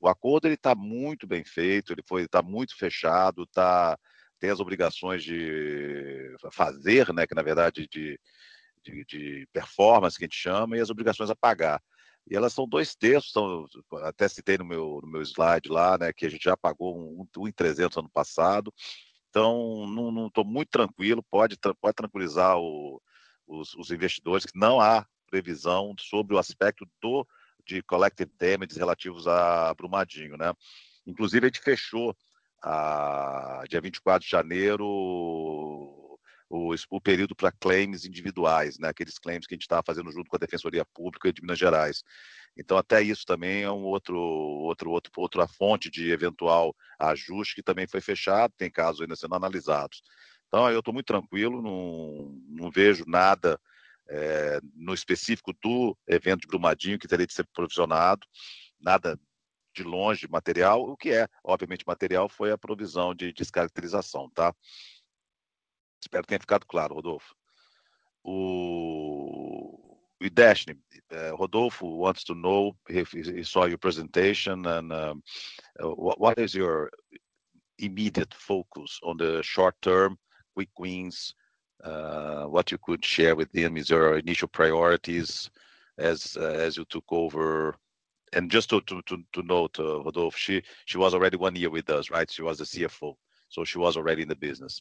O 0.00 0.08
acordo 0.08 0.46
ele 0.46 0.54
está 0.54 0.74
muito 0.74 1.26
bem 1.26 1.44
feito, 1.44 1.92
ele 1.92 2.02
foi 2.06 2.22
está 2.22 2.42
muito 2.42 2.76
fechado, 2.76 3.46
tá 3.46 3.98
tem 4.38 4.50
as 4.50 4.60
obrigações 4.60 5.22
de 5.22 6.34
fazer, 6.50 7.12
né, 7.12 7.26
que 7.28 7.34
na 7.34 7.42
verdade 7.42 7.86
de, 7.88 8.18
de, 8.84 9.04
de 9.04 9.48
performance 9.52 10.18
que 10.18 10.24
a 10.24 10.26
gente 10.26 10.36
chama 10.36 10.76
e 10.76 10.80
as 10.80 10.90
obrigações 10.90 11.30
a 11.30 11.36
pagar. 11.36 11.80
E 12.28 12.36
elas 12.36 12.52
são 12.52 12.68
dois 12.68 12.94
terços, 12.94 13.30
são, 13.32 13.66
até 14.02 14.28
citei 14.28 14.58
no 14.58 14.64
meu, 14.64 15.00
no 15.02 15.08
meu 15.08 15.22
slide 15.22 15.68
lá, 15.68 15.96
né, 15.98 16.12
que 16.12 16.26
a 16.26 16.30
gente 16.30 16.42
já 16.44 16.56
pagou 16.56 16.98
um, 16.98 17.26
um 17.38 17.48
em 17.48 17.52
300 17.52 17.98
ano 17.98 18.10
passado, 18.10 18.72
então, 19.32 19.86
não 19.86 20.26
estou 20.26 20.44
muito 20.44 20.68
tranquilo, 20.68 21.24
pode, 21.30 21.56
pode 21.80 21.94
tranquilizar 21.94 22.58
o, 22.58 23.00
os, 23.46 23.74
os, 23.76 23.90
investidores 23.90 24.44
que 24.44 24.58
não 24.58 24.78
há 24.78 25.06
previsão 25.32 25.94
sobre 25.98 26.36
o 26.36 26.38
aspecto 26.38 26.86
do 27.00 27.26
de 27.64 27.80
collective 27.82 28.30
damages 28.38 28.76
relativos 28.76 29.26
a 29.26 29.72
Brumadinho, 29.72 30.36
né? 30.36 30.52
Inclusive, 31.06 31.46
a 31.46 31.48
gente 31.48 31.60
fechou, 31.60 32.14
a, 32.62 33.62
dia 33.68 33.80
24 33.80 34.24
de 34.24 34.30
janeiro, 34.30 34.84
o, 34.84 36.74
o 36.90 37.00
período 37.00 37.34
para 37.34 37.52
claims 37.52 38.04
individuais, 38.04 38.78
né? 38.78 38.88
aqueles 38.88 39.18
claims 39.18 39.46
que 39.46 39.54
a 39.54 39.56
gente 39.56 39.62
estava 39.62 39.82
fazendo 39.86 40.10
junto 40.12 40.28
com 40.28 40.36
a 40.36 40.38
Defensoria 40.38 40.84
Pública 40.84 41.32
de 41.32 41.40
Minas 41.40 41.58
Gerais. 41.58 42.02
Então, 42.56 42.76
até 42.76 43.00
isso 43.00 43.24
também 43.24 43.62
é 43.62 43.70
um 43.70 43.84
outro, 43.84 44.18
outro, 44.18 44.90
outro, 44.90 45.12
outra 45.16 45.48
fonte 45.48 45.88
de 45.88 46.10
eventual 46.10 46.76
ajuste 46.98 47.54
que 47.54 47.62
também 47.62 47.86
foi 47.86 48.00
fechado, 48.00 48.52
tem 48.58 48.70
casos 48.70 49.00
ainda 49.00 49.16
sendo 49.16 49.34
analisados. 49.34 50.02
Então, 50.48 50.68
eu 50.70 50.80
estou 50.80 50.92
muito 50.92 51.06
tranquilo, 51.06 51.62
não, 51.62 52.36
não 52.48 52.70
vejo 52.70 53.04
nada 53.06 53.58
é, 54.12 54.60
no 54.74 54.92
específico 54.92 55.54
do 55.62 55.96
evento 56.06 56.42
de 56.42 56.46
Brumadinho 56.46 56.98
que 56.98 57.08
teria 57.08 57.26
de 57.26 57.32
ser 57.32 57.46
provisionado, 57.54 58.26
nada 58.78 59.18
de 59.74 59.82
longe 59.82 60.28
material. 60.28 60.82
O 60.82 60.96
que 60.96 61.10
é, 61.10 61.26
obviamente, 61.42 61.84
material 61.86 62.28
foi 62.28 62.52
a 62.52 62.58
provisão 62.58 63.14
de 63.14 63.32
descaracterização, 63.32 64.28
tá? 64.34 64.54
Espero 66.02 66.24
que 66.24 66.28
tenha 66.28 66.40
ficado 66.40 66.66
claro, 66.66 66.94
Rodolfo. 66.94 67.34
O, 68.22 69.96
o 70.20 70.30
Dashni, 70.30 70.74
uh, 70.74 71.34
Rodolfo 71.34 71.86
wants 71.86 72.22
to 72.24 72.34
know 72.34 72.76
if 72.90 73.12
he 73.14 73.42
saw 73.42 73.64
your 73.64 73.78
presentation 73.78 74.66
and 74.66 74.92
uh, 74.92 75.14
what, 75.80 76.38
is 76.38 76.54
your 76.54 76.90
immediate 77.78 78.34
focus 78.34 79.00
on 79.02 79.16
the 79.16 79.42
short 79.42 79.74
term, 79.80 80.18
quick 80.54 80.70
wins, 80.78 81.34
what 81.84 82.70
you 82.70 82.78
could 82.78 83.04
share 83.04 83.34
with 83.36 83.54
him 83.54 83.76
is 83.76 83.90
your 83.90 84.18
initial 84.18 84.48
priorities 84.48 85.50
as 85.98 86.36
uh, 86.40 86.44
as 86.44 86.76
you 86.76 86.84
took 86.86 87.04
over. 87.10 87.74
And 88.32 88.50
just 88.50 88.70
to 88.70 88.80
to 88.82 89.02
to, 89.02 89.18
to 89.32 89.42
note, 89.42 89.78
uh, 89.78 90.02
Rodolfo, 90.02 90.36
she 90.36 90.62
she 90.86 90.98
was 90.98 91.14
already 91.14 91.36
one 91.36 91.56
year 91.56 91.70
with 91.70 91.90
us, 91.90 92.10
right? 92.10 92.30
She 92.30 92.42
was 92.42 92.58
the 92.58 92.64
CFO, 92.64 93.16
so 93.48 93.64
she 93.64 93.78
was 93.78 93.96
already 93.96 94.22
in 94.22 94.28
the 94.28 94.36
business. 94.36 94.80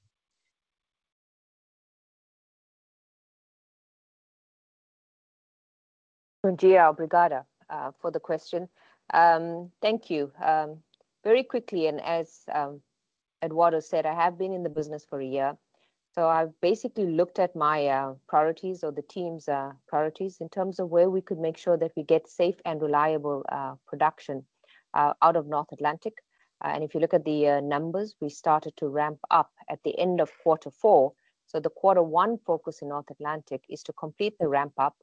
Bom 6.43 6.55
dia, 6.55 6.89
obrigada 6.91 7.45
uh, 7.69 7.91
for 8.01 8.11
the 8.11 8.19
question. 8.19 8.67
Um, 9.13 9.71
thank 9.81 10.09
you. 10.09 10.31
Um, 10.43 10.79
very 11.23 11.43
quickly, 11.43 11.87
and 11.87 12.01
as 12.01 12.41
um, 12.51 12.81
Eduardo 13.43 13.79
said, 13.79 14.05
I 14.05 14.13
have 14.15 14.37
been 14.39 14.53
in 14.53 14.63
the 14.63 14.69
business 14.69 15.05
for 15.05 15.21
a 15.21 15.25
year. 15.25 15.57
So 16.13 16.27
I've 16.27 16.59
basically 16.59 17.05
looked 17.05 17.39
at 17.39 17.55
my 17.55 17.87
uh, 17.87 18.15
priorities 18.27 18.83
or 18.83 18.91
the 18.91 19.01
team's 19.01 19.47
uh, 19.47 19.71
priorities 19.87 20.41
in 20.41 20.49
terms 20.49 20.79
of 20.79 20.89
where 20.89 21.09
we 21.09 21.21
could 21.21 21.39
make 21.39 21.57
sure 21.57 21.77
that 21.77 21.93
we 21.95 22.03
get 22.03 22.27
safe 22.27 22.55
and 22.65 22.81
reliable 22.81 23.45
uh, 23.49 23.75
production 23.87 24.43
uh, 24.93 25.13
out 25.21 25.37
of 25.37 25.47
North 25.47 25.71
Atlantic. 25.71 26.15
Uh, 26.63 26.71
and 26.73 26.83
if 26.83 26.93
you 26.93 26.99
look 26.99 27.13
at 27.13 27.23
the 27.23 27.47
uh, 27.47 27.59
numbers, 27.61 28.15
we 28.19 28.29
started 28.29 28.75
to 28.77 28.89
ramp 28.89 29.19
up 29.29 29.51
at 29.69 29.79
the 29.83 29.97
end 29.97 30.19
of 30.19 30.29
quarter 30.43 30.69
four. 30.69 31.13
So 31.47 31.61
the 31.61 31.69
quarter 31.69 32.03
one 32.03 32.37
focus 32.45 32.81
in 32.81 32.89
North 32.89 33.09
Atlantic 33.09 33.63
is 33.69 33.81
to 33.83 33.93
complete 33.93 34.37
the 34.37 34.49
ramp 34.49 34.73
up. 34.77 34.95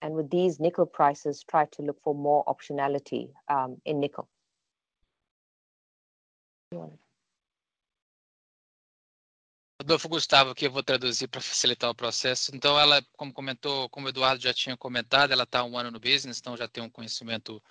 And 0.00 0.14
with 0.14 0.30
these 0.30 0.60
nickel 0.60 0.86
prices, 0.86 1.44
try 1.48 1.66
to 1.72 1.82
look 1.82 2.00
for 2.02 2.14
more 2.14 2.44
optionality 2.46 3.30
um, 3.48 3.76
in 3.84 4.00
nickel. 4.00 4.28
Rodolfo 9.84 10.08
Gustavo, 10.08 10.52
aqui 10.52 10.66
eu 10.66 10.70
vou 10.70 10.82
traduzir 10.82 11.28
para 11.28 11.42
facilitar 11.42 11.90
o 11.90 11.94
processo. 11.94 12.50
Então, 12.56 12.80
ela, 12.80 13.04
como 13.18 13.30
comentou, 13.34 13.86
como 13.90 14.06
o 14.06 14.08
Eduardo 14.08 14.42
já 14.42 14.54
tinha 14.54 14.74
comentado, 14.78 15.30
ela 15.30 15.42
está 15.42 15.62
um 15.62 15.76
ano 15.76 15.90
no 15.90 16.00
business, 16.00 16.38
então 16.38 16.56
já 16.56 16.66
tem 16.66 16.82
um 16.82 16.88
conhecimento 16.88 17.62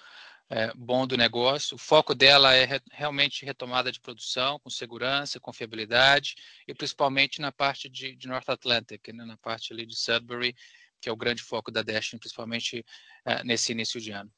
é, 0.48 0.72
bom 0.76 1.08
do 1.08 1.18
negócio. 1.18 1.74
O 1.74 1.80
foco 1.80 2.14
dela 2.14 2.54
é 2.54 2.66
re, 2.66 2.80
realmente 2.92 3.44
retomada 3.44 3.92
de 3.92 4.00
produção, 4.00 4.60
com 4.60 4.70
segurança, 4.70 5.40
confiabilidade, 5.40 6.36
e 6.68 6.74
principalmente 6.76 7.42
na 7.42 7.52
parte 7.52 7.90
de, 7.90 8.16
de 8.16 8.28
North 8.28 8.48
Atlantic, 8.48 9.08
né, 9.08 9.26
na 9.26 9.38
parte 9.38 9.74
ali 9.74 9.84
de 9.84 9.96
Sudbury, 9.96 10.56
que 11.02 11.10
é 11.10 11.12
o 11.12 11.18
grande 11.18 11.42
foco 11.42 11.72
da 11.72 11.82
Destiny, 11.82 12.20
principalmente 12.20 12.86
é, 13.26 13.44
nesse 13.44 13.72
início 13.72 14.00
de 14.00 14.12
ano. 14.12 14.32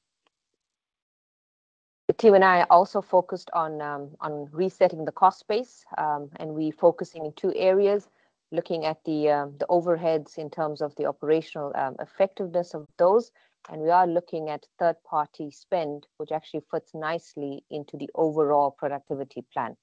The 2.16 2.22
team 2.22 2.34
and 2.34 2.46
I 2.46 2.66
also 2.70 3.02
focused 3.02 3.50
on 3.54 3.82
um, 3.82 4.10
on 4.22 4.48
resetting 4.52 5.06
the 5.06 5.12
cost 5.12 5.48
base, 5.48 5.84
um, 5.98 6.30
and 6.38 6.54
we 6.54 6.72
focusing 6.72 7.26
in 7.26 7.34
two 7.34 7.54
areas, 7.56 8.10
looking 8.52 8.86
at 8.86 9.04
the 9.06 9.30
um, 9.30 9.56
the 9.60 9.66
overheads 9.70 10.38
in 10.38 10.50
terms 10.50 10.82
of 10.82 10.96
the 10.96 11.06
operational 11.06 11.74
um, 11.76 11.96
effectiveness 12.00 12.74
of 12.74 12.88
those, 12.98 13.32
and 13.70 13.82
we 13.82 13.90
are 13.90 14.08
looking 14.08 14.50
at 14.50 14.66
third 14.80 14.96
party 15.04 15.52
spend, 15.52 16.08
which 16.18 16.32
actually 16.32 16.64
fits 16.72 16.94
nicely 16.94 17.64
into 17.70 17.98
the 17.98 18.10
overall 18.16 18.72
productivity 18.72 19.44
plan. 19.54 19.76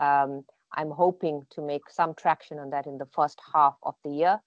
Um, 0.00 0.44
I'm 0.74 0.90
hoping 0.90 1.46
to 1.50 1.62
make 1.62 1.90
some 1.90 2.14
traction 2.14 2.58
on 2.58 2.70
that 2.70 2.86
in 2.86 2.98
the 2.98 3.08
first 3.12 3.40
half 3.52 3.74
of 3.82 3.96
the 4.04 4.10
year, 4.10 4.40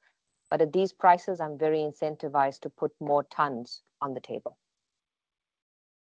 but 0.50 0.62
at 0.62 0.72
these 0.74 0.94
prices, 0.94 1.42
I'm 1.42 1.58
very 1.58 1.80
incentivized 1.80 2.62
to 2.62 2.70
put 2.70 2.92
more 3.00 3.24
tons 3.24 3.82
on 4.02 4.14
the 4.14 4.22
table. 4.22 4.58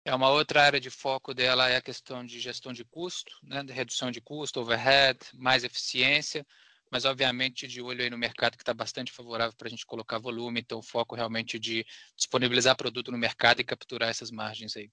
É 0.07 0.13
uma 0.13 0.29
outra 0.29 0.61
área 0.61 0.79
de 0.79 0.91
foco 0.91 1.33
dela 1.33 1.67
é 1.67 1.77
a 1.77 1.81
questão 1.81 2.23
de 2.23 2.39
gestão 2.39 2.71
de 2.71 2.85
custo, 2.85 3.33
né, 3.41 3.63
de 3.63 3.73
redução 3.73 4.11
de 4.11 4.21
custo, 4.21 4.59
overhead, 4.59 5.17
mais 5.33 5.63
eficiência, 5.63 6.45
mas 6.91 7.05
obviamente 7.05 7.67
de 7.67 7.81
olho 7.81 8.03
aí 8.03 8.09
no 8.11 8.17
mercado 8.17 8.55
que 8.55 8.61
está 8.61 8.71
bastante 8.71 9.11
favorável 9.11 9.55
para 9.57 9.67
a 9.67 9.69
gente 9.71 9.83
colocar 9.83 10.19
volume, 10.19 10.59
então 10.61 10.79
foco 10.83 11.15
realmente 11.15 11.57
de 11.57 11.83
disponibilizar 12.15 12.77
produto 12.77 13.11
no 13.11 13.17
mercado 13.17 13.61
e 13.61 13.63
capturar 13.63 14.09
essas 14.09 14.29
margens 14.29 14.77
aí. 14.77 14.91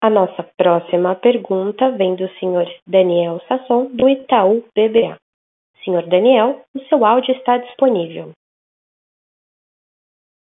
A 0.00 0.08
nossa 0.08 0.44
próxima 0.56 1.16
pergunta 1.16 1.90
vem 1.90 2.14
do 2.14 2.28
senhor 2.38 2.66
Daniel 2.86 3.40
Sasson, 3.48 3.86
do 3.96 4.08
Itaú 4.08 4.64
BBA. 4.76 5.18
Senhor 5.84 6.06
Daniel, 6.08 6.64
o 6.74 6.80
seu 6.84 7.04
áudio 7.04 7.34
está 7.34 7.58
disponível. 7.58 8.32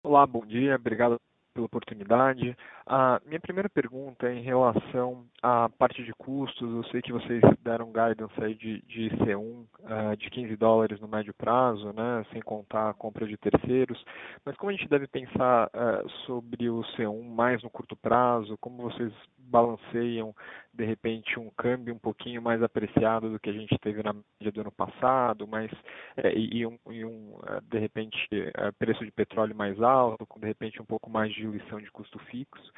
Olá, 0.05 0.27
bom 0.27 0.45
dia, 0.45 0.75
obrigado 0.75 1.17
pela 1.55 1.67
oportunidade. 1.67 2.57
A 2.87 3.21
minha 3.25 3.39
primeira 3.39 3.69
pergunta 3.69 4.27
é 4.27 4.35
em 4.35 4.43
relação 4.43 5.25
à 5.43 5.69
parte 5.69 6.03
de 6.03 6.13
custos. 6.15 6.69
Eu 6.69 6.85
sei 6.91 7.01
que 7.03 7.13
vocês 7.13 7.41
deram 7.61 7.93
guidance 7.93 8.35
aí 8.43 8.55
de, 8.55 8.83
de 8.83 9.11
C1 9.19 9.39
uh, 9.39 10.17
de 10.17 10.31
15 10.31 10.57
dólares 10.57 11.01
no 11.01 11.07
médio 11.07 11.35
prazo, 11.35 11.93
né, 11.93 12.25
sem 12.33 12.41
contar 12.41 12.91
a 12.91 12.95
compra 12.95 13.27
de 13.27 13.37
terceiros. 13.37 14.03
Mas 14.45 14.57
como 14.57 14.71
a 14.71 14.73
gente 14.73 14.89
deve 14.89 15.07
pensar 15.07 15.69
uh, 15.69 16.09
sobre 16.27 16.69
o 16.69 16.81
C1 16.97 17.23
mais 17.23 17.63
no 17.63 17.71
curto 17.71 17.95
prazo? 17.97 18.57
Como 18.59 18.91
vocês 18.91 19.13
balanceiam 19.53 20.35
de 20.73 20.85
repente 20.85 21.39
um 21.39 21.51
câmbio 21.51 21.95
um 21.95 21.99
pouquinho 21.99 22.41
mais 22.41 22.63
apreciado 22.63 23.31
do 23.31 23.39
que 23.39 23.51
a 23.51 23.53
gente 23.53 23.77
teve 23.79 24.03
na 24.03 24.15
média 24.15 24.51
do 24.51 24.61
ano 24.63 24.73
passado, 24.73 25.47
mas 25.47 25.71
é, 26.17 26.33
e, 26.37 26.67
um, 26.67 26.79
e 26.91 27.05
um 27.05 27.39
é, 27.47 27.61
de 27.61 27.79
repente 27.79 28.17
é, 28.33 28.73
preço 28.73 29.05
de 29.05 29.13
petróleo 29.13 29.55
mais 29.55 29.81
alto, 29.83 30.27
com 30.27 30.41
de 30.41 30.47
repente 30.47 30.81
um 30.81 30.87
pouco 30.87 31.11
mais 31.11 31.31
de 31.33 31.41
diluição 31.41 31.79
de 31.79 31.91
custo 31.91 32.19
fixo. 32.21 32.73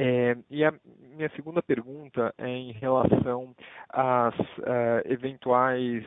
É, 0.00 0.36
e 0.48 0.64
a 0.64 0.72
minha 1.16 1.28
segunda 1.30 1.60
pergunta 1.60 2.32
é 2.38 2.48
em 2.48 2.70
relação 2.70 3.52
às 3.88 4.38
uh, 4.38 5.02
eventuais 5.06 6.04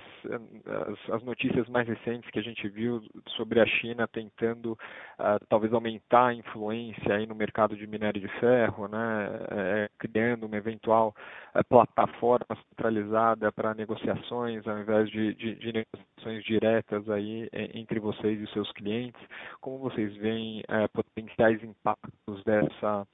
as, 0.88 1.16
as, 1.16 1.24
notícias 1.24 1.68
mais 1.68 1.86
recentes 1.86 2.30
que 2.32 2.40
a 2.40 2.42
gente 2.42 2.70
viu 2.70 3.04
sobre 3.36 3.60
a 3.60 3.66
China 3.66 4.08
tentando 4.08 4.72
uh, 5.20 5.46
talvez 5.50 5.74
aumentar 5.74 6.28
a 6.28 6.34
influência 6.34 7.16
aí 7.16 7.28
no 7.28 7.36
mercado 7.36 7.76
de 7.76 7.86
minério 7.86 8.22
de 8.22 8.30
ferro, 8.40 8.88
né, 8.88 9.30
é, 9.52 9.90
criando 10.00 10.46
uma 10.46 10.56
eventual 10.56 11.14
uh, 11.54 11.62
plataforma 11.68 12.56
centralizada 12.70 13.52
para 13.52 13.74
negociações 13.74 14.66
ao 14.66 14.80
invés 14.80 15.10
de, 15.10 15.34
de, 15.34 15.56
de, 15.56 15.74
negociações 15.74 16.46
diretas 16.46 17.10
aí 17.10 17.50
entre 17.74 18.00
vocês 18.00 18.40
e 18.40 18.54
seus 18.54 18.72
clientes. 18.72 19.20
Como 19.60 19.80
vocês 19.80 20.16
veem 20.18 20.64
potenciais 20.94 21.62
impactos 21.64 22.44
dessa 22.44 23.08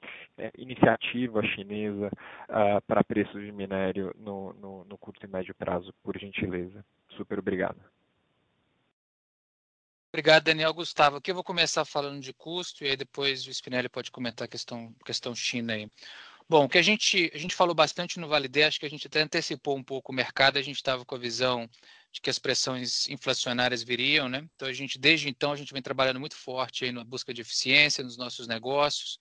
iniciativa 0.70 1.42
chinesa 1.54 2.10
uh, 2.48 2.80
para 2.86 3.02
preços 3.02 3.42
de 3.42 3.50
minério 3.52 4.14
no, 4.18 4.52
no, 4.54 4.84
no 4.84 4.98
curto 4.98 5.24
e 5.24 5.28
médio 5.28 5.54
prazo, 5.54 5.92
por 6.02 6.18
gentileza. 6.18 6.84
Super 7.16 7.38
obrigado. 7.38 7.80
Obrigado, 10.12 10.44
Daniel 10.44 10.72
Gustavo. 10.72 11.16
Aqui 11.16 11.30
eu 11.30 11.34
vou 11.34 11.44
começar 11.44 11.84
falando 11.84 12.20
de 12.20 12.32
custo 12.32 12.82
e 12.82 12.88
aí 12.88 12.96
depois 12.96 13.46
o 13.46 13.50
Spinelli 13.50 13.88
pode 13.88 14.10
comentar 14.10 14.46
a 14.46 14.48
questão, 14.48 14.94
questão 15.04 15.34
China 15.34 15.74
aí. 15.74 15.90
Bom, 16.48 16.64
o 16.64 16.68
que 16.68 16.78
a 16.78 16.82
gente, 16.82 17.30
a 17.34 17.36
gente 17.36 17.54
falou 17.54 17.74
bastante 17.74 18.18
no 18.18 18.26
Vale 18.26 18.48
acho 18.64 18.80
que 18.80 18.86
a 18.86 18.88
gente 18.90 19.06
até 19.06 19.20
antecipou 19.20 19.76
um 19.76 19.84
pouco 19.84 20.10
o 20.10 20.14
mercado, 20.14 20.56
a 20.56 20.62
gente 20.62 20.76
estava 20.76 21.04
com 21.04 21.14
a 21.14 21.18
visão 21.18 21.68
de 22.10 22.22
que 22.22 22.30
as 22.30 22.38
pressões 22.38 23.06
inflacionárias 23.10 23.82
viriam, 23.82 24.30
né? 24.30 24.48
Então 24.56 24.66
a 24.66 24.72
gente, 24.72 24.98
desde 24.98 25.28
então, 25.28 25.52
a 25.52 25.56
gente 25.56 25.74
vem 25.74 25.82
trabalhando 25.82 26.18
muito 26.18 26.36
forte 26.36 26.86
aí 26.86 26.92
na 26.92 27.04
busca 27.04 27.34
de 27.34 27.42
eficiência 27.42 28.02
nos 28.02 28.16
nossos 28.16 28.48
negócios, 28.48 29.18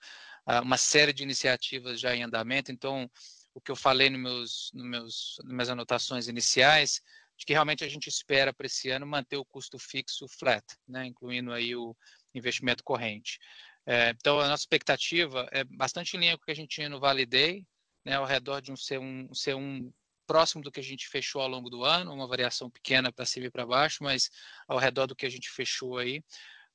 uma 0.64 0.78
série 0.78 1.14
de 1.14 1.24
iniciativas 1.24 2.00
já 2.00 2.16
em 2.16 2.24
andamento. 2.24 2.72
Então, 2.72 3.10
o 3.54 3.62
que 3.62 3.72
eu 3.72 3.76
falei 3.76 4.10
nos 4.10 4.22
meus, 4.22 4.72
nos 4.74 4.86
meus, 4.86 5.36
nas 5.44 5.54
minhas 5.54 5.70
anotações 5.70 6.28
iniciais, 6.28 7.02
de 7.38 7.46
que 7.46 7.54
realmente 7.54 7.84
a 7.84 7.90
gente 7.90 8.08
espera 8.08 8.54
para 8.54 8.66
esse 8.66 8.90
ano 8.90 9.06
manter 9.06 9.38
o 9.38 9.46
custo 9.46 9.78
fixo 9.78 10.28
flat, 10.28 10.64
né, 10.88 11.06
incluindo 11.06 11.52
aí 11.52 11.76
o 11.76 11.96
investimento 12.34 12.84
corrente. 12.84 13.40
É, 13.86 14.10
então, 14.10 14.40
a 14.40 14.48
nossa 14.48 14.64
expectativa 14.64 15.48
é 15.52 15.64
bastante 15.64 16.18
em 16.18 16.20
linha 16.20 16.38
com 16.38 16.44
o 16.44 16.46
que 16.46 16.52
a 16.52 16.56
gente 16.56 16.70
tinha 16.70 16.90
no 16.90 17.00
Vale 17.00 17.26
Day, 17.26 17.66
né, 18.04 18.16
ao 18.16 18.26
redor 18.26 18.62
de 18.62 18.72
um 18.72 18.76
C1, 18.76 19.28
um 19.30 19.34
C1 19.34 19.92
próximo 20.26 20.62
do 20.62 20.72
que 20.72 20.80
a 20.80 20.84
gente 20.84 21.08
fechou 21.08 21.42
ao 21.42 21.48
longo 21.48 21.70
do 21.70 21.84
ano, 21.84 22.14
uma 22.14 22.28
variação 22.28 22.70
pequena 22.70 23.12
para 23.12 23.26
cima 23.26 23.46
e 23.46 23.52
para 23.52 23.66
baixo, 23.66 24.04
mas 24.04 24.30
ao 24.68 24.78
redor 24.78 25.08
do 25.08 25.16
que 25.16 25.26
a 25.26 25.30
gente 25.30 25.50
fechou 25.50 25.98
aí, 25.98 26.22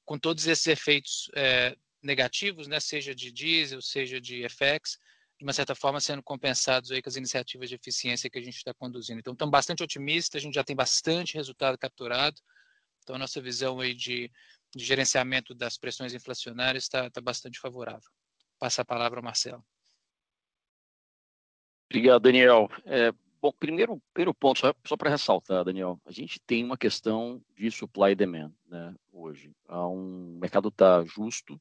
com 0.04 0.18
todos 0.18 0.46
esses 0.46 0.66
efeitos 0.66 1.30
é, 1.36 1.76
negativos, 2.02 2.66
né, 2.66 2.80
seja 2.80 3.14
de 3.14 3.30
diesel, 3.30 3.80
seja 3.80 4.20
de 4.20 4.44
FX, 4.48 4.98
de 5.38 5.44
uma 5.44 5.52
certa 5.52 5.74
forma 5.74 6.00
sendo 6.00 6.22
compensados 6.22 6.90
aí 6.90 7.02
com 7.02 7.08
as 7.08 7.16
iniciativas 7.16 7.68
de 7.68 7.74
eficiência 7.74 8.30
que 8.30 8.38
a 8.38 8.42
gente 8.42 8.56
está 8.56 8.72
conduzindo. 8.74 9.20
Então, 9.20 9.32
estamos 9.32 9.50
bastante 9.50 9.82
otimistas, 9.82 10.40
a 10.40 10.44
gente 10.44 10.54
já 10.54 10.64
tem 10.64 10.76
bastante 10.76 11.34
resultado 11.34 11.76
capturado, 11.78 12.40
Então, 13.02 13.16
a 13.16 13.18
nossa 13.18 13.40
visão 13.40 13.80
aí 13.80 13.94
de, 13.94 14.30
de 14.74 14.84
gerenciamento 14.84 15.54
das 15.54 15.76
pressões 15.76 16.14
inflacionárias 16.14 16.84
está 16.84 17.10
tá 17.10 17.20
bastante 17.20 17.58
favorável. 17.58 18.08
Passa 18.58 18.82
a 18.82 18.84
palavra 18.84 19.18
ao 19.18 19.24
Marcelo. 19.24 19.64
Obrigado, 21.90 22.22
Daniel. 22.22 22.70
É, 22.86 23.12
bom, 23.40 23.52
primeiro, 23.52 24.00
primeiro 24.14 24.32
ponto, 24.32 24.60
só, 24.60 24.72
só 24.86 24.96
para 24.96 25.10
ressaltar, 25.10 25.64
Daniel, 25.64 26.00
a 26.06 26.12
gente 26.12 26.40
tem 26.40 26.64
uma 26.64 26.78
questão 26.78 27.42
de 27.56 27.70
supply 27.70 28.12
e 28.12 28.14
demand 28.14 28.52
né, 28.66 28.94
hoje. 29.10 29.52
Há 29.66 29.86
um, 29.88 30.36
o 30.36 30.38
mercado 30.38 30.68
está 30.68 31.04
justo, 31.04 31.60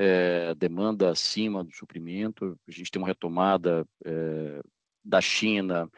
é, 0.00 0.54
demanda 0.54 1.10
acima 1.10 1.64
do 1.64 1.74
suprimento, 1.74 2.56
a 2.68 2.70
gente 2.70 2.88
tem 2.88 3.02
uma 3.02 3.08
retomada 3.08 3.84
é, 4.04 4.62
da 5.04 5.20
China 5.20 5.90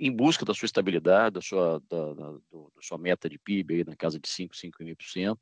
em 0.00 0.10
busca 0.10 0.42
da 0.42 0.54
sua 0.54 0.64
estabilidade, 0.64 1.34
da 1.34 1.42
sua, 1.42 1.82
da, 1.86 2.14
da, 2.14 2.30
do, 2.50 2.72
da 2.74 2.80
sua 2.80 2.96
meta 2.96 3.28
de 3.28 3.38
PIB 3.38 3.74
aí 3.74 3.84
na 3.84 3.94
casa 3.94 4.18
de 4.18 4.26
5, 4.26 4.54
5,5%, 4.54 5.36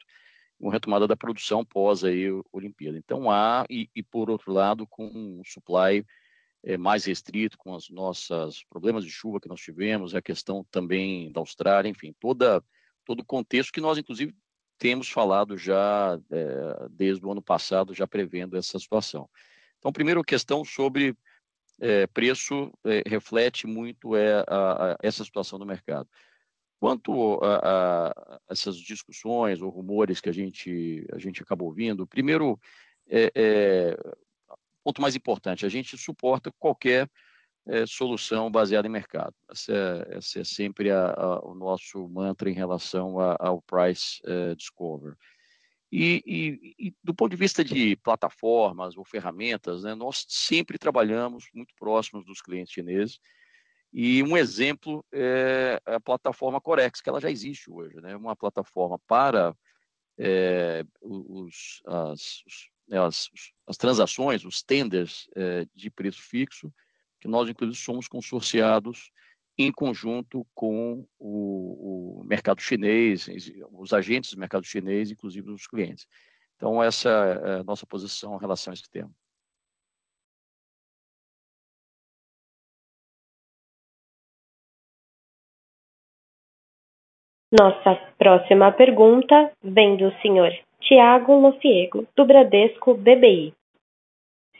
uma 0.58 0.72
retomada 0.72 1.06
da 1.06 1.16
produção 1.16 1.64
pós 1.64 2.02
aí 2.02 2.26
Olimpíada. 2.52 2.98
Então 2.98 3.30
há, 3.30 3.64
e, 3.70 3.88
e 3.94 4.02
por 4.02 4.28
outro 4.28 4.52
lado, 4.52 4.88
com 4.88 5.06
um 5.06 5.42
supply 5.44 6.04
é, 6.64 6.76
mais 6.76 7.04
restrito 7.04 7.56
com 7.56 7.74
os 7.74 7.88
nossos 7.90 8.64
problemas 8.68 9.04
de 9.04 9.10
chuva 9.10 9.40
que 9.40 9.48
nós 9.48 9.60
tivemos, 9.60 10.16
a 10.16 10.22
questão 10.22 10.66
também 10.68 11.30
da 11.30 11.38
Austrália, 11.38 11.88
enfim, 11.88 12.12
toda, 12.18 12.60
todo 13.04 13.20
o 13.20 13.24
contexto 13.24 13.72
que 13.72 13.80
nós, 13.80 13.98
inclusive, 13.98 14.34
temos 14.78 15.08
falado 15.08 15.56
já 15.56 16.18
é, 16.30 16.88
desde 16.90 17.24
o 17.24 17.30
ano 17.32 17.42
passado, 17.42 17.94
já 17.94 18.06
prevendo 18.06 18.56
essa 18.56 18.78
situação. 18.78 19.28
Então, 19.78 19.92
primeiro, 19.92 20.24
questão 20.24 20.64
sobre 20.64 21.16
é, 21.80 22.06
preço 22.06 22.72
reflete 23.06 23.66
muito 23.66 24.16
é, 24.16 24.44
a, 24.46 24.92
a, 24.92 24.96
essa 25.02 25.24
situação 25.24 25.58
do 25.58 25.66
mercado. 25.66 26.08
Quanto 26.78 27.42
a, 27.42 28.08
a, 28.08 28.40
essas 28.48 28.76
discussões 28.76 29.62
ou 29.62 29.70
rumores 29.70 30.20
que 30.20 30.28
a 30.28 30.32
gente, 30.32 31.06
a 31.12 31.18
gente 31.18 31.42
acabou 31.42 31.68
ouvindo, 31.68 32.06
primeiro, 32.06 32.60
é, 33.08 33.32
é, 33.34 33.96
ponto 34.82 35.00
mais 35.00 35.16
importante, 35.16 35.64
a 35.64 35.68
gente 35.68 35.96
suporta 35.96 36.52
qualquer 36.58 37.10
é, 37.66 37.86
solução 37.86 38.50
baseada 38.50 38.86
em 38.86 38.90
mercado. 38.90 39.34
Esse 39.50 39.72
é, 39.72 40.40
é 40.40 40.44
sempre 40.44 40.90
a, 40.90 41.10
a, 41.10 41.40
o 41.40 41.54
nosso 41.54 42.08
mantra 42.08 42.50
em 42.50 42.54
relação 42.54 43.18
a, 43.18 43.36
ao 43.38 43.62
price 43.62 44.20
é, 44.24 44.54
discover. 44.54 45.16
E, 45.90 46.22
e, 46.26 46.88
e, 46.88 46.94
do 47.04 47.14
ponto 47.14 47.30
de 47.30 47.36
vista 47.36 47.64
de 47.64 47.94
plataformas 47.96 48.96
ou 48.96 49.04
ferramentas, 49.04 49.84
né, 49.84 49.94
nós 49.94 50.26
sempre 50.28 50.76
trabalhamos 50.76 51.44
muito 51.54 51.72
próximos 51.78 52.24
dos 52.24 52.42
clientes 52.42 52.72
chineses. 52.72 53.20
E 53.92 54.20
um 54.24 54.36
exemplo 54.36 55.04
é 55.12 55.80
a 55.86 56.00
plataforma 56.00 56.60
Corex, 56.60 57.00
que 57.00 57.08
ela 57.08 57.20
já 57.20 57.30
existe 57.30 57.70
hoje, 57.70 58.00
né, 58.00 58.16
uma 58.16 58.34
plataforma 58.34 58.98
para 59.06 59.56
é, 60.18 60.84
os, 61.00 61.80
as, 61.86 62.42
né, 62.88 62.98
as, 63.00 63.30
as 63.64 63.76
transações, 63.76 64.44
os 64.44 64.64
tenders 64.64 65.28
é, 65.36 65.64
de 65.72 65.90
preço 65.90 66.20
fixo, 66.20 66.72
que 67.24 67.28
nós, 67.28 67.48
inclusive, 67.48 67.82
somos 67.82 68.06
consorciados 68.06 69.10
em 69.56 69.72
conjunto 69.72 70.46
com 70.54 71.06
o, 71.18 72.20
o, 72.20 72.24
mercado 72.24 72.60
chinês, 72.60 73.26
os 73.72 73.94
agentes 73.94 74.34
do 74.34 74.38
mercado 74.38 74.66
chinês, 74.66 75.10
inclusive 75.10 75.50
os 75.50 75.66
clientes. 75.66 76.06
Então, 76.54 76.82
essa 76.82 77.08
é 77.08 77.60
a 77.60 77.64
nossa 77.64 77.86
posição 77.86 78.36
em 78.36 78.40
relação 78.40 78.72
a 78.72 78.74
esse 78.74 78.90
tema. 78.90 79.10
Nossa 87.50 87.94
próxima 88.18 88.70
pergunta 88.72 89.50
vem 89.62 89.96
do 89.96 90.12
senhor 90.20 90.50
Tiago 90.82 91.36
Lofiego, 91.36 92.06
do 92.14 92.26
Bradesco 92.26 92.92
BBI. 92.92 93.54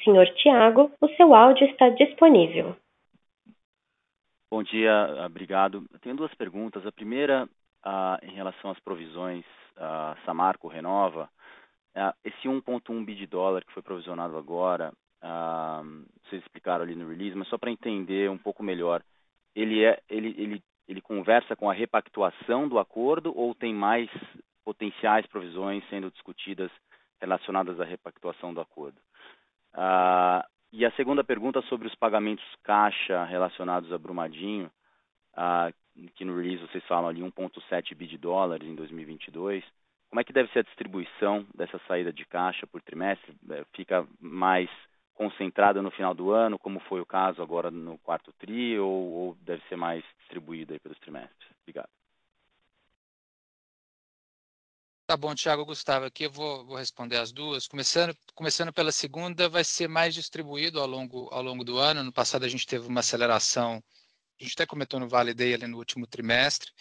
Senhor 0.05 0.27
Tiago, 0.35 0.93
o 1.01 1.09
seu 1.17 1.35
áudio 1.35 1.67
está 1.67 1.89
disponível. 1.89 2.77
Bom 4.51 4.63
dia, 4.63 5.25
obrigado. 5.27 5.85
Eu 5.93 5.99
tenho 5.99 6.15
duas 6.15 6.33
perguntas. 6.35 6.87
A 6.87 6.93
primeira, 6.93 7.49
ah, 7.83 8.21
em 8.23 8.35
relação 8.35 8.71
às 8.71 8.79
provisões, 8.81 9.45
a 9.77 10.17
Samarco 10.25 10.69
renova. 10.69 11.29
Ah, 11.95 12.15
esse 12.25 12.47
1,1 12.47 13.05
bi 13.05 13.15
de 13.15 13.27
dólar 13.27 13.65
que 13.65 13.73
foi 13.73 13.83
provisionado 13.83 14.37
agora, 14.37 14.93
ah, 15.23 15.83
vocês 16.25 16.43
explicaram 16.43 16.85
ali 16.85 16.95
no 16.95 17.09
release, 17.09 17.37
mas 17.37 17.49
só 17.49 17.57
para 17.57 17.71
entender 17.71 18.31
um 18.31 18.39
pouco 18.39 18.63
melhor, 18.63 19.03
ele, 19.57 19.83
é, 19.85 20.01
ele, 20.09 20.35
ele, 20.37 20.63
ele 20.87 21.01
conversa 21.01 21.57
com 21.57 21.71
a 21.71 21.75
repactuação 21.75 22.69
do 22.69 22.79
acordo 22.79 23.37
ou 23.37 23.55
tem 23.55 23.73
mais 23.73 24.11
potenciais 24.65 25.27
provisões 25.27 25.83
sendo 25.89 26.11
discutidas 26.11 26.71
relacionadas 27.21 27.81
à 27.81 27.85
repactuação 27.85 28.53
do 28.53 28.61
acordo. 28.61 28.97
Ah, 29.75 30.47
e 30.73 30.85
a 30.85 30.91
segunda 30.93 31.23
pergunta 31.23 31.61
sobre 31.63 31.87
os 31.87 31.95
pagamentos 31.95 32.45
caixa 32.63 33.25
relacionados 33.25 33.93
a 33.93 33.99
Brumadinho, 33.99 34.71
ah, 35.37 35.71
que 36.17 36.25
no 36.25 36.37
release 36.37 36.63
vocês 36.63 36.85
falam 36.85 37.09
ali 37.09 37.21
1,7 37.21 37.95
bi 37.95 38.07
de 38.07 38.19
dólares 38.19 38.67
em 38.67 38.75
2022. 38.75 39.65
Como 40.09 40.21
é 40.21 40.25
que 40.25 40.33
deve 40.33 40.51
ser 40.53 40.61
a 40.61 40.63
distribuição 40.63 41.47
dessa 41.55 41.81
saída 41.89 42.13
de 42.13 42.25
caixa 42.25 42.67
por 42.67 42.81
trimestre? 42.83 43.35
É, 43.51 43.65
fica 43.75 44.07
mais 44.21 44.71
concentrada 45.15 45.83
no 45.83 45.91
final 45.91 46.15
do 46.15 46.31
ano, 46.31 46.59
como 46.59 46.81
foi 46.81 47.01
o 47.01 47.07
caso 47.07 47.43
agora 47.43 47.71
no 47.71 47.99
quarto 47.99 48.33
tri, 48.39 48.79
ou, 48.79 48.91
ou 48.91 49.37
deve 49.43 49.63
ser 49.69 49.77
mais 49.77 50.05
distribuída 50.21 50.79
pelos 50.81 50.99
trimestres? 50.99 51.51
Obrigado. 51.63 51.89
Tá 55.07 55.19
bom, 55.19 55.35
Thiago 55.35 55.67
Gustavo, 55.67 56.07
aqui 56.07 56.25
eu 56.25 56.31
vou, 56.31 56.65
vou, 56.65 56.77
responder 56.77 57.19
as 57.19 57.31
duas. 57.31 57.69
Começando, 57.69 58.17
começando 58.35 58.73
pela 58.73 58.91
segunda, 58.91 59.51
vai 59.51 59.63
ser 59.63 59.87
mais 59.87 60.15
distribuído 60.15 60.81
ao 60.81 60.87
longo, 60.87 61.29
ao 61.31 61.43
longo 61.43 61.63
do 61.63 61.77
ano. 61.77 62.03
No 62.03 62.11
passado 62.13 62.45
a 62.45 62.49
gente 62.49 62.67
teve 62.67 62.87
uma 62.89 63.01
aceleração, 63.01 63.85
a 64.41 64.43
gente 64.43 64.55
até 64.55 64.65
comentou 64.65 64.99
no 64.99 65.07
Vale 65.07 65.35
Day 65.35 65.53
ali 65.53 65.67
no 65.67 65.77
último 65.77 66.07
trimestre. 66.07 66.73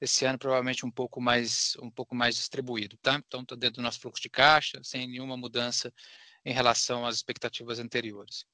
Esse 0.00 0.24
ano 0.24 0.38
provavelmente 0.38 0.86
um 0.86 0.92
pouco 0.92 1.20
mais, 1.20 1.76
um 1.82 1.90
pouco 1.90 2.14
mais 2.14 2.36
distribuído, 2.36 2.96
tá? 2.98 3.20
Então 3.26 3.42
está 3.42 3.56
dentro 3.56 3.76
do 3.76 3.82
nosso 3.82 3.98
fluxo 4.00 4.22
de 4.22 4.30
caixa, 4.30 4.80
sem 4.84 5.08
nenhuma 5.08 5.36
mudança 5.36 5.92
em 6.44 6.52
relação 6.52 7.04
às 7.04 7.16
expectativas 7.16 7.80
anteriores. 7.80 8.46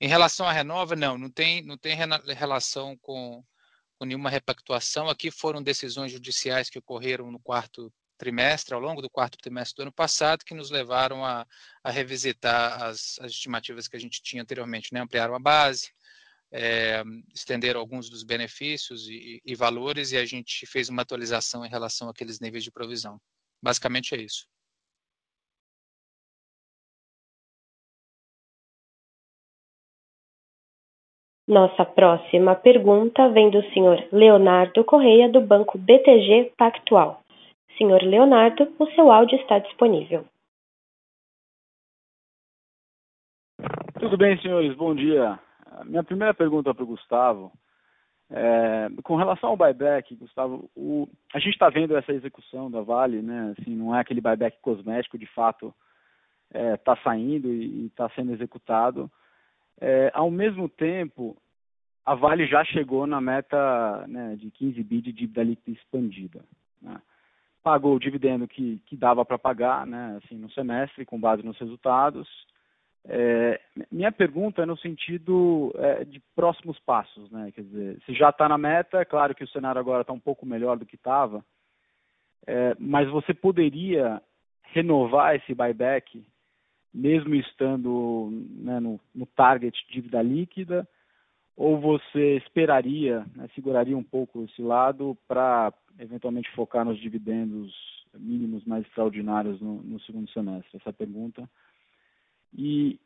Em 0.00 0.08
relação 0.08 0.48
à 0.48 0.52
renova, 0.52 0.96
não, 0.96 1.16
não 1.16 1.30
tem, 1.30 1.62
não 1.62 1.78
tem 1.78 1.96
relação 2.34 2.96
com, 2.98 3.44
com 3.98 4.04
nenhuma 4.04 4.30
repactuação. 4.30 5.08
Aqui 5.08 5.30
foram 5.30 5.62
decisões 5.62 6.10
judiciais 6.10 6.68
que 6.68 6.78
ocorreram 6.78 7.30
no 7.30 7.38
quarto 7.38 7.92
trimestre, 8.24 8.74
ao 8.74 8.80
longo 8.80 9.02
do 9.02 9.10
quarto 9.10 9.36
trimestre 9.36 9.76
do 9.76 9.82
ano 9.82 9.92
passado, 9.92 10.44
que 10.44 10.54
nos 10.54 10.70
levaram 10.70 11.22
a, 11.22 11.46
a 11.82 11.90
revisitar 11.90 12.82
as, 12.82 13.18
as, 13.20 13.32
estimativas 13.32 13.86
que 13.86 13.96
a 13.96 14.00
gente 14.00 14.22
tinha 14.22 14.42
anteriormente, 14.42 14.92
né? 14.94 15.00
ampliaram 15.00 15.34
a 15.34 15.38
base, 15.38 15.92
é, 16.50 17.02
alguns 17.76 18.08
dos 18.08 18.22
benefícios 18.22 19.08
e, 19.08 19.42
e, 19.44 19.54
valores, 19.54 20.12
e 20.12 20.16
a 20.16 20.24
gente 20.24 20.66
fez 20.66 20.88
uma 20.88 21.02
atualização 21.02 21.66
em 21.66 21.68
relação 21.68 22.08
àqueles 22.08 22.40
níveis 22.40 22.64
de 22.64 22.72
provisão. 22.72 23.20
Basicamente 23.62 24.14
é 24.14 24.22
isso. 24.22 24.46
Nossa 31.46 31.84
próxima 31.84 32.54
pergunta 32.54 33.28
vem 33.28 33.50
do 33.50 33.62
senhor 33.72 34.02
Leonardo 34.10 34.82
Correia, 34.82 35.28
do 35.28 35.42
Banco 35.42 35.76
BTG 35.76 36.52
Pactual. 36.56 37.23
Senhor 37.76 38.02
Leonardo, 38.02 38.72
o 38.78 38.86
seu 38.92 39.10
áudio 39.10 39.38
está 39.38 39.58
disponível. 39.58 40.24
Tudo 43.98 44.16
bem, 44.16 44.38
senhores, 44.40 44.76
bom 44.76 44.94
dia. 44.94 45.38
Minha 45.84 46.04
primeira 46.04 46.34
pergunta 46.34 46.74
para 46.74 46.84
o 46.84 46.86
Gustavo. 46.86 47.52
É, 48.30 48.88
com 49.02 49.16
relação 49.16 49.50
ao 49.50 49.56
buyback, 49.56 50.14
Gustavo, 50.16 50.70
o, 50.74 51.08
a 51.32 51.38
gente 51.38 51.52
está 51.52 51.68
vendo 51.68 51.96
essa 51.96 52.12
execução 52.12 52.70
da 52.70 52.80
Vale, 52.80 53.22
né? 53.22 53.54
Assim, 53.58 53.74
não 53.74 53.94
é 53.94 54.00
aquele 54.00 54.20
buyback 54.20 54.58
cosmético, 54.60 55.18
de 55.18 55.26
fato 55.26 55.74
está 56.48 56.58
é, 56.58 56.76
tá 56.76 56.96
saindo 57.02 57.48
e 57.52 57.86
está 57.86 58.08
sendo 58.10 58.32
executado. 58.32 59.10
É, 59.80 60.10
ao 60.14 60.30
mesmo 60.30 60.68
tempo, 60.68 61.36
a 62.04 62.14
Vale 62.14 62.46
já 62.46 62.64
chegou 62.64 63.06
na 63.06 63.20
meta 63.20 64.06
né, 64.06 64.36
de 64.36 64.50
15 64.50 64.82
bi 64.82 65.00
de 65.00 65.12
dívida 65.12 65.42
líquida 65.42 65.76
expandida. 65.76 66.44
Né? 66.80 67.00
Pagou 67.64 67.96
o 67.96 67.98
dividendo 67.98 68.46
que, 68.46 68.78
que 68.84 68.94
dava 68.94 69.24
para 69.24 69.38
pagar, 69.38 69.86
né, 69.86 70.20
assim, 70.22 70.36
no 70.36 70.50
semestre, 70.50 71.06
com 71.06 71.18
base 71.18 71.42
nos 71.42 71.58
resultados. 71.58 72.28
É, 73.06 73.58
minha 73.90 74.12
pergunta 74.12 74.62
é 74.62 74.66
no 74.66 74.76
sentido 74.76 75.72
é, 75.76 76.04
de 76.04 76.20
próximos 76.36 76.78
passos, 76.80 77.30
né? 77.30 77.50
Quer 77.54 77.62
dizer, 77.62 78.02
se 78.04 78.14
já 78.14 78.28
está 78.28 78.48
na 78.48 78.58
meta, 78.58 78.98
é 78.98 79.04
claro 79.04 79.34
que 79.34 79.44
o 79.44 79.48
cenário 79.48 79.80
agora 79.80 80.02
está 80.02 80.12
um 80.12 80.20
pouco 80.20 80.46
melhor 80.46 80.78
do 80.78 80.86
que 80.86 80.96
estava, 80.96 81.44
é, 82.46 82.74
mas 82.78 83.08
você 83.10 83.32
poderia 83.32 84.22
renovar 84.64 85.34
esse 85.34 85.54
buyback, 85.54 86.22
mesmo 86.92 87.34
estando 87.34 88.28
né, 88.56 88.78
no, 88.80 89.00
no 89.14 89.26
target 89.26 89.76
dívida 89.90 90.22
líquida, 90.22 90.86
ou 91.56 91.78
você 91.78 92.36
esperaria, 92.36 93.24
né, 93.34 93.48
seguraria 93.54 93.96
um 93.96 94.02
pouco 94.02 94.44
esse 94.44 94.60
lado 94.60 95.16
para 95.28 95.72
eventualmente 95.98 96.50
focar 96.52 96.84
nos 96.84 96.98
dividendos 96.98 97.72
mínimos 98.14 98.64
mais 98.64 98.84
extraordinários 98.86 99.60
no, 99.60 99.82
no 99.82 100.00
segundo 100.00 100.28
semestre? 100.30 100.76
Essa 100.76 100.90
é 100.90 100.92
pergunta. 100.92 101.48
E 102.52 102.98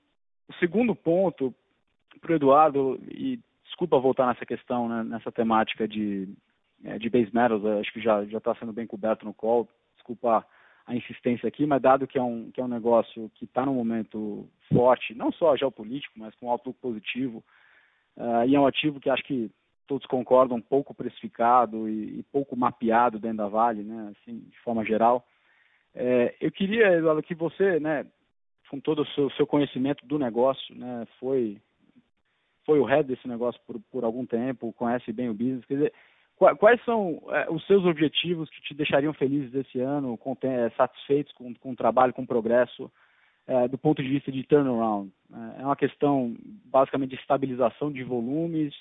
o 0.49 0.55
segundo 0.55 0.94
ponto, 0.94 1.55
para 2.20 2.32
o 2.32 2.36
Eduardo, 2.36 3.01
e 3.11 3.38
desculpa 3.64 3.99
voltar 3.99 4.26
nessa 4.26 4.46
questão, 4.46 4.88
né, 4.88 5.05
nessa 5.05 5.30
temática 5.30 5.86
de, 5.86 6.28
é, 6.84 6.99
de 6.99 7.11
base 7.11 7.30
metals, 7.32 7.64
acho 7.64 7.92
que 7.92 8.01
já 8.01 8.24
está 8.24 8.55
sendo 8.55 8.72
bem 8.72 8.86
coberto 8.86 9.24
no 9.24 9.34
call, 9.34 9.68
desculpa 9.96 10.44
a 10.86 10.96
insistência 10.96 11.46
aqui, 11.46 11.66
mas 11.66 11.82
dado 11.82 12.07
que 12.07 12.16
é 12.16 12.22
um, 12.22 12.51
que 12.51 12.61
é 12.62 12.64
um 12.64 12.68
negócio 12.68 13.30
que 13.34 13.44
está 13.44 13.66
num 13.66 13.74
momento 13.74 14.49
forte, 14.72 15.14
não 15.14 15.30
só 15.30 15.55
geopolítico, 15.55 16.18
mas 16.18 16.34
com 16.36 16.51
outlook 16.51 16.78
positivo, 16.80 17.44
uh, 18.18 18.46
e 18.46 18.54
é 18.54 18.60
um 18.60 18.66
ativo 18.66 19.00
que 19.00 19.08
acho 19.08 19.22
que 19.24 19.50
todos 19.86 20.06
concordam, 20.06 20.60
pouco 20.60 20.94
precificado 20.94 21.88
e, 21.88 22.18
e 22.20 22.22
pouco 22.30 22.54
mapeado 22.54 23.18
dentro 23.18 23.38
da 23.38 23.48
Vale, 23.48 23.82
né, 23.82 24.12
assim, 24.12 24.40
de 24.40 24.58
forma 24.60 24.84
geral. 24.84 25.26
É, 25.94 26.34
eu 26.40 26.52
queria, 26.52 26.92
Eduardo, 26.92 27.22
que 27.22 27.34
você, 27.34 27.80
né, 27.80 28.06
com 28.70 28.78
todo 28.78 29.02
o 29.02 29.06
seu, 29.06 29.30
seu 29.30 29.46
conhecimento 29.46 30.06
do 30.06 30.18
negócio, 30.18 30.74
né, 30.76 31.06
foi 31.18 31.58
foi 32.66 32.78
o 32.78 32.84
head 32.84 33.08
desse 33.08 33.26
negócio 33.26 33.58
por, 33.66 33.80
por 33.90 34.04
algum 34.04 34.26
tempo, 34.26 34.74
conhece 34.74 35.10
bem 35.10 35.30
o 35.30 35.34
business, 35.34 35.64
quer 35.64 35.74
dizer, 35.74 35.92
quais 36.58 36.84
são 36.84 37.18
é, 37.30 37.50
os 37.50 37.66
seus 37.66 37.82
objetivos 37.86 38.50
que 38.50 38.60
te 38.60 38.74
deixariam 38.74 39.14
felizes 39.14 39.54
esse 39.54 39.80
ano, 39.80 40.18
com, 40.18 40.36
é, 40.42 40.68
satisfeitos 40.76 41.32
com, 41.32 41.54
com 41.54 41.70
o 41.72 41.76
trabalho, 41.76 42.12
com 42.12 42.22
o 42.22 42.26
progresso, 42.26 42.92
é, 43.49 43.66
do 43.66 43.78
ponto 43.78 44.03
de 44.03 44.09
vista 44.09 44.30
de 44.30 44.44
turnaround? 44.44 45.11
É 45.59 45.64
uma 45.64 45.74
questão 45.74 46.36
basicamente 46.66 47.11
de 47.11 47.16
estabilização 47.16 47.90
de 47.90 48.05
volumes, 48.05 48.74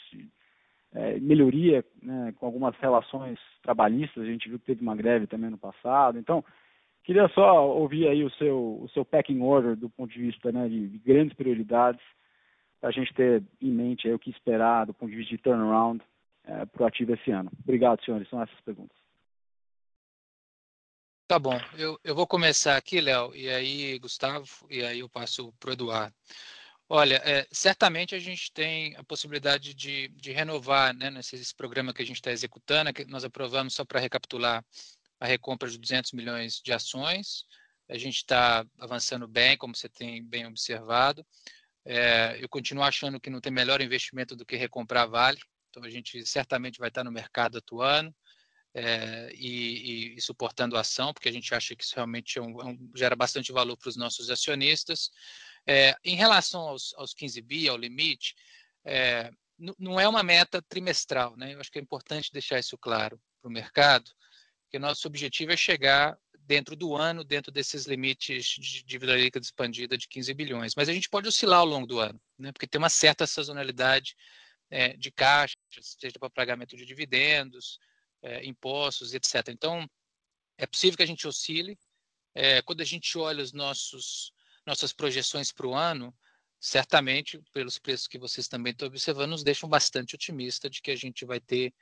é, 0.93 1.19
melhoria 1.19 1.83
né, 2.01 2.33
com 2.37 2.45
algumas 2.45 2.75
relações 2.75 3.39
trabalhistas, 3.63 4.23
a 4.23 4.27
gente 4.27 4.49
viu 4.49 4.59
que 4.59 4.65
teve 4.65 4.81
uma 4.81 4.95
greve 4.95 5.25
também 5.25 5.49
no 5.49 5.57
passado. 5.57 6.19
Então, 6.19 6.43
queria 7.03 7.29
só 7.29 7.65
ouvir 7.65 8.09
aí 8.09 8.23
o 8.23 8.29
seu, 8.31 8.79
o 8.81 8.89
seu 8.93 9.05
packing 9.05 9.41
order 9.41 9.75
do 9.77 9.89
ponto 9.89 10.11
de 10.11 10.19
vista 10.19 10.51
né, 10.51 10.67
de, 10.67 10.87
de 10.87 10.97
grandes 10.99 11.35
prioridades, 11.35 12.01
para 12.79 12.89
a 12.89 12.93
gente 12.93 13.13
ter 13.13 13.41
em 13.61 13.71
mente 13.71 14.07
o 14.11 14.19
que 14.19 14.29
esperar 14.29 14.85
do 14.85 14.93
ponto 14.93 15.09
de 15.09 15.17
vista 15.17 15.35
de 15.35 15.41
turnaround 15.41 16.03
é, 16.45 16.65
para 16.65 16.83
o 16.83 16.85
ativo 16.85 17.13
esse 17.13 17.31
ano. 17.31 17.51
Obrigado, 17.63 18.03
senhores. 18.03 18.29
São 18.29 18.41
essas 18.41 18.59
perguntas. 18.61 19.06
Tá 21.27 21.37
bom. 21.37 21.59
Eu, 21.77 21.99
eu 22.05 22.15
vou 22.15 22.25
começar 22.25 22.77
aqui, 22.77 23.01
Léo, 23.01 23.35
e 23.35 23.49
aí, 23.49 23.99
Gustavo, 23.99 24.47
e 24.69 24.81
aí 24.81 24.99
eu 24.99 25.09
passo 25.09 25.51
para 25.59 25.71
o 25.71 25.73
Eduardo. 25.73 26.15
Olha, 26.87 27.21
é, 27.25 27.45
certamente 27.51 28.15
a 28.15 28.19
gente 28.19 28.49
tem 28.53 28.95
a 28.95 29.03
possibilidade 29.03 29.73
de, 29.73 30.07
de 30.07 30.31
renovar 30.31 30.93
né, 30.95 31.09
nesse 31.09 31.53
programa 31.53 31.93
que 31.93 32.01
a 32.01 32.05
gente 32.05 32.15
está 32.15 32.31
executando, 32.31 32.93
que 32.93 33.03
nós 33.03 33.25
aprovamos 33.25 33.73
só 33.73 33.83
para 33.83 33.99
recapitular 33.99 34.63
a 35.19 35.25
recompra 35.25 35.69
de 35.69 35.77
200 35.77 36.13
milhões 36.13 36.61
de 36.63 36.71
ações. 36.71 37.43
A 37.89 37.97
gente 37.97 38.17
está 38.17 38.65
avançando 38.79 39.27
bem, 39.27 39.57
como 39.57 39.75
você 39.75 39.89
tem 39.89 40.23
bem 40.23 40.45
observado. 40.45 41.27
É, 41.83 42.37
eu 42.41 42.47
continuo 42.47 42.85
achando 42.85 43.19
que 43.19 43.29
não 43.29 43.41
tem 43.41 43.51
melhor 43.51 43.81
investimento 43.81 44.33
do 44.33 44.45
que 44.45 44.55
recomprar 44.55 45.09
Vale. 45.09 45.39
Então 45.69 45.83
a 45.83 45.89
gente 45.89 46.25
certamente 46.25 46.79
vai 46.79 46.87
estar 46.87 47.03
no 47.03 47.11
mercado 47.11 47.57
atuando 47.57 48.15
é, 48.77 49.31
e, 49.33 49.47
e, 49.47 50.15
e, 50.17 50.21
suportando 50.21 50.77
a 50.77 50.81
ação, 50.81 51.11
porque 51.11 51.27
a 51.27 51.31
gente 51.31 51.53
acha 51.55 51.75
que 51.75 51.83
isso 51.83 51.95
realmente 51.95 52.37
é 52.37 52.41
um, 52.41 52.61
é 52.61 52.65
um, 52.65 52.91
gera 52.95 53.15
bastante 53.15 53.51
valor 53.51 53.75
para 53.75 53.89
os 53.89 53.95
nossos 53.95 54.29
acionistas. 54.29 55.09
É, 55.65 55.95
em 56.05 56.15
relação 56.15 56.61
aos, 56.61 56.93
aos 56.95 57.11
15 57.11 57.41
bi, 57.41 57.67
ao 57.67 57.75
limite, 57.75 58.35
é, 58.85 59.31
não 59.79 59.99
é 59.99 60.07
uma 60.07 60.21
meta 60.21 60.61
trimestral, 60.61 61.35
né? 61.35 61.55
Eu 61.55 61.59
acho 61.59 61.71
que 61.71 61.79
é 61.79 61.81
importante 61.81 62.31
deixar 62.31 62.59
isso 62.59 62.77
claro 62.77 63.19
para 63.41 63.49
o 63.49 63.51
mercado, 63.51 64.11
que 64.69 64.77
nosso 64.77 65.07
objetivo 65.07 65.51
é 65.51 65.57
chegar 65.57 66.15
dentro 66.41 66.75
do 66.75 66.95
ano, 66.95 67.23
dentro 67.23 67.51
desses 67.51 67.87
limites 67.87 68.45
de 68.45 68.83
dívida 68.83 69.15
líquida 69.15 69.43
expandida 69.43 69.97
de 69.97 70.07
15 70.07 70.31
bilhões. 70.35 70.75
Mas 70.75 70.87
a 70.87 70.93
gente 70.93 71.09
pode 71.09 71.27
oscilar 71.27 71.61
ao 71.61 71.65
longo 71.65 71.87
do 71.87 71.99
ano, 71.99 72.21
né? 72.37 72.51
porque 72.51 72.67
tem 72.67 72.77
uma 72.77 72.89
certa 72.89 73.25
sazonalidade 73.25 74.15
de 74.97 75.09
caixa, 75.11 75.55
seja 75.81 76.19
para 76.19 76.29
pagamento 76.29 76.75
de 76.75 76.85
dividendos, 76.85 77.79
é, 78.21 78.45
impostos, 78.45 79.13
etc. 79.13 79.49
Então, 79.49 79.89
é 80.57 80.65
possível 80.65 80.97
que 80.97 81.03
a 81.03 81.07
gente 81.07 81.27
oscile. 81.27 81.77
É, 82.33 82.61
quando 82.61 82.81
a 82.81 82.85
gente 82.85 83.17
olha 83.17 83.43
os 83.43 83.53
nossos 83.53 84.31
nossas 84.65 84.91
projeções 84.91 85.51
para 85.51 85.65
o 85.65 85.73
ano, 85.73 86.13
certamente, 86.59 87.41
pelos 87.53 87.79
preços 87.79 88.05
que 88.05 88.19
vocês 88.19 88.49
também 88.49 88.71
estão 88.71 88.87
observando, 88.87 89.31
nos 89.31 89.43
deixam 89.43 89.69
bastante 89.69 90.13
otimista 90.13 90.69
de 90.69 90.81
que 90.81 90.91
a 90.91 90.95
gente 90.95 91.25
vai 91.25 91.39
ter 91.39 91.73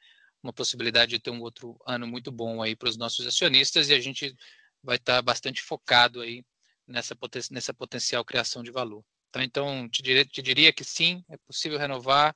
uma 0.43 0.53
possibilidade 0.53 1.11
de 1.11 1.19
ter 1.19 1.31
um 1.31 1.41
outro 1.41 1.75
ano 1.87 2.05
muito 2.05 2.31
bom 2.31 2.61
aí 2.61 2.75
para 2.75 2.87
os 2.87 2.95
nossos 2.95 3.25
acionistas 3.25 3.89
e 3.89 3.93
a 3.95 3.99
gente 3.99 4.35
vai 4.83 4.97
estar 4.97 5.19
bastante 5.23 5.63
focado 5.63 6.21
aí 6.21 6.45
nessa, 6.85 7.15
poten 7.15 7.41
nessa 7.49 7.73
potencial 7.73 8.23
criação 8.23 8.61
de 8.61 8.69
valor. 8.69 9.03
Então, 9.29 9.41
então 9.41 9.89
te, 9.89 10.03
diria, 10.03 10.25
te 10.25 10.41
diria 10.41 10.71
que 10.71 10.83
sim, 10.83 11.25
é 11.29 11.37
possível 11.37 11.79
renovar 11.79 12.35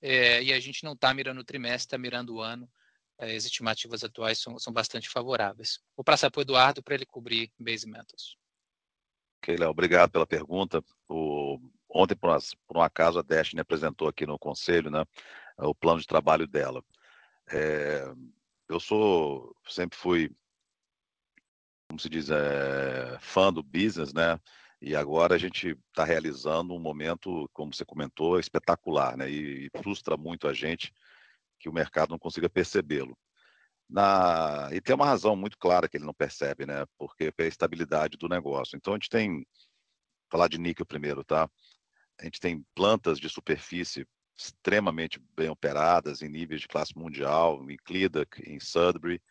é, 0.00 0.42
e 0.42 0.52
a 0.52 0.60
gente 0.60 0.84
não 0.84 0.92
está 0.92 1.12
mirando 1.12 1.40
o 1.40 1.44
trimestre, 1.44 1.86
está 1.86 1.98
mirando 1.98 2.36
o 2.36 2.40
ano. 2.40 2.70
É, 3.20 3.36
as 3.36 3.44
estimativas 3.44 4.02
atuais 4.02 4.38
são, 4.38 4.58
são 4.58 4.72
bastante 4.72 5.08
favoráveis. 5.10 5.78
Vou 5.94 6.02
passar 6.02 6.30
para 6.30 6.38
o 6.38 6.42
Eduardo 6.42 6.82
para 6.82 6.94
ele 6.94 7.04
cobrir 7.04 7.52
base 7.58 7.86
metals. 7.86 8.34
Ok, 9.38 9.56
Léo, 9.56 9.68
obrigado 9.68 10.10
pela 10.10 10.26
pergunta. 10.26 10.82
O, 11.06 11.60
ontem, 11.88 12.16
por, 12.16 12.34
por 12.66 12.78
um 12.78 12.82
acaso, 12.82 13.18
a 13.18 13.22
Destiny 13.22 13.60
apresentou 13.60 14.08
aqui 14.08 14.24
no 14.24 14.38
conselho 14.38 14.90
né, 14.90 15.04
o 15.58 15.74
plano 15.74 16.00
de 16.00 16.06
trabalho 16.06 16.46
dela. 16.46 16.82
É, 17.52 18.10
eu 18.66 18.80
sou, 18.80 19.54
sempre 19.68 19.98
fui, 19.98 20.30
como 21.88 22.00
se 22.00 22.08
diz, 22.08 22.30
é, 22.30 23.18
fã 23.20 23.52
do 23.52 23.62
business, 23.62 24.14
né? 24.14 24.40
E 24.80 24.96
agora 24.96 25.34
a 25.34 25.38
gente 25.38 25.76
está 25.90 26.04
realizando 26.04 26.72
um 26.72 26.78
momento, 26.78 27.50
como 27.52 27.74
você 27.74 27.84
comentou, 27.84 28.40
espetacular, 28.40 29.14
né? 29.14 29.30
E, 29.30 29.66
e 29.66 29.82
frustra 29.82 30.16
muito 30.16 30.48
a 30.48 30.54
gente 30.54 30.90
que 31.60 31.68
o 31.68 31.72
mercado 31.72 32.10
não 32.10 32.18
consiga 32.18 32.50
percebê-lo. 32.50 33.16
Na... 33.88 34.68
E 34.72 34.80
tem 34.80 34.94
uma 34.94 35.06
razão 35.06 35.36
muito 35.36 35.58
clara 35.58 35.88
que 35.88 35.96
ele 35.96 36.06
não 36.06 36.14
percebe, 36.14 36.66
né? 36.66 36.84
Porque 36.98 37.32
é 37.36 37.42
a 37.42 37.46
estabilidade 37.46 38.16
do 38.16 38.28
negócio. 38.28 38.76
Então 38.76 38.94
a 38.94 38.96
gente 38.96 39.10
tem, 39.10 39.46
falar 40.30 40.48
de 40.48 40.58
níquel 40.58 40.86
primeiro, 40.86 41.22
tá? 41.22 41.48
A 42.18 42.24
gente 42.24 42.40
tem 42.40 42.64
plantas 42.74 43.18
de 43.18 43.28
superfície 43.28 44.06
extremamente 44.36 45.22
bem 45.36 45.50
operadas 45.50 46.22
em 46.22 46.28
níveis 46.28 46.62
de 46.62 46.68
classe 46.68 46.96
mundial, 46.96 47.70
em 47.70 47.76
Cledac, 47.76 48.42
em 48.48 48.58
Sudbury, 48.58 49.22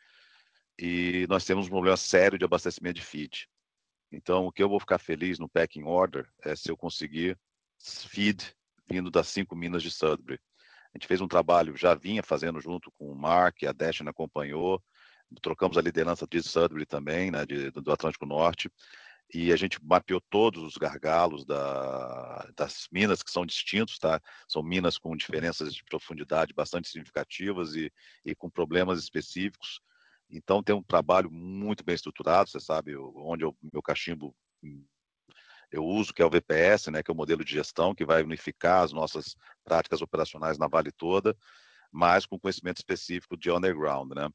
e 0.78 1.26
nós 1.28 1.44
temos 1.46 1.66
um 1.66 1.72
problema 1.72 1.98
sério 1.98 2.38
de 2.38 2.46
abastecimento 2.46 2.96
de 2.96 3.06
feed. 3.06 3.50
Então, 4.12 4.46
o 4.46 4.52
que 4.52 4.64
eu 4.64 4.70
vou 4.70 4.80
ficar 4.80 4.98
feliz 4.98 5.38
no 5.38 5.50
packing 5.50 5.84
order 5.84 6.28
é 6.44 6.56
se 6.56 6.70
eu 6.70 6.78
conseguir 6.78 7.38
feed 7.78 8.56
vindo 8.90 9.12
das 9.12 9.28
cinco 9.28 9.56
minas 9.56 9.84
de 9.84 9.92
Sudbury. 9.92 10.40
A 10.94 10.98
gente 10.98 11.08
fez 11.08 11.22
um 11.22 11.28
trabalho, 11.28 11.78
já 11.78 11.94
vinha 11.94 12.24
fazendo 12.24 12.60
junto 12.60 12.92
com 12.92 13.12
o 13.12 13.16
Mark, 13.16 13.64
a 13.64 13.72
Destiny 13.72 14.10
acompanhou, 14.10 14.84
trocamos 15.42 15.78
a 15.78 15.82
liderança 15.82 16.26
de 16.28 16.42
Sudbury 16.42 16.86
também, 16.86 17.30
né, 17.30 17.46
de, 17.46 17.70
do 17.72 17.92
Atlântico 17.92 18.26
Norte, 18.26 18.72
e 19.32 19.54
a 19.54 19.56
gente 19.56 19.78
mapeou 19.84 20.20
todos 20.20 20.64
os 20.64 20.76
gargalos 20.76 21.46
da, 21.46 22.50
das 22.56 22.88
minas 22.92 23.22
que 23.22 23.30
são 23.30 23.46
distintos, 23.46 24.00
tá? 24.00 24.20
São 24.48 24.64
minas 24.64 24.98
com 24.98 25.16
diferenças 25.16 25.74
de 25.74 25.84
profundidade 25.84 26.52
bastante 26.52 26.90
significativas 26.90 27.76
e, 27.76 27.94
e 28.26 28.34
com 28.34 28.50
problemas 28.50 28.98
específicos. 29.00 29.82
Então 30.32 30.64
tem 30.64 30.76
um 30.76 30.82
trabalho 30.82 31.30
muito 31.30 31.84
bem 31.84 31.94
estruturado, 31.94 32.50
você 32.50 32.60
sabe 32.60 32.96
onde 32.98 33.46
o 33.46 33.56
meu 33.72 33.84
cachimbo 33.84 34.36
eu 35.72 35.84
uso, 35.86 36.14
que 36.14 36.22
é 36.22 36.26
o 36.26 36.30
VPS, 36.30 36.90
né, 36.92 37.04
que 37.04 37.12
é 37.12 37.14
o 37.14 37.18
modelo 37.18 37.44
de 37.44 37.54
gestão 37.54 37.94
que 37.94 38.06
vai 38.06 38.24
unificar 38.24 38.84
as 38.84 38.92
nossas 38.92 39.36
práticas 39.64 40.02
operacionais 40.02 40.58
na 40.58 40.68
Vale 40.68 40.92
toda, 40.92 41.36
mas 41.92 42.26
com 42.26 42.40
conhecimento 42.40 42.78
específico 42.78 43.38
de 43.38 43.52
underground, 43.52 44.14
né? 44.14 44.30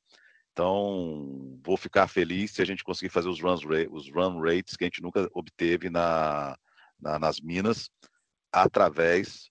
Então, 0.52 1.58
vou 1.64 1.76
ficar 1.76 2.06
feliz 2.06 2.52
se 2.52 2.62
a 2.62 2.64
gente 2.64 2.84
conseguir 2.84 3.10
fazer 3.10 3.28
os, 3.28 3.40
runs, 3.40 3.62
os 3.90 4.08
run 4.08 4.40
rates 4.40 4.76
que 4.76 4.84
a 4.84 4.86
gente 4.86 5.02
nunca 5.02 5.28
obteve 5.34 5.90
na, 5.90 6.56
na 7.00 7.18
nas 7.18 7.40
minas, 7.40 7.90
através, 8.52 9.50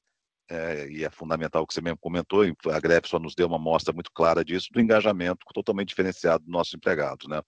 é, 0.50 0.88
e 0.90 1.04
é 1.04 1.10
fundamental 1.10 1.64
o 1.64 1.68
que 1.68 1.74
você 1.74 1.82
mesmo 1.82 1.98
comentou, 2.00 2.44
a 2.72 2.80
greve 2.80 3.08
só 3.08 3.20
nos 3.20 3.36
deu 3.36 3.48
uma 3.48 3.60
mostra 3.60 3.94
muito 3.94 4.12
clara 4.14 4.46
disso, 4.46 4.70
do 4.72 4.80
engajamento 4.80 5.46
totalmente 5.54 5.90
diferenciado 5.90 6.46
dos 6.46 6.54
nossos 6.54 6.74
empregados, 6.74 7.28
né? 7.28 7.42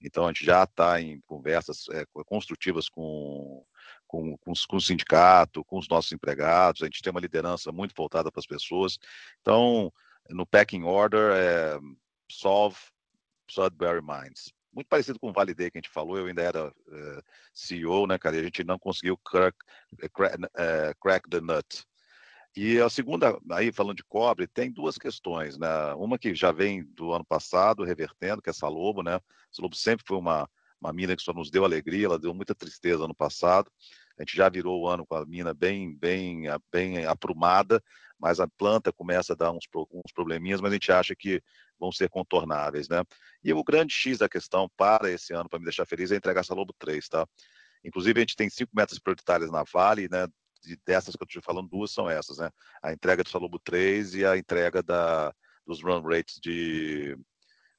Então, 0.00 0.24
a 0.24 0.28
gente 0.28 0.44
já 0.44 0.62
está 0.62 1.00
em 1.00 1.20
conversas 1.26 1.88
é, 1.90 2.04
construtivas 2.24 2.88
com, 2.88 3.64
com, 4.10 4.36
com, 4.38 4.52
com, 4.68 4.76
o 4.76 4.80
sindicato, 4.80 5.64
com 5.64 5.78
os 5.78 5.88
nossos 5.88 6.10
empregados, 6.10 6.82
a 6.82 6.86
gente 6.86 7.00
tem 7.00 7.12
uma 7.12 7.20
liderança 7.20 7.70
muito 7.70 7.94
voltada 7.96 8.30
para 8.30 8.40
as 8.40 8.46
pessoas. 8.46 8.98
Então, 9.40 9.92
no 10.28 10.44
packing 10.44 10.82
order, 10.82 11.32
é, 11.32 11.78
solve 12.28 12.76
Sudbury 13.48 14.02
Mines. 14.02 14.52
Muito 14.72 14.88
parecido 14.88 15.18
com 15.20 15.30
o 15.30 15.32
Validei 15.32 15.70
que 15.70 15.78
a 15.78 15.80
gente 15.80 15.92
falou, 15.92 16.18
eu 16.18 16.26
ainda 16.26 16.42
era 16.42 16.72
eh, 16.92 17.22
CEO, 17.52 18.06
né, 18.06 18.16
cara, 18.16 18.36
e 18.36 18.40
a 18.40 18.42
gente 18.44 18.62
não 18.62 18.78
conseguiu 18.78 19.16
crack, 19.18 19.56
eh, 20.00 20.08
crack, 20.08 20.38
crack 21.00 21.28
the 21.28 21.40
nut. 21.40 21.84
E 22.56 22.80
a 22.80 22.88
segunda, 22.88 23.36
aí 23.50 23.72
falando 23.72 23.96
de 23.96 24.04
cobre, 24.04 24.46
tem 24.46 24.70
duas 24.70 24.96
questões, 24.96 25.58
né? 25.58 25.68
Uma 25.94 26.18
que 26.18 26.34
já 26.36 26.52
vem 26.52 26.84
do 26.84 27.12
ano 27.12 27.24
passado, 27.24 27.84
revertendo, 27.84 28.40
que 28.40 28.50
é 28.50 28.52
Salobo, 28.52 29.02
né? 29.02 29.20
Salobo 29.50 29.74
sempre 29.74 30.04
foi 30.06 30.18
uma, 30.18 30.48
uma 30.80 30.92
mina 30.92 31.16
que 31.16 31.22
só 31.22 31.32
nos 31.32 31.50
deu 31.50 31.64
alegria, 31.64 32.06
ela 32.06 32.18
deu 32.18 32.32
muita 32.34 32.54
tristeza 32.54 33.04
ano 33.04 33.14
passado. 33.14 33.70
A 34.18 34.22
gente 34.22 34.36
já 34.36 34.48
virou 34.48 34.80
o 34.80 34.88
ano 34.88 35.06
com 35.06 35.14
a 35.14 35.24
mina 35.24 35.54
bem, 35.54 35.94
bem, 35.94 36.44
bem 36.70 37.06
aprumada, 37.06 37.82
mas 38.18 38.38
a 38.38 38.48
planta 38.48 38.92
começa 38.92 39.32
a 39.32 39.36
dar 39.36 39.50
uns, 39.50 39.66
uns 39.74 40.12
probleminhas, 40.12 40.60
mas 40.60 40.72
a 40.72 40.74
gente 40.74 40.92
acha 40.92 41.14
que 41.14 41.42
vão 41.78 41.90
ser 41.90 42.08
contornáveis, 42.10 42.88
né? 42.88 43.02
E 43.42 43.52
o 43.52 43.64
grande 43.64 43.94
X 43.94 44.18
da 44.18 44.28
questão 44.28 44.70
para 44.76 45.10
esse 45.10 45.32
ano, 45.32 45.48
para 45.48 45.58
me 45.58 45.64
deixar 45.64 45.86
feliz, 45.86 46.12
é 46.12 46.16
entregar 46.16 46.40
essa 46.40 46.54
Lobo 46.54 46.74
3, 46.78 47.08
tá? 47.08 47.26
Inclusive, 47.82 48.20
a 48.20 48.22
gente 48.22 48.36
tem 48.36 48.50
cinco 48.50 48.72
metas 48.74 48.98
prioritárias 48.98 49.50
na 49.50 49.64
Vale, 49.64 50.08
né? 50.10 50.26
e 50.66 50.76
dessas 50.84 51.16
que 51.16 51.22
eu 51.22 51.26
estou 51.26 51.42
falando, 51.42 51.68
duas 51.68 51.90
são 51.90 52.08
essas, 52.08 52.38
né? 52.38 52.50
A 52.82 52.92
entrega 52.92 53.22
do 53.22 53.30
Salobo 53.30 53.58
3 53.58 54.14
e 54.14 54.24
a 54.24 54.36
entrega 54.36 54.82
da, 54.82 55.34
dos 55.66 55.82
run 55.82 56.02
rates 56.02 56.38
de, 56.40 57.16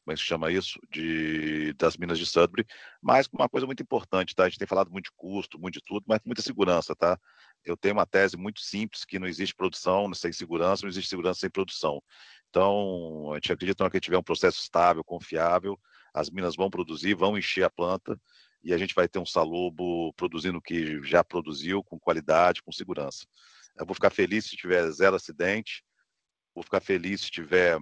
como 0.04 0.14
é 0.14 0.16
que 0.16 0.22
se 0.22 0.28
chama 0.28 0.52
isso? 0.52 0.80
De, 0.90 1.74
das 1.74 1.96
minas 1.96 2.18
de 2.18 2.26
Sudbury, 2.26 2.66
mas 3.02 3.28
uma 3.32 3.48
coisa 3.48 3.68
muito 3.68 3.84
importante, 3.84 4.36
tá? 4.36 4.44
A 4.44 4.50
gente 4.50 4.58
tem 4.58 4.68
falado 4.68 4.92
muito 4.92 5.06
de 5.06 5.12
custo, 5.16 5.60
muito 5.60 5.76
de 5.76 5.82
tudo, 5.86 6.04
mas 6.08 6.20
muita 6.26 6.42
segurança, 6.42 6.96
tá? 6.96 7.20
Eu 7.64 7.78
tenho 7.78 7.94
uma 7.94 8.06
tese 8.06 8.36
muito 8.36 8.62
simples 8.62 9.06
que 9.06 9.20
não 9.20 9.28
existe 9.28 9.56
produção 9.56 10.12
sem 10.14 10.34
segurança, 10.34 10.84
não 10.84 10.90
existe 10.90 11.10
segurança 11.10 11.42
sem 11.42 11.50
produção. 11.50 12.02
Então, 12.50 13.32
a 13.32 13.36
gente 13.36 13.54
acredita 13.54 13.90
que 13.90 14.00
tiver 14.00 14.18
um 14.18 14.24
processo 14.24 14.60
estável, 14.60 15.04
confiável, 15.04 15.80
as 16.14 16.30
minas 16.30 16.56
vão 16.56 16.70
produzir, 16.70 17.14
vão 17.14 17.38
encher 17.38 17.64
a 17.64 17.70
planta, 17.70 18.20
e 18.64 18.74
a 18.74 18.78
gente 18.78 18.94
vai 18.94 19.08
ter 19.08 19.20
um 19.20 19.26
Salobo 19.26 20.14
produzindo 20.14 20.58
o 20.58 20.62
que 20.62 21.02
já 21.04 21.24
produziu, 21.24 21.84
com 21.84 22.00
qualidade, 22.00 22.62
com 22.62 22.72
segurança. 22.72 23.26
Eu 23.78 23.86
vou 23.86 23.96
ficar 23.96 24.10
feliz 24.10 24.46
se 24.46 24.58
tiver 24.58 24.90
zero 24.92 25.16
acidente, 25.16 25.84
vou 26.54 26.64
ficar 26.64 26.82
feliz 26.82 27.22
se 27.22 27.32
tiver 27.32 27.80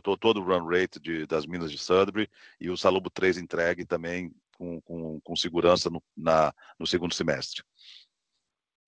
tô, 0.00 0.16
todo 0.16 0.40
o 0.40 0.44
run 0.44 0.66
rate 0.66 0.98
de, 1.00 1.26
das 1.26 1.46
minas 1.46 1.70
de 1.70 1.78
Sudbury 1.78 2.28
e 2.60 2.70
o 2.70 2.76
Salobo 2.76 3.10
3 3.10 3.38
entregue 3.38 3.84
também 3.84 4.32
com, 4.56 4.80
com, 4.82 5.20
com 5.20 5.36
segurança 5.36 5.88
no, 5.90 6.02
na, 6.16 6.52
no 6.78 6.86
segundo 6.86 7.14
semestre. 7.14 7.62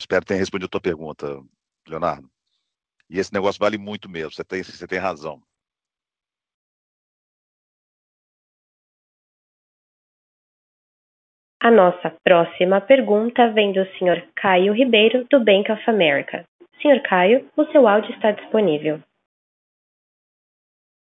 Espero 0.00 0.24
ter 0.24 0.34
respondido 0.34 0.66
a 0.66 0.70
tua 0.70 0.80
pergunta, 0.80 1.42
Leonardo. 1.86 2.30
E 3.10 3.18
esse 3.18 3.32
negócio 3.32 3.58
vale 3.58 3.78
muito 3.78 4.08
mesmo, 4.08 4.32
você 4.32 4.44
tem, 4.44 4.62
você 4.62 4.86
tem 4.86 4.98
razão. 4.98 5.42
A 11.60 11.70
nossa 11.70 12.14
próxima 12.22 12.80
pergunta 12.80 13.50
vem 13.52 13.72
do 13.72 13.84
Sr. 13.98 14.28
Caio 14.36 14.72
Ribeiro, 14.72 15.26
do 15.28 15.44
Bank 15.44 15.70
of 15.72 15.82
America. 15.90 16.44
Sr. 16.80 17.02
Caio, 17.02 17.50
o 17.56 17.64
seu 17.66 17.88
áudio 17.88 18.14
está 18.14 18.30
disponível. 18.30 19.02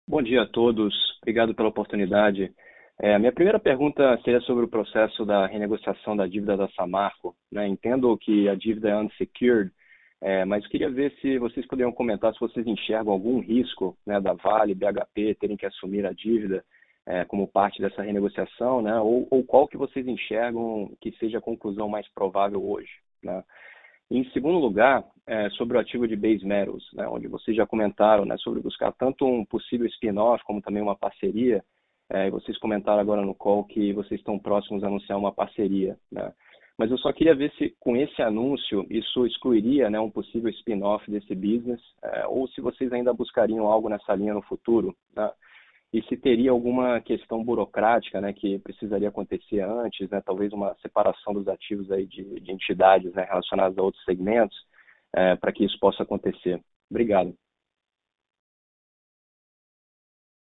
Bom 0.09 0.23
dia 0.23 0.41
a 0.41 0.47
todos, 0.47 0.91
obrigado 1.21 1.53
pela 1.53 1.69
oportunidade. 1.69 2.51
É, 2.99 3.13
a 3.13 3.19
minha 3.19 3.31
primeira 3.31 3.59
pergunta 3.59 4.19
seria 4.23 4.41
sobre 4.41 4.65
o 4.65 4.67
processo 4.67 5.23
da 5.23 5.45
renegociação 5.45 6.17
da 6.17 6.25
dívida 6.25 6.57
da 6.57 6.67
Samarco. 6.69 7.35
Né? 7.51 7.67
Entendo 7.67 8.17
que 8.17 8.49
a 8.49 8.55
dívida 8.55 8.89
é 8.89 8.97
unsecured, 8.97 9.71
é, 10.19 10.43
mas 10.45 10.65
queria 10.65 10.89
ver 10.89 11.13
se 11.21 11.37
vocês 11.37 11.63
poderiam 11.67 11.91
comentar 11.91 12.33
se 12.33 12.39
vocês 12.39 12.65
enxergam 12.65 13.13
algum 13.13 13.39
risco 13.39 13.95
né, 14.03 14.19
da 14.19 14.33
Vale, 14.33 14.73
BHP 14.73 15.35
terem 15.35 15.55
que 15.55 15.67
assumir 15.67 16.07
a 16.07 16.11
dívida 16.11 16.65
é, 17.05 17.23
como 17.25 17.47
parte 17.47 17.79
dessa 17.79 18.01
renegociação, 18.01 18.81
né? 18.81 18.99
Ou, 18.99 19.27
ou, 19.29 19.43
qual 19.43 19.67
que 19.67 19.77
vocês 19.77 20.07
enxergam 20.07 20.91
que 20.99 21.11
seja 21.19 21.37
a 21.37 21.41
conclusão 21.41 21.87
mais 21.87 22.07
provável 22.15 22.67
hoje, 22.67 22.89
né? 23.23 23.43
Em 24.11 24.23
segundo 24.31 24.57
lugar, 24.57 25.05
é, 25.27 25.49
sobre 25.51 25.77
o 25.77 25.79
ativo 25.79 26.07
de 26.07 26.15
base 26.15 26.43
metals, 26.43 26.83
né, 26.93 27.07
onde 27.07 27.27
vocês 27.27 27.55
já 27.55 27.65
comentaram 27.65 28.25
né, 28.25 28.35
sobre 28.37 28.59
buscar 28.59 28.91
tanto 28.93 29.25
um 29.25 29.45
possível 29.45 29.85
spin-off 29.87 30.43
como 30.43 30.61
também 30.61 30.81
uma 30.81 30.95
parceria, 30.95 31.63
é, 32.09 32.29
vocês 32.31 32.57
comentaram 32.57 32.99
agora 32.99 33.21
no 33.21 33.35
call 33.35 33.63
que 33.65 33.93
vocês 33.93 34.19
estão 34.19 34.39
próximos 34.39 34.83
a 34.83 34.87
anunciar 34.87 35.19
uma 35.19 35.31
parceria. 35.31 35.95
Né? 36.11 36.33
Mas 36.75 36.89
eu 36.89 36.97
só 36.97 37.13
queria 37.13 37.35
ver 37.35 37.51
se 37.51 37.75
com 37.79 37.95
esse 37.95 38.19
anúncio 38.21 38.83
isso 38.89 39.27
excluiria 39.27 39.91
né, 39.91 39.99
um 39.99 40.09
possível 40.09 40.49
spin-off 40.49 41.09
desse 41.11 41.35
business, 41.35 41.81
é, 42.01 42.25
ou 42.25 42.47
se 42.47 42.61
vocês 42.61 42.91
ainda 42.91 43.13
buscariam 43.13 43.67
algo 43.67 43.89
nessa 43.89 44.15
linha 44.15 44.33
no 44.33 44.41
futuro. 44.41 44.95
Né? 45.15 45.29
E 45.91 46.03
se 46.03 46.15
teria 46.15 46.51
alguma 46.51 47.01
questão 47.01 47.43
burocrática 47.43 48.21
né, 48.21 48.31
que 48.31 48.59
precisaria 48.59 49.09
acontecer 49.09 49.61
antes, 49.61 50.07
né, 50.09 50.21
talvez 50.23 50.53
uma 50.53 50.75
separação 50.81 51.33
dos 51.33 51.47
ativos 51.47 51.91
aí 51.91 52.05
de, 52.05 52.39
de 52.39 52.51
entidades 52.51 53.11
né, 53.13 53.23
relacionadas 53.23 53.77
a 53.77 53.81
outros 53.81 54.03
segmentos, 54.03 54.57
é, 55.13 55.35
para 55.35 55.51
que 55.51 55.65
isso 55.65 55.79
possa 55.79 56.03
acontecer. 56.03 56.61
Obrigado. 56.89 57.35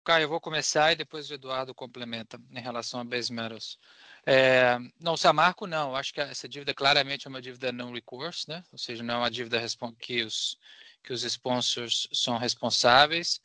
Caio, 0.03 0.23
eu 0.23 0.29
vou 0.29 0.41
começar 0.41 0.91
e 0.91 0.95
depois 0.95 1.29
o 1.29 1.33
Eduardo 1.35 1.75
complementa 1.75 2.41
em 2.49 2.59
relação 2.59 2.99
a 2.99 3.03
base 3.03 3.31
metals. 3.31 3.77
É, 4.25 4.77
não, 4.99 5.15
Samarco 5.15 5.67
não, 5.67 5.95
acho 5.95 6.11
que 6.11 6.19
essa 6.19 6.49
dívida 6.49 6.73
claramente 6.73 7.27
é 7.27 7.29
uma 7.29 7.41
dívida 7.41 7.71
não 7.71 7.93
recourse, 7.93 8.49
né? 8.49 8.63
ou 8.71 8.79
seja, 8.79 9.03
não 9.03 9.13
é 9.13 9.17
uma 9.19 9.31
dívida 9.31 9.59
que 9.99 10.23
os, 10.23 10.57
que 11.03 11.13
os 11.13 11.23
sponsors 11.23 12.09
são 12.11 12.37
responsáveis. 12.37 13.39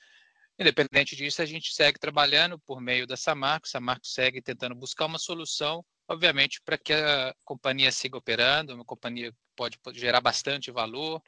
Independente 0.59 1.15
disso, 1.15 1.43
a 1.43 1.47
gente 1.47 1.75
segue 1.75 1.99
trabalhando 1.99 2.59
por 2.59 2.81
meio 2.81 3.07
da 3.07 3.17
Samarco, 3.17 3.69
Samarco 3.69 4.07
segue 4.07 4.41
tentando 4.41 4.75
buscar 4.75 5.05
uma 5.05 5.19
solução, 5.19 5.85
obviamente, 6.09 6.63
para 6.65 6.79
que 6.79 6.95
a 6.95 7.35
companhia 7.45 7.93
siga 7.93 8.17
operando, 8.17 8.75
uma 8.75 8.85
companhia 8.85 9.33
pode, 9.55 9.79
pode 9.79 10.01
gerar 10.01 10.23
bastante 10.23 10.71
valor, 10.71 11.23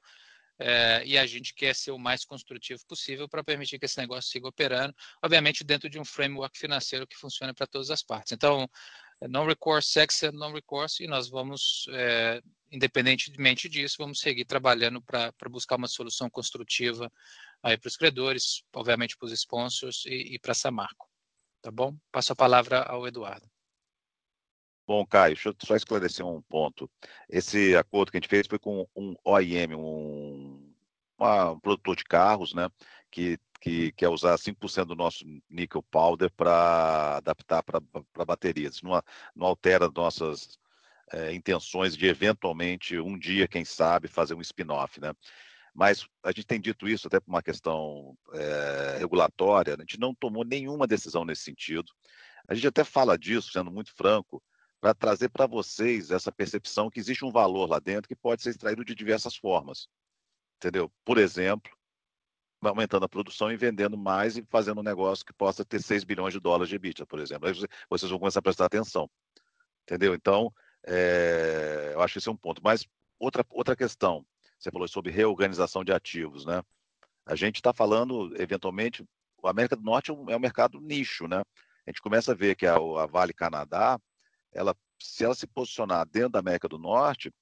é, 0.59 1.03
e 1.05 1.17
a 1.17 1.25
gente 1.27 1.55
quer 1.55 1.75
ser 1.75 1.93
o 1.93 1.99
mais 1.99 2.25
construtivo 2.25 2.81
possível 2.87 3.29
para 3.29 3.45
permitir 3.45 3.79
que 3.79 3.85
esse 3.85 3.99
negócio 3.99 4.31
siga 4.31 4.49
operando, 4.49 4.95
obviamente 5.23 5.63
dentro 5.63 5.89
de 5.89 6.01
um 6.01 6.05
framework 6.05 6.59
financeiro 6.59 7.07
que 7.07 7.17
funcione 7.17 7.53
para 7.53 7.67
todas 7.67 7.91
as 7.91 8.03
partes. 8.03 8.33
Então, 8.33 8.69
não 9.29 9.47
recourse, 9.47 9.91
sex 9.91 10.23
não 10.33 10.53
recourse, 10.53 11.05
e 11.05 11.07
nós 11.07 11.29
vamos, 11.29 11.87
é, 11.91 12.41
independentemente 12.73 13.69
disso, 13.69 13.97
vamos 13.99 14.21
seguir 14.21 14.45
trabalhando 14.45 15.03
para 15.03 15.33
buscar 15.51 15.77
uma 15.77 15.89
solução 15.89 16.31
construtiva 16.31 17.13
aí 17.63 17.77
para 17.77 17.89
os 17.89 17.97
credores, 17.97 18.63
obviamente 18.75 19.17
para 19.17 19.27
os 19.27 19.33
sponsors 19.33 20.05
e, 20.07 20.35
e 20.35 20.39
para 20.39 20.53
a 20.53 20.55
Samarco. 20.55 21.09
Tá 21.61 21.71
bom? 21.71 21.97
Passo 22.13 22.33
a 22.33 22.37
palavra 22.37 22.83
ao 22.83 23.07
Eduardo. 23.07 23.49
Bom, 24.87 25.05
Caio, 25.05 25.35
deixa 25.35 25.51
eu 25.51 25.57
só 25.63 25.77
esclarecer 25.77 26.25
um 26.25 26.41
ponto. 26.43 26.91
Esse 27.29 27.77
acordo 27.77 28.11
que 28.11 28.17
a 28.17 28.21
gente 28.21 28.29
fez 28.31 28.47
foi 28.47 28.59
com 28.59 28.89
um 28.97 29.15
OIM, 29.23 29.75
um, 29.75 30.75
um 31.21 31.61
produtor 31.61 31.95
de 31.95 32.05
carros, 32.05 32.55
né, 32.55 32.71
que, 33.11 33.39
que 33.61 33.93
quer 33.93 34.09
usar 34.09 34.39
5% 34.39 34.87
do 34.87 34.97
nosso 34.97 35.27
nickel 35.51 35.83
powder 35.91 36.33
para 36.35 37.19
adaptar 37.19 37.63
para 37.63 38.25
baterias. 38.25 38.81
Não, 38.81 39.03
não 39.37 39.47
altera 39.49 39.91
nossas 39.95 40.59
é, 41.13 41.35
intenções 41.35 41.95
de 41.95 42.07
eventualmente 42.07 42.99
um 42.99 43.19
dia, 43.19 43.47
quem 43.47 43.65
sabe, 43.65 44.09
fazer 44.09 44.35
um 44.35 44.41
spin-off, 44.41 45.01
né? 45.01 45.13
Mas 45.79 46.09
a 46.25 46.33
gente 46.33 46.45
tem 46.45 46.61
dito 46.61 46.89
isso 46.89 47.07
até 47.07 47.21
por 47.21 47.31
uma 47.31 47.41
questão 47.41 48.19
é, 48.35 48.97
regulatória, 48.99 49.77
a 49.77 49.81
gente 49.81 49.97
não 50.01 50.13
tomou 50.13 50.45
nenhuma 50.45 50.89
decisão 50.89 51.25
nesse 51.25 51.43
sentido. 51.43 51.93
A 52.49 52.55
gente 52.55 52.67
até 52.67 52.83
fala 52.83 53.17
disso, 53.17 53.53
sendo 53.53 53.71
muito 53.71 53.95
franco, 53.95 54.43
para 54.81 54.93
trazer 54.93 55.29
para 55.29 55.47
vocês 55.47 56.11
essa 56.11 56.33
percepção 56.33 56.91
que 56.91 56.99
existe 56.99 57.25
um 57.25 57.31
valor 57.31 57.71
lá 57.71 57.79
dentro 57.79 58.09
que 58.09 58.17
pode 58.17 58.43
ser 58.43 58.51
extraído 58.51 58.85
de 58.85 58.93
diversas 58.93 59.37
formas. 59.37 59.87
Entendeu? 60.57 60.91
Por 61.05 61.17
exemplo, 61.17 61.71
aumentando 62.61 63.05
a 63.05 63.09
produção 63.09 63.53
e 63.53 63.57
vendendo 63.57 63.97
mais 63.97 64.37
e 64.37 64.45
fazendo 64.51 64.81
um 64.81 64.85
negócio 64.85 65.25
que 65.25 65.33
possa 65.33 65.65
ter 65.65 65.81
6 65.81 66.03
bilhões 66.03 66.35
de 66.35 66.41
dólares 66.41 66.69
de 66.69 66.75
EBITDA, 66.75 67.07
por 67.07 67.21
exemplo. 67.21 67.47
Aí 67.47 67.55
vocês 67.89 68.11
vão 68.11 68.19
começar 68.19 68.41
a 68.41 68.43
prestar 68.43 68.65
atenção. 68.65 69.09
Entendeu? 69.85 70.13
Então, 70.13 70.53
é, 70.85 71.93
eu 71.95 72.01
acho 72.03 72.15
que 72.15 72.19
esse 72.19 72.29
é 72.29 72.33
um 72.33 72.37
ponto. 72.37 72.61
Mas 72.65 72.85
outra, 73.21 73.47
outra 73.51 73.77
questão, 73.77 74.27
você 74.59 74.71
falou 74.71 74.89
sobre 74.89 75.11
reorganização 75.13 75.85
de 75.85 75.93
ativos, 75.93 76.45
né? 76.45 76.63
A 77.25 77.35
gente 77.35 77.57
está 77.57 77.73
falando, 77.73 78.35
eventualmente, 78.41 79.05
a 79.45 79.51
América 79.51 79.77
do 79.77 79.83
Norte 79.83 80.11
é 80.11 80.15
um, 80.15 80.31
é 80.31 80.37
um, 80.37 80.41
mercado 80.41 80.81
nicho, 80.81 81.29
né? 81.29 81.43
A 81.87 81.91
gente 81.91 82.03
começa 82.03 82.33
a 82.33 82.35
ver 82.35 82.57
que 82.57 82.67
a, 82.67 82.75
a 82.75 83.07
Vale 83.07 83.33
Canadá, 83.33 84.01
ela, 84.53 84.75
se 84.99 85.25
ela 85.25 85.35
se 85.35 85.47
posicionar 85.47 86.07
dentro 86.07 86.31
da 86.31 86.39
América 86.41 86.69
do 86.69 86.79
Norte, 86.79 87.33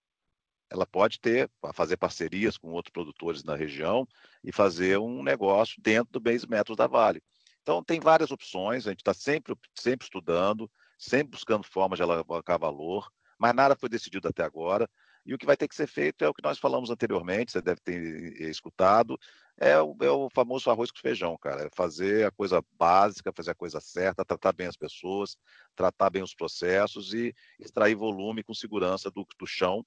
ela 0.68 0.86
pode 0.86 1.20
ter, 1.20 1.50
fazer 1.72 1.96
parcerias 1.96 2.58
com 2.58 2.72
outros 2.72 2.92
produtores 2.92 3.44
na 3.44 3.54
região 3.54 4.06
e 4.42 4.52
fazer 4.52 4.98
um 4.98 5.22
negócio 5.22 5.80
dentro 5.80 6.12
do 6.12 6.20
base 6.20 6.48
metals 6.48 6.76
da 6.76 6.86
Vale. 6.86 7.22
Então, 7.62 7.82
tem 7.82 8.00
várias 8.00 8.30
opções, 8.30 8.86
a 8.86 8.90
gente 8.90 9.00
está 9.00 9.14
sempre, 9.14 9.56
sempre 9.74 10.04
estudando, 10.04 10.70
sempre 10.98 11.32
buscando 11.32 11.64
formas 11.64 11.98
de 11.98 12.02
alavancar 12.02 12.58
valor, 12.58 13.10
mas 13.38 13.54
nada 13.54 13.76
foi 13.76 13.88
decidido 13.88 14.28
até 14.28 14.42
agora. 14.42 14.88
E 15.26 15.34
o 15.34 15.38
que 15.38 15.44
vai 15.44 15.56
ter 15.56 15.66
que 15.68 15.74
ser 15.74 15.88
feito 15.88 16.24
é 16.24 16.28
o 16.28 16.34
que 16.34 16.42
nós 16.42 16.58
falamos 16.58 16.88
anteriormente, 16.88 17.52
você 17.52 17.60
deve 17.60 17.80
ter 17.80 18.40
escutado, 18.48 19.18
é 19.58 19.78
o, 19.80 19.96
é 20.00 20.10
o 20.10 20.30
famoso 20.30 20.70
arroz 20.70 20.90
com 20.90 21.00
feijão, 21.00 21.36
cara. 21.36 21.66
É 21.66 21.70
fazer 21.74 22.26
a 22.26 22.30
coisa 22.30 22.62
básica, 22.78 23.32
fazer 23.34 23.50
a 23.50 23.54
coisa 23.54 23.80
certa, 23.80 24.24
tratar 24.24 24.52
bem 24.52 24.68
as 24.68 24.76
pessoas, 24.76 25.36
tratar 25.74 26.10
bem 26.10 26.22
os 26.22 26.34
processos 26.34 27.12
e 27.12 27.34
extrair 27.58 27.96
volume 27.96 28.44
com 28.44 28.54
segurança 28.54 29.10
do, 29.10 29.26
do 29.38 29.46
chão. 29.46 29.84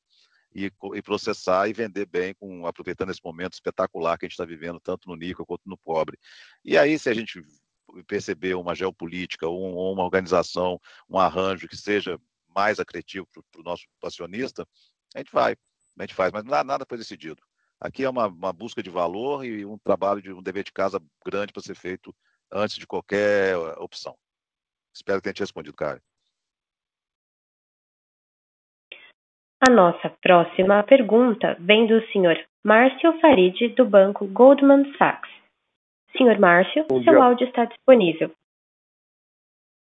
e, 0.53 0.71
e, 0.95 1.01
processar 1.01 1.67
e 1.69 1.73
vender 1.73 2.05
bem, 2.07 2.33
com, 2.33 2.65
aproveitando 2.65 3.11
esse 3.11 3.23
momento 3.23 3.53
espetacular 3.53 4.17
que 4.17 4.25
a 4.25 4.27
gente 4.27 4.33
está 4.33 4.45
vivendo, 4.45 4.79
tanto 4.79 5.07
no 5.07 5.15
níquel 5.15 5.45
quanto 5.45 5.61
no 5.65 5.77
cobre. 5.77 6.17
E 6.65 6.77
aí, 6.77 6.97
se 6.97 7.09
a 7.09 7.13
gente 7.13 7.43
perceber 8.07 8.55
uma 8.55 8.75
geopolítica 8.75 9.47
ou 9.47 9.93
uma 9.93 10.03
organização, 10.03 10.79
um 11.09 11.17
arranjo 11.19 11.67
que 11.67 11.77
seja 11.77 12.19
mais 12.55 12.79
acretivo 12.79 13.27
para 13.51 13.61
o 13.61 13.63
nosso 13.63 13.85
acionista, 14.03 14.67
a 15.15 15.19
gente 15.19 15.31
vai, 15.31 15.55
a 15.97 16.03
gente 16.03 16.13
faz, 16.13 16.31
mas 16.31 16.43
nada, 16.43 16.63
nada 16.63 16.85
foi 16.87 16.97
decidido. 16.97 17.41
Aqui 17.79 18.03
é 18.03 18.09
uma, 18.09 18.27
uma, 18.27 18.51
busca 18.51 18.83
de 18.83 18.89
valor 18.89 19.45
e 19.45 19.65
um 19.65 19.77
trabalho 19.77 20.21
de 20.21 20.33
um 20.33 20.41
dever 20.41 20.63
de 20.63 20.71
casa 20.71 21.01
grande 21.25 21.53
para 21.53 21.61
ser 21.61 21.75
feito 21.75 22.13
antes 22.51 22.77
de 22.77 22.85
qualquer 22.85 23.55
opção. 23.77 24.15
Espero 24.93 25.19
que 25.19 25.23
tenha 25.23 25.33
te 25.33 25.39
respondido, 25.39 25.75
cara. 25.75 26.01
A 29.67 29.71
nossa 29.71 30.09
próxima 30.21 30.83
pergunta 30.83 31.55
vem 31.59 31.87
do 31.87 32.01
Sr. 32.07 32.45
Márcio 32.63 33.19
Farid, 33.19 33.75
do 33.75 33.85
banco 33.85 34.25
Goldman 34.27 34.93
Sachs. 34.97 35.29
Sr. 36.17 36.39
Márcio, 36.39 36.85
seu 37.03 37.21
áudio 37.21 37.47
está 37.47 37.65
disponível. 37.65 38.31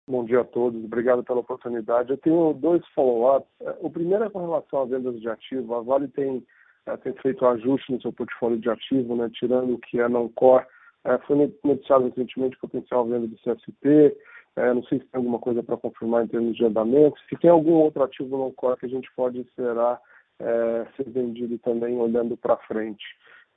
Bom 0.09 0.25
dia 0.25 0.41
a 0.41 0.43
todos, 0.43 0.83
obrigado 0.83 1.23
pela 1.23 1.41
oportunidade. 1.41 2.09
Eu 2.09 2.17
tenho 2.17 2.51
dois 2.53 2.83
follow-ups. 2.95 3.47
É, 3.61 3.77
o 3.79 3.91
primeiro 3.91 4.23
é 4.23 4.29
com 4.31 4.39
relação 4.39 4.81
a 4.81 4.85
vendas 4.85 5.21
de 5.21 5.29
ativo. 5.29 5.75
A 5.75 5.81
Vale 5.81 6.07
tem, 6.07 6.43
é, 6.87 6.97
tem 6.97 7.13
feito 7.21 7.45
ajuste 7.45 7.91
no 7.91 8.01
seu 8.01 8.11
portfólio 8.11 8.57
de 8.57 8.71
ativo, 8.71 9.15
né, 9.15 9.29
tirando 9.31 9.75
o 9.75 9.77
que 9.77 9.99
é 9.99 10.09
não-core. 10.09 10.65
É, 11.03 11.15
foi 11.19 11.53
noticiado 11.63 12.05
recentemente 12.05 12.57
potencial 12.57 13.05
venda 13.05 13.27
do 13.27 13.35
CSP. 13.35 14.17
Não 14.57 14.83
sei 14.85 14.97
se 14.99 15.05
tem 15.05 15.19
alguma 15.19 15.37
coisa 15.37 15.61
para 15.61 15.77
confirmar 15.77 16.25
em 16.25 16.27
termos 16.27 16.57
de 16.57 16.65
andamento. 16.65 17.15
Se 17.29 17.37
tem 17.37 17.51
algum 17.51 17.73
outro 17.73 18.03
ativo 18.03 18.35
não 18.35 18.51
core 18.51 18.77
que 18.77 18.87
a 18.87 18.89
gente 18.89 19.07
pode 19.15 19.39
esperar 19.39 20.01
é, 20.39 20.87
ser 20.97 21.07
vendido 21.07 21.57
também 21.59 21.97
olhando 21.97 22.35
para 22.35 22.57
frente. 22.57 23.05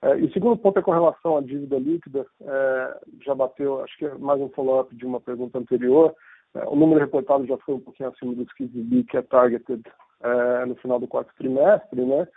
É, 0.02 0.18
e 0.18 0.24
o 0.24 0.32
segundo 0.32 0.58
ponto 0.58 0.78
é 0.78 0.82
com 0.82 0.92
relação 0.92 1.38
à 1.38 1.40
dívida 1.40 1.78
líquida. 1.78 2.26
É, 2.42 3.00
já 3.24 3.34
bateu, 3.34 3.82
acho 3.82 3.96
que 3.96 4.04
é 4.04 4.14
mais 4.18 4.40
um 4.40 4.50
follow-up 4.50 4.94
de 4.94 5.06
uma 5.06 5.20
pergunta 5.20 5.58
anterior. 5.58 6.14
É, 6.54 6.64
o 6.66 6.76
número 6.76 7.00
reportado 7.00 7.46
já 7.46 7.56
foi 7.58 7.74
um 7.74 7.80
pouquinho 7.80 8.10
acima 8.10 8.34
dos 8.34 8.52
15 8.54 8.70
bi 8.82 9.04
que 9.04 9.16
é 9.16 9.22
targeted 9.22 9.82
é, 10.22 10.66
no 10.66 10.74
final 10.76 10.98
do 10.98 11.08
quarto 11.08 11.32
trimestre, 11.36 12.04
né? 12.04 12.28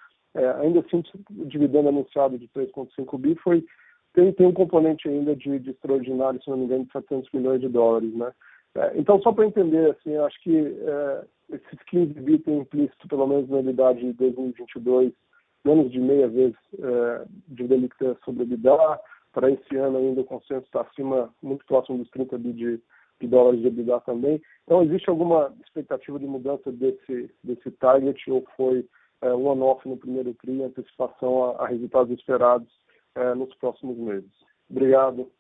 ainda 0.62 0.82
assim, 0.82 1.02
o 1.32 1.46
dividendo 1.46 1.88
anunciado 1.88 2.38
de 2.38 2.50
3,5 2.50 3.18
bi 3.18 3.36
foi 3.36 3.66
tem, 4.16 4.32
tem 4.32 4.48
um 4.48 4.54
componente 4.54 5.08
ainda 5.08 5.36
de, 5.36 5.60
de 5.60 5.72
extraordinário, 5.72 6.42
se 6.42 6.50
não 6.50 6.58
me 6.58 6.66
engano, 6.66 6.86
de 6.86 6.92
700 6.94 7.30
milhões 7.34 7.62
de 7.62 7.68
dólares, 7.68 8.14
né? 8.16 8.32
É, 8.76 8.94
então, 8.96 9.22
só 9.22 9.32
para 9.32 9.46
entender, 9.46 9.92
assim, 9.92 10.16
acho 10.18 10.42
que 10.42 10.58
é, 10.58 11.26
esses 11.50 11.84
15 11.88 12.14
bi 12.22 12.40
tem 12.40 12.60
implícito, 12.60 13.08
pelo 13.08 13.28
menos 13.28 13.50
na 13.50 13.58
unidade 13.58 14.00
de 14.00 14.14
2022, 14.14 15.12
menos 15.66 15.92
de 15.92 16.00
meia 16.00 16.28
vez 16.28 16.54
é, 16.80 17.26
de 17.50 17.64
líquida 17.68 18.18
sobre 18.24 18.44
EBITDA. 18.44 19.00
Para 19.34 19.52
esse 19.52 19.76
ano 19.76 19.98
ainda 19.98 20.22
o 20.22 20.26
consenso 20.26 20.66
está 20.66 20.82
acima, 20.82 21.30
muito 21.44 21.66
próximo 21.66 21.98
dos 21.98 22.10
30 22.12 22.38
bi 22.38 22.54
de, 22.54 22.82
de 23.20 23.28
dólares 23.28 23.62
de 23.62 23.68
EBITDA 23.68 24.02
também. 24.02 24.42
Então, 24.64 24.84
existe 24.84 25.10
alguma 25.10 25.56
expectativa 25.64 26.20
de 26.20 26.26
mudança 26.26 26.72
desse, 26.72 27.32
desse 27.44 27.72
target 27.72 28.30
ou 28.30 28.46
foi 28.58 28.88
é, 29.22 29.34
um 29.34 29.48
on-off 29.48 29.88
no 29.88 29.98
primeiro 29.98 30.34
TRI 30.36 30.64
antecipação 30.64 31.52
a, 31.52 31.64
a 31.64 31.68
resultados 31.68 32.18
esperados 32.18 32.68
é, 33.16 33.34
nos 33.34 33.54
próximos 33.56 33.98
meses? 33.98 34.32
Obrigado. 34.70 35.32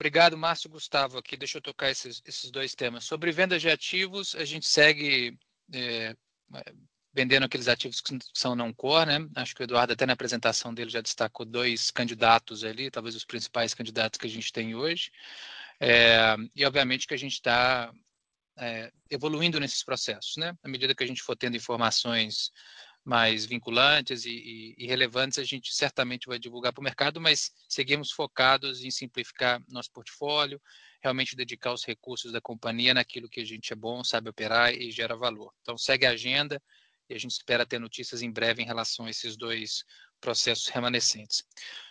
Obrigado, 0.00 0.38
Márcio 0.38 0.70
Gustavo. 0.70 1.18
Aqui, 1.18 1.36
deixa 1.36 1.58
eu 1.58 1.62
tocar 1.62 1.90
esses, 1.90 2.22
esses 2.26 2.50
dois 2.50 2.74
temas. 2.74 3.04
Sobre 3.04 3.32
vendas 3.32 3.60
de 3.60 3.68
ativos, 3.68 4.34
a 4.36 4.44
gente 4.44 4.66
segue 4.66 5.36
é, 5.74 6.14
vendendo 7.18 7.42
aqueles 7.42 7.66
ativos 7.66 8.00
que 8.00 8.16
são 8.32 8.54
não 8.54 8.72
core, 8.72 9.06
né? 9.06 9.28
Acho 9.34 9.52
que 9.52 9.60
o 9.60 9.64
Eduardo, 9.64 9.92
até 9.92 10.06
na 10.06 10.12
apresentação 10.12 10.72
dele, 10.72 10.88
já 10.88 11.00
destacou 11.00 11.44
dois 11.44 11.90
candidatos 11.90 12.62
ali, 12.62 12.92
talvez 12.92 13.16
os 13.16 13.24
principais 13.24 13.74
candidatos 13.74 14.20
que 14.20 14.26
a 14.28 14.30
gente 14.30 14.52
tem 14.52 14.76
hoje. 14.76 15.10
É, 15.80 16.36
e, 16.54 16.64
obviamente, 16.64 17.08
que 17.08 17.14
a 17.14 17.18
gente 17.18 17.32
está 17.32 17.92
é, 18.56 18.92
evoluindo 19.10 19.58
nesses 19.58 19.82
processos, 19.82 20.36
né? 20.36 20.56
À 20.62 20.68
medida 20.68 20.94
que 20.94 21.02
a 21.02 21.06
gente 21.08 21.20
for 21.20 21.34
tendo 21.34 21.56
informações 21.56 22.52
mais 23.04 23.44
vinculantes 23.44 24.24
e, 24.24 24.30
e, 24.30 24.74
e, 24.78 24.86
relevantes, 24.86 25.40
a 25.40 25.44
gente 25.44 25.74
certamente 25.74 26.28
vai 26.28 26.38
divulgar 26.38 26.72
para 26.72 26.80
o 26.80 26.84
mercado, 26.84 27.20
mas 27.20 27.50
seguimos 27.68 28.12
focados 28.12 28.84
em 28.84 28.92
simplificar 28.92 29.60
nosso 29.66 29.90
portfólio, 29.90 30.62
realmente 31.02 31.34
dedicar 31.34 31.72
os 31.72 31.84
recursos 31.84 32.30
da 32.30 32.40
companhia 32.40 32.94
naquilo 32.94 33.28
que 33.28 33.40
a 33.40 33.44
gente 33.44 33.72
é 33.72 33.76
bom, 33.76 34.04
sabe 34.04 34.30
operar 34.30 34.72
e 34.72 34.92
gera 34.92 35.16
valor. 35.16 35.52
Então, 35.62 35.76
segue 35.76 36.06
a 36.06 36.10
agenda 36.10 36.62
e 37.08 37.14
a 37.14 37.18
gente 37.18 37.32
espera 37.32 37.66
ter 37.66 37.78
notícias 37.78 38.22
em 38.22 38.30
breve 38.30 38.62
em 38.62 38.66
relação 38.66 39.06
a 39.06 39.10
esses 39.10 39.36
dois 39.36 39.84
processos 40.20 40.68
remanescentes. 40.68 41.44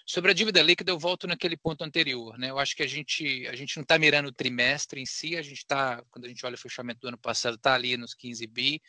Sobre 0.06 0.32
a 0.32 0.34
dívida 0.34 0.62
líquida, 0.62 0.92
eu 0.92 1.00
volto 1.00 1.28
naquele 1.28 1.58
ponto 1.58 1.84
anterior. 1.84 2.38
Né? 2.38 2.50
Eu 2.50 2.60
acho 2.60 2.76
que 2.76 2.84
a 2.84 2.88
gente, 2.88 3.48
a 3.48 3.56
gente 3.56 3.76
não 3.78 3.84
está 3.84 3.98
mirando 3.98 4.28
o 4.28 4.34
trimestre 4.34 5.02
em 5.02 5.06
si, 5.06 5.36
a 5.36 5.42
gente 5.42 5.60
está, 5.60 6.04
quando 6.12 6.26
a 6.26 6.28
gente 6.28 6.46
olha 6.46 6.56
o 6.56 6.60
fechamento 6.60 7.00
do 7.00 7.08
ano 7.08 7.18
passado, 7.18 7.56
está 7.56 7.74
ali 7.74 7.98
nos 7.98 8.14
15 8.14 8.46
bi, 8.48 8.82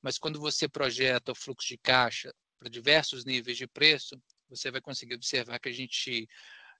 mas 0.00 0.18
quando 0.18 0.38
você 0.40 0.68
projeta 0.68 1.32
o 1.32 1.34
fluxo 1.34 1.68
de 1.68 1.78
caixa 1.78 2.32
para 2.58 2.68
diversos 2.68 3.24
níveis 3.24 3.56
de 3.56 3.66
preço, 3.66 4.20
você 4.48 4.70
vai 4.70 4.80
conseguir 4.80 5.14
observar 5.14 5.58
que 5.58 5.68
a 5.68 5.72
gente, 5.72 6.28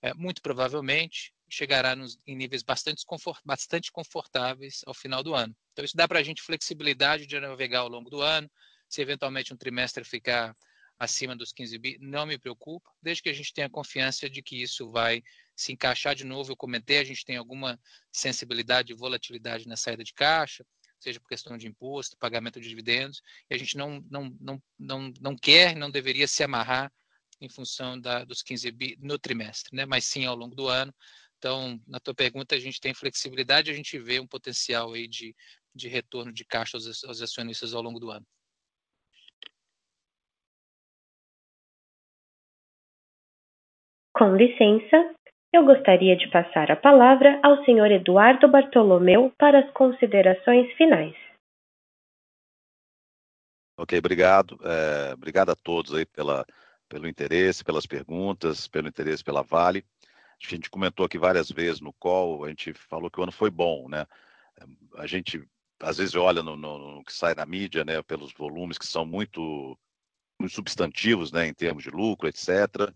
é, 0.02 0.12
muito 0.14 0.42
provavelmente, 0.42 1.32
chegará 1.48 1.94
nos, 1.94 2.18
em 2.26 2.34
níveis 2.34 2.62
bastante, 2.62 3.04
confort, 3.04 3.40
bastante 3.44 3.92
confortáveis 3.92 4.80
ao 4.86 4.94
final 4.94 5.22
do 5.22 5.34
ano. 5.34 5.54
Então, 5.72 5.84
isso 5.84 5.96
dá 5.96 6.08
para 6.08 6.18
a 6.18 6.22
gente 6.22 6.42
flexibilidade 6.42 7.26
de 7.26 7.38
navegar 7.38 7.80
ao 7.80 7.88
longo 7.88 8.10
do 8.10 8.20
ano. 8.20 8.50
Se 8.92 9.00
eventualmente 9.00 9.54
um 9.54 9.56
trimestre 9.56 10.04
ficar 10.04 10.54
acima 10.98 11.34
dos 11.34 11.50
15 11.50 11.78
bi, 11.78 11.98
não 11.98 12.26
me 12.26 12.36
preocupa, 12.36 12.90
desde 13.00 13.22
que 13.22 13.30
a 13.30 13.32
gente 13.32 13.50
tenha 13.54 13.70
confiança 13.70 14.28
de 14.28 14.42
que 14.42 14.62
isso 14.62 14.90
vai 14.90 15.22
se 15.56 15.72
encaixar 15.72 16.14
de 16.14 16.24
novo. 16.24 16.52
Eu 16.52 16.56
comentei, 16.56 16.98
a 16.98 17.04
gente 17.04 17.24
tem 17.24 17.38
alguma 17.38 17.80
sensibilidade 18.12 18.92
e 18.92 18.94
volatilidade 18.94 19.66
na 19.66 19.78
saída 19.78 20.04
de 20.04 20.12
caixa, 20.12 20.62
seja 21.00 21.18
por 21.18 21.26
questão 21.26 21.56
de 21.56 21.66
imposto, 21.66 22.18
pagamento 22.18 22.60
de 22.60 22.68
dividendos, 22.68 23.22
e 23.48 23.54
a 23.54 23.58
gente 23.58 23.78
não, 23.78 24.04
não, 24.10 24.36
não, 24.38 24.62
não, 24.78 25.12
não 25.22 25.36
quer, 25.38 25.74
não 25.74 25.90
deveria 25.90 26.28
se 26.28 26.44
amarrar 26.44 26.92
em 27.40 27.48
função 27.48 27.98
da, 27.98 28.24
dos 28.26 28.42
15 28.42 28.70
bi 28.72 28.98
no 29.00 29.18
trimestre, 29.18 29.74
né? 29.74 29.86
mas 29.86 30.04
sim 30.04 30.26
ao 30.26 30.36
longo 30.36 30.54
do 30.54 30.68
ano. 30.68 30.94
Então, 31.38 31.80
na 31.86 31.98
tua 31.98 32.14
pergunta, 32.14 32.54
a 32.54 32.60
gente 32.60 32.78
tem 32.78 32.92
flexibilidade, 32.92 33.70
a 33.70 33.74
gente 33.74 33.98
vê 33.98 34.20
um 34.20 34.26
potencial 34.26 34.92
aí 34.92 35.08
de, 35.08 35.34
de 35.74 35.88
retorno 35.88 36.30
de 36.30 36.44
caixa 36.44 36.76
aos, 36.76 37.02
aos 37.04 37.22
acionistas 37.22 37.72
ao 37.72 37.80
longo 37.80 37.98
do 37.98 38.10
ano. 38.10 38.26
Com 44.14 44.36
licença, 44.36 45.14
eu 45.54 45.64
gostaria 45.64 46.14
de 46.14 46.28
passar 46.28 46.70
a 46.70 46.76
palavra 46.76 47.40
ao 47.42 47.64
Sr. 47.64 47.92
Eduardo 47.92 48.46
Bartolomeu 48.46 49.32
para 49.38 49.60
as 49.60 49.70
considerações 49.72 50.70
finais. 50.74 51.14
Ok, 53.78 53.98
obrigado. 53.98 54.58
É, 54.62 55.14
obrigado 55.14 55.50
a 55.50 55.56
todos 55.56 55.94
aí 55.94 56.04
pela, 56.04 56.44
pelo 56.90 57.08
interesse, 57.08 57.64
pelas 57.64 57.86
perguntas, 57.86 58.68
pelo 58.68 58.86
interesse 58.86 59.24
pela 59.24 59.42
Vale. 59.42 59.82
A 60.44 60.48
gente 60.48 60.68
comentou 60.68 61.06
aqui 61.06 61.16
várias 61.16 61.50
vezes 61.50 61.80
no 61.80 61.92
call, 61.94 62.44
a 62.44 62.48
gente 62.48 62.74
falou 62.74 63.10
que 63.10 63.18
o 63.18 63.22
ano 63.22 63.32
foi 63.32 63.50
bom, 63.50 63.88
né? 63.88 64.06
A 64.96 65.06
gente 65.06 65.42
às 65.80 65.96
vezes 65.96 66.14
olha 66.14 66.42
no, 66.42 66.54
no, 66.54 66.96
no 66.96 67.04
que 67.04 67.12
sai 67.12 67.34
na 67.34 67.46
mídia, 67.46 67.84
né, 67.84 68.02
pelos 68.02 68.32
volumes 68.32 68.78
que 68.78 68.86
são 68.86 69.06
muito, 69.06 69.76
muito 70.38 70.54
substantivos, 70.54 71.32
né, 71.32 71.46
em 71.46 71.54
termos 71.54 71.82
de 71.82 71.90
lucro, 71.90 72.28
etc 72.28 72.92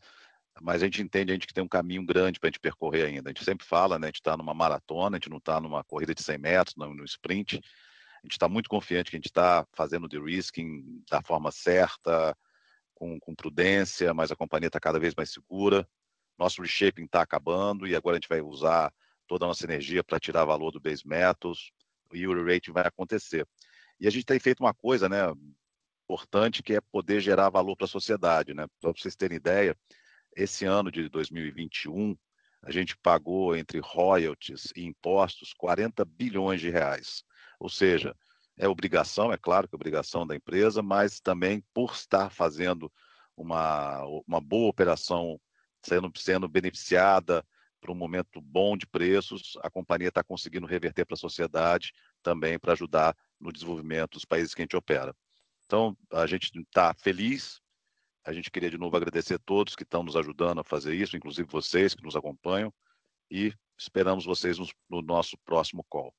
mas 0.61 0.82
a 0.82 0.86
gente 0.86 1.02
entende 1.02 1.32
a 1.32 1.34
gente 1.34 1.46
que 1.46 1.54
tem 1.54 1.62
um 1.62 1.68
caminho 1.68 2.04
grande 2.04 2.40
para 2.40 2.48
a 2.48 2.50
gente 2.50 2.61
percorrer 2.61 3.07
ainda. 3.07 3.28
A 3.28 3.32
gente 3.32 3.44
sempre 3.44 3.66
fala, 3.66 3.98
né? 3.98 4.07
A 4.07 4.09
gente 4.09 4.20
está 4.20 4.36
numa 4.36 4.54
maratona, 4.54 5.16
a 5.16 5.18
gente 5.18 5.28
não 5.28 5.38
está 5.38 5.61
numa 5.61 5.84
corrida 5.84 6.14
de 6.14 6.22
100 6.22 6.38
metros, 6.38 6.76
no, 6.76 7.04
sprint. 7.04 7.57
A 7.57 8.26
gente 8.26 8.32
está 8.32 8.48
muito 8.48 8.68
confiante 8.68 9.11
que 9.11 9.16
a 9.16 9.18
gente 9.18 9.28
está 9.28 9.66
fazendo 9.72 10.04
o 10.04 10.09
de-risking 10.09 11.04
da 11.11 11.20
forma 11.20 11.52
certa, 11.52 12.36
com, 12.94 13.20
com, 13.20 13.34
prudência, 13.34 14.14
mas 14.14 14.32
a 14.32 14.36
companhia 14.36 14.68
está 14.68 14.80
cada 14.80 14.98
vez 14.98 15.14
mais 15.14 15.30
segura. 15.30 15.86
Nosso 16.38 16.62
reshaping 16.62 17.04
está 17.04 17.20
acabando 17.20 17.86
e 17.86 17.94
agora 17.94 18.16
a 18.16 18.18
gente 18.18 18.28
vai 18.28 18.40
usar 18.40 18.92
toda 19.26 19.44
a 19.44 19.48
nossa 19.48 19.64
energia 19.64 20.02
para 20.02 20.18
tirar 20.18 20.44
valor 20.44 20.70
do 20.70 20.80
base 20.80 21.07
metals 21.07 21.70
e 22.12 22.26
o 22.26 22.32
re-rating 22.34 22.72
vai 22.72 22.86
acontecer. 22.86 23.46
E 24.00 24.07
a 24.07 24.11
gente 24.11 24.24
tem 24.24 24.38
feito 24.38 24.61
uma 24.61 24.72
coisa, 24.72 25.09
né? 25.09 25.18
Importante 26.04 26.62
que 26.62 26.74
é 26.74 26.80
poder 26.80 27.20
gerar 27.20 27.50
valor 27.50 27.76
para 27.76 27.86
a 27.86 27.88
sociedade, 27.88 28.54
né? 28.54 28.66
Para 28.80 28.92
vocês 28.92 29.16
terem 29.16 29.36
ideia, 29.36 29.76
esse 30.37 30.64
ano 30.64 30.91
de 30.91 31.09
2021, 31.09 32.16
a 32.62 32.70
gente 32.70 32.97
pagou 32.99 33.57
entre 33.57 33.80
royalties 33.80 34.72
e 34.76 34.84
impostos 34.84 35.53
40 35.55 36.05
bilhões 36.05 36.61
de 36.61 36.68
reais. 36.70 37.24
Ou 37.59 37.68
seja, 37.68 38.14
é 38.57 38.68
obrigação, 38.68 39.32
é 39.32 39.37
claro 39.37 39.66
que 39.66 39.74
é 39.74 39.76
obrigação 39.76 40.26
da 40.26 40.37
empresa, 40.37 40.82
mas 40.82 41.20
também 41.20 41.64
por 41.72 41.93
estar 41.93 42.30
fazendo 42.30 42.93
uma, 43.37 44.03
uma 44.26 44.41
boa 44.41 44.68
operação, 44.68 45.41
sendo, 45.82 46.11
sendo 46.16 46.49
beneficiada 46.49 47.45
por 47.80 47.91
um 47.91 47.95
momento 47.95 48.41
bom 48.41 48.76
de 48.76 48.87
preços, 48.87 49.57
a 49.62 49.70
companhia 49.70 50.09
está 50.09 50.24
conseguindo 50.24 50.66
reverter 50.66 51.05
para 51.05 51.14
a 51.14 51.18
sociedade 51.18 51.93
também 52.22 52.59
para 52.59 52.72
ajudar 52.72 53.16
no 53.39 53.53
desenvolvimento 53.53 54.12
dos 54.12 54.24
países 54.24 54.55
que 54.55 54.62
a 54.62 54.64
gente 54.64 54.76
opera. 54.76 55.14
Então, 55.66 55.97
a 56.12 56.26
gente 56.26 56.51
está 56.59 56.95
feliz. 56.95 57.61
A 58.27 58.33
gente 58.33 58.51
queria 58.51 58.68
de 58.68 58.77
novo 58.77 58.97
agradecer 58.97 59.35
a 59.35 59.39
todos 59.39 59.77
que 59.77 59.85
estão 59.85 60.03
nos 60.03 60.16
ajudando 60.16 60.61
a 60.61 60.64
fazer 60.64 60.93
isso, 60.95 61.16
inclusive 61.16 61.49
vocês 61.49 61.95
que 61.95 62.03
nos 62.03 62.16
acompanham, 62.16 62.72
e 63.31 63.53
esperamos 63.79 64.24
vocês 64.24 64.59
no, 64.59 64.66
no 64.91 65.01
nosso 65.01 65.39
próximo 65.45 65.85
call. 65.89 66.12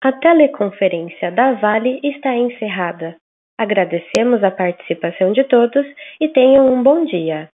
A 0.00 0.12
teleconferência 0.12 1.30
da 1.30 1.52
Vale 1.52 2.00
está 2.02 2.34
encerrada. 2.34 3.16
Agradecemos 3.58 4.42
a 4.42 4.50
participação 4.50 5.32
de 5.32 5.44
todos 5.44 5.86
e 6.18 6.28
tenham 6.28 6.72
um 6.72 6.82
bom 6.82 7.04
dia. 7.04 7.50